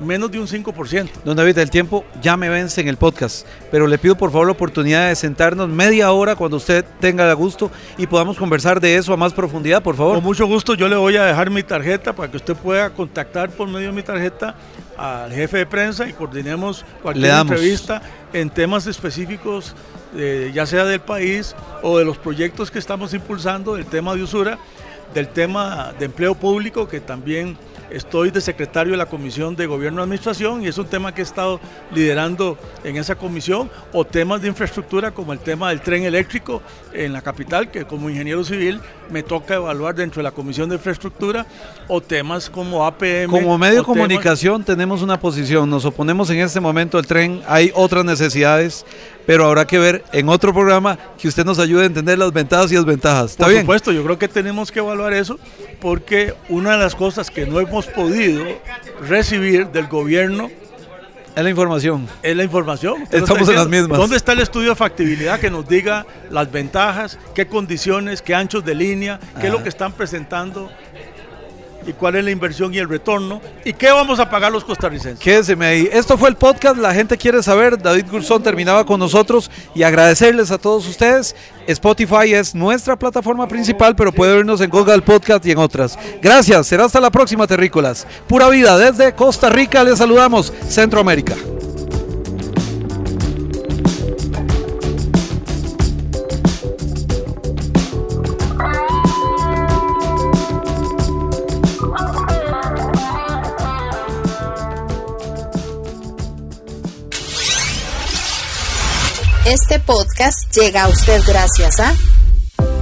menos 0.01 0.31
de 0.31 0.39
un 0.39 0.47
5%. 0.47 1.09
Don 1.23 1.37
David, 1.37 1.57
el 1.57 1.69
tiempo 1.69 2.03
ya 2.21 2.35
me 2.35 2.49
vence 2.49 2.81
en 2.81 2.87
el 2.87 2.97
podcast, 2.97 3.45
pero 3.71 3.87
le 3.87 3.97
pido 3.97 4.17
por 4.17 4.31
favor 4.31 4.47
la 4.47 4.53
oportunidad 4.53 5.09
de 5.09 5.15
sentarnos 5.15 5.69
media 5.69 6.11
hora 6.11 6.35
cuando 6.35 6.57
usted 6.57 6.83
tenga 6.99 7.31
gusto 7.33 7.71
y 7.97 8.07
podamos 8.07 8.37
conversar 8.37 8.81
de 8.81 8.95
eso 8.95 9.13
a 9.13 9.17
más 9.17 9.33
profundidad, 9.33 9.81
por 9.81 9.95
favor. 9.95 10.15
Con 10.15 10.23
mucho 10.23 10.45
gusto, 10.45 10.73
yo 10.73 10.87
le 10.89 10.95
voy 10.95 11.15
a 11.17 11.25
dejar 11.25 11.49
mi 11.49 11.63
tarjeta 11.63 12.13
para 12.13 12.29
que 12.29 12.37
usted 12.37 12.55
pueda 12.55 12.89
contactar 12.89 13.49
por 13.49 13.67
medio 13.67 13.87
de 13.87 13.93
mi 13.93 14.03
tarjeta 14.03 14.55
al 14.97 15.31
jefe 15.31 15.59
de 15.59 15.65
prensa 15.65 16.07
y 16.07 16.13
coordinemos 16.13 16.85
cualquier 17.01 17.33
entrevista 17.33 18.01
en 18.33 18.49
temas 18.49 18.87
específicos, 18.87 19.75
eh, 20.15 20.51
ya 20.53 20.65
sea 20.65 20.85
del 20.85 20.99
país 20.99 21.55
o 21.81 21.97
de 21.97 22.05
los 22.05 22.17
proyectos 22.17 22.69
que 22.69 22.79
estamos 22.79 23.13
impulsando, 23.13 23.75
del 23.75 23.85
tema 23.85 24.15
de 24.15 24.23
usura, 24.23 24.57
del 25.13 25.27
tema 25.27 25.93
de 25.97 26.05
empleo 26.05 26.35
público 26.35 26.87
que 26.87 26.99
también 26.99 27.57
Estoy 27.91 28.31
de 28.31 28.39
secretario 28.39 28.91
de 28.91 28.97
la 28.97 29.05
Comisión 29.05 29.55
de 29.55 29.65
Gobierno 29.65 29.99
y 29.99 30.03
Administración 30.03 30.63
y 30.63 30.67
es 30.67 30.77
un 30.77 30.85
tema 30.85 31.13
que 31.13 31.21
he 31.21 31.23
estado 31.23 31.59
liderando 31.93 32.57
en 32.85 32.95
esa 32.95 33.15
comisión, 33.15 33.69
o 33.91 34.05
temas 34.05 34.41
de 34.41 34.47
infraestructura 34.47 35.11
como 35.11 35.33
el 35.33 35.39
tema 35.39 35.69
del 35.69 35.81
tren 35.81 36.03
eléctrico 36.03 36.61
en 36.93 37.11
la 37.11 37.21
capital, 37.21 37.69
que 37.69 37.83
como 37.83 38.09
ingeniero 38.09 38.43
civil 38.45 38.79
me 39.09 39.23
toca 39.23 39.55
evaluar 39.55 39.93
dentro 39.93 40.19
de 40.19 40.23
la 40.23 40.31
Comisión 40.31 40.69
de 40.69 40.75
Infraestructura, 40.75 41.45
o 41.89 41.99
temas 41.99 42.49
como 42.49 42.85
APM. 42.85 43.29
Como 43.29 43.57
medio 43.57 43.79
de 43.79 43.83
comunicación 43.83 44.63
tenemos 44.63 45.01
una 45.01 45.19
posición, 45.19 45.69
nos 45.69 45.83
oponemos 45.83 46.29
en 46.29 46.39
este 46.39 46.61
momento 46.61 46.97
al 46.97 47.05
tren, 47.05 47.41
hay 47.45 47.71
otras 47.75 48.05
necesidades, 48.05 48.85
pero 49.25 49.45
habrá 49.45 49.67
que 49.67 49.77
ver 49.77 50.03
en 50.13 50.29
otro 50.29 50.53
programa 50.53 50.97
que 51.17 51.27
usted 51.27 51.43
nos 51.43 51.59
ayude 51.59 51.83
a 51.83 51.85
entender 51.87 52.17
las 52.17 52.31
ventajas 52.31 52.71
y 52.71 52.75
desventajas. 52.75 53.31
¿Está 53.31 53.45
Por 53.45 53.59
supuesto, 53.59 53.91
yo 53.91 54.03
creo 54.03 54.17
que 54.17 54.29
tenemos 54.29 54.71
que 54.71 54.79
evaluar 54.79 55.13
eso 55.13 55.37
porque 55.81 56.33
una 56.47 56.73
de 56.73 56.77
las 56.77 56.95
cosas 56.95 57.29
que 57.29 57.45
no 57.45 57.59
hemos 57.59 57.87
podido 57.87 58.45
recibir 59.01 59.67
del 59.67 59.87
gobierno 59.87 60.49
es 61.35 61.43
la 61.43 61.49
información. 61.49 62.07
Es 62.21 62.35
la 62.35 62.43
información. 62.43 63.03
Estamos 63.09 63.47
en 63.47 63.55
las 63.55 63.67
mismas. 63.67 63.97
¿Dónde 63.97 64.17
está 64.17 64.33
el 64.33 64.41
estudio 64.41 64.69
de 64.69 64.75
factibilidad 64.75 65.39
que 65.39 65.49
nos 65.49 65.67
diga 65.67 66.05
las 66.29 66.51
ventajas, 66.51 67.17
qué 67.33 67.47
condiciones, 67.47 68.21
qué 68.21 68.35
anchos 68.35 68.65
de 68.65 68.75
línea, 68.75 69.19
qué 69.39 69.47
es 69.47 69.53
lo 69.53 69.63
que 69.63 69.69
están 69.69 69.93
presentando 69.93 70.69
y 71.85 71.93
cuál 71.93 72.15
es 72.15 72.23
la 72.23 72.31
inversión 72.31 72.73
y 72.73 72.77
el 72.77 72.89
retorno 72.89 73.41
y 73.63 73.73
qué 73.73 73.91
vamos 73.91 74.19
a 74.19 74.29
pagar 74.29 74.51
los 74.51 74.63
costarricenses. 74.63 75.19
Quédeseme 75.19 75.65
ahí. 75.65 75.89
Esto 75.91 76.17
fue 76.17 76.29
el 76.29 76.35
podcast, 76.35 76.77
la 76.77 76.93
gente 76.93 77.17
quiere 77.17 77.41
saber. 77.43 77.81
David 77.81 78.05
Gulsón 78.09 78.43
terminaba 78.43 78.85
con 78.85 78.99
nosotros 78.99 79.49
y 79.73 79.83
agradecerles 79.83 80.51
a 80.51 80.57
todos 80.57 80.87
ustedes. 80.87 81.35
Spotify 81.67 82.33
es 82.33 82.55
nuestra 82.55 82.97
plataforma 82.97 83.47
principal, 83.47 83.95
pero 83.95 84.11
puede 84.11 84.35
vernos 84.35 84.61
en 84.61 84.69
Google 84.69 85.01
Podcast 85.01 85.45
y 85.45 85.51
en 85.51 85.57
otras. 85.57 85.97
Gracias, 86.21 86.67
será 86.67 86.85
hasta 86.85 86.99
la 86.99 87.11
próxima, 87.11 87.47
terrícolas. 87.47 88.07
Pura 88.27 88.49
vida, 88.49 88.77
desde 88.77 89.13
Costa 89.13 89.49
Rica 89.49 89.83
les 89.83 89.97
saludamos, 89.97 90.51
Centroamérica. 90.67 91.35
Este 109.51 109.79
podcast 109.79 110.49
llega 110.55 110.83
a 110.83 110.87
usted 110.87 111.21
gracias 111.27 111.81
a... 111.81 111.93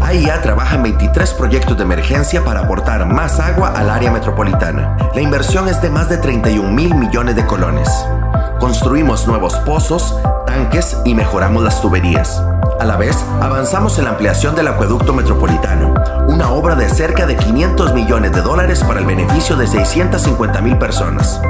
AIA 0.05 0.39
trabaja 0.43 0.76
en 0.76 0.84
23 0.84 1.34
proyectos 1.34 1.76
de 1.76 1.82
emergencia 1.82 2.45
para 2.45 2.59
aportar 2.59 3.07
más 3.07 3.39
agua 3.39 3.74
al 3.76 3.89
área 3.89 4.11
metropolitana. 4.11 4.95
La 5.15 5.22
inversión 5.22 5.67
es 5.67 5.82
de 5.82 5.89
más 5.89 6.09
de 6.09 6.17
31 6.17 6.70
mil 6.70 6.93
millones 6.93 7.36
de 7.36 7.43
colones. 7.47 7.89
Construimos 8.59 9.26
nuevos 9.26 9.55
pozos, 9.61 10.15
tanques 10.45 10.95
y 11.05 11.15
mejoramos 11.15 11.63
las 11.63 11.82
tuberías. 11.82 12.39
A 12.80 12.86
la 12.86 12.97
vez, 12.97 13.17
avanzamos 13.41 13.97
en 13.97 14.03
la 14.03 14.11
ampliación 14.11 14.53
del 14.53 14.67
acueducto 14.67 15.11
metropolitano, 15.11 15.95
una 16.28 16.51
obra 16.51 16.76
de 16.76 16.88
cerca 16.88 17.26
de 17.26 17.36
500 17.36 17.95
millones 17.95 18.32
de 18.32 18.41
dólares 18.41 18.84
para 18.84 18.99
el 18.99 19.07
beneficio 19.07 19.55
de 19.55 19.65
650 19.65 20.61
mil 20.61 20.78
personas. 20.78 21.41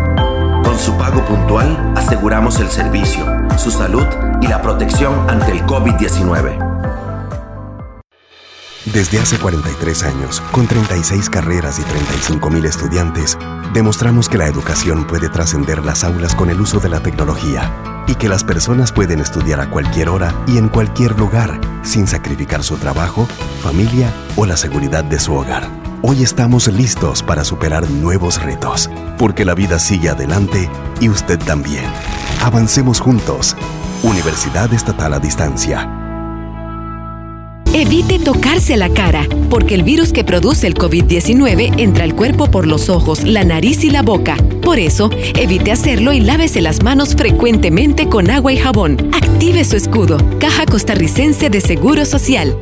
Con 0.64 0.80
su 0.80 0.98
pago 0.98 1.26
puntual, 1.26 1.94
aseguramos 1.98 2.62
el 2.62 2.70
servicio, 2.70 3.26
su 3.60 3.72
salud 3.72 4.08
y 4.42 4.48
la 4.48 4.62
protección 4.62 5.30
ante 5.30 5.52
el 5.52 5.66
COVID-19. 5.66 6.70
Desde 8.86 9.20
hace 9.20 9.38
43 9.38 10.04
años, 10.04 10.42
con 10.52 10.66
36 10.66 11.30
carreras 11.30 11.78
y 11.78 11.84
35 11.84 12.50
mil 12.50 12.66
estudiantes, 12.66 13.38
demostramos 13.74 14.30
que 14.30 14.38
la 14.38 14.48
educación 14.48 15.06
puede 15.06 15.28
trascender 15.28 15.84
las 15.84 16.06
aulas 16.06 16.34
con 16.36 16.50
el 16.50 16.62
uso 16.62 16.80
de 16.80 16.90
la 16.90 17.02
tecnología 17.02 18.04
y 18.08 18.16
que 18.16 18.30
las 18.30 18.46
personas 18.46 18.94
pueden 18.94 19.20
estudiar 19.20 19.60
a 19.60 19.70
cualquier 19.70 20.08
hora 20.08 20.34
y 20.48 20.58
en 20.58 20.70
cualquier 20.70 21.20
lugar 21.20 21.60
sin 21.84 22.08
sacrificar 22.08 22.64
su 22.64 22.78
trabajo, 22.78 23.28
familia 23.62 24.12
o 24.38 24.46
la 24.46 24.56
seguridad 24.56 25.04
de 25.04 25.20
su 25.20 25.36
hogar. 25.36 25.79
Hoy 26.02 26.24
estamos 26.24 26.72
listos 26.72 27.22
para 27.22 27.44
superar 27.44 27.90
nuevos 27.90 28.42
retos, 28.42 28.90
porque 29.18 29.44
la 29.44 29.54
vida 29.54 29.80
sigue 29.80 30.08
adelante 30.08 30.70
y 31.02 31.10
usted 31.10 31.38
también. 31.40 31.84
Avancemos 32.42 33.02
juntos. 33.02 33.58
Universidad 34.02 34.74
Estatal 34.74 35.14
a 35.14 35.20
Distancia. 35.20 35.90
Evite 37.74 38.18
tocarse 38.18 38.78
la 38.78 38.90
cara, 38.90 39.28
porque 39.50 39.76
el 39.76 39.84
virus 39.84 40.14
que 40.14 40.24
produce 40.24 40.68
el 40.68 40.76
COVID-19 40.76 41.74
entra 41.78 42.06
al 42.06 42.16
cuerpo 42.16 42.50
por 42.50 42.66
los 42.66 42.88
ojos, 42.88 43.26
la 43.26 43.44
nariz 43.44 43.84
y 43.84 43.90
la 43.90 44.02
boca. 44.02 44.38
Por 44.62 44.80
eso, 44.80 45.10
evite 45.36 45.74
hacerlo 45.74 46.14
y 46.14 46.22
lávese 46.22 46.62
las 46.62 46.82
manos 46.82 47.14
frecuentemente 47.14 48.08
con 48.08 48.32
agua 48.32 48.54
y 48.54 48.58
jabón. 48.58 49.10
Active 49.12 49.66
su 49.66 49.76
escudo. 49.76 50.18
Caja 50.40 50.66
Costarricense 50.66 51.50
de 51.50 51.60
Seguro 51.60 52.06
Social. 52.06 52.58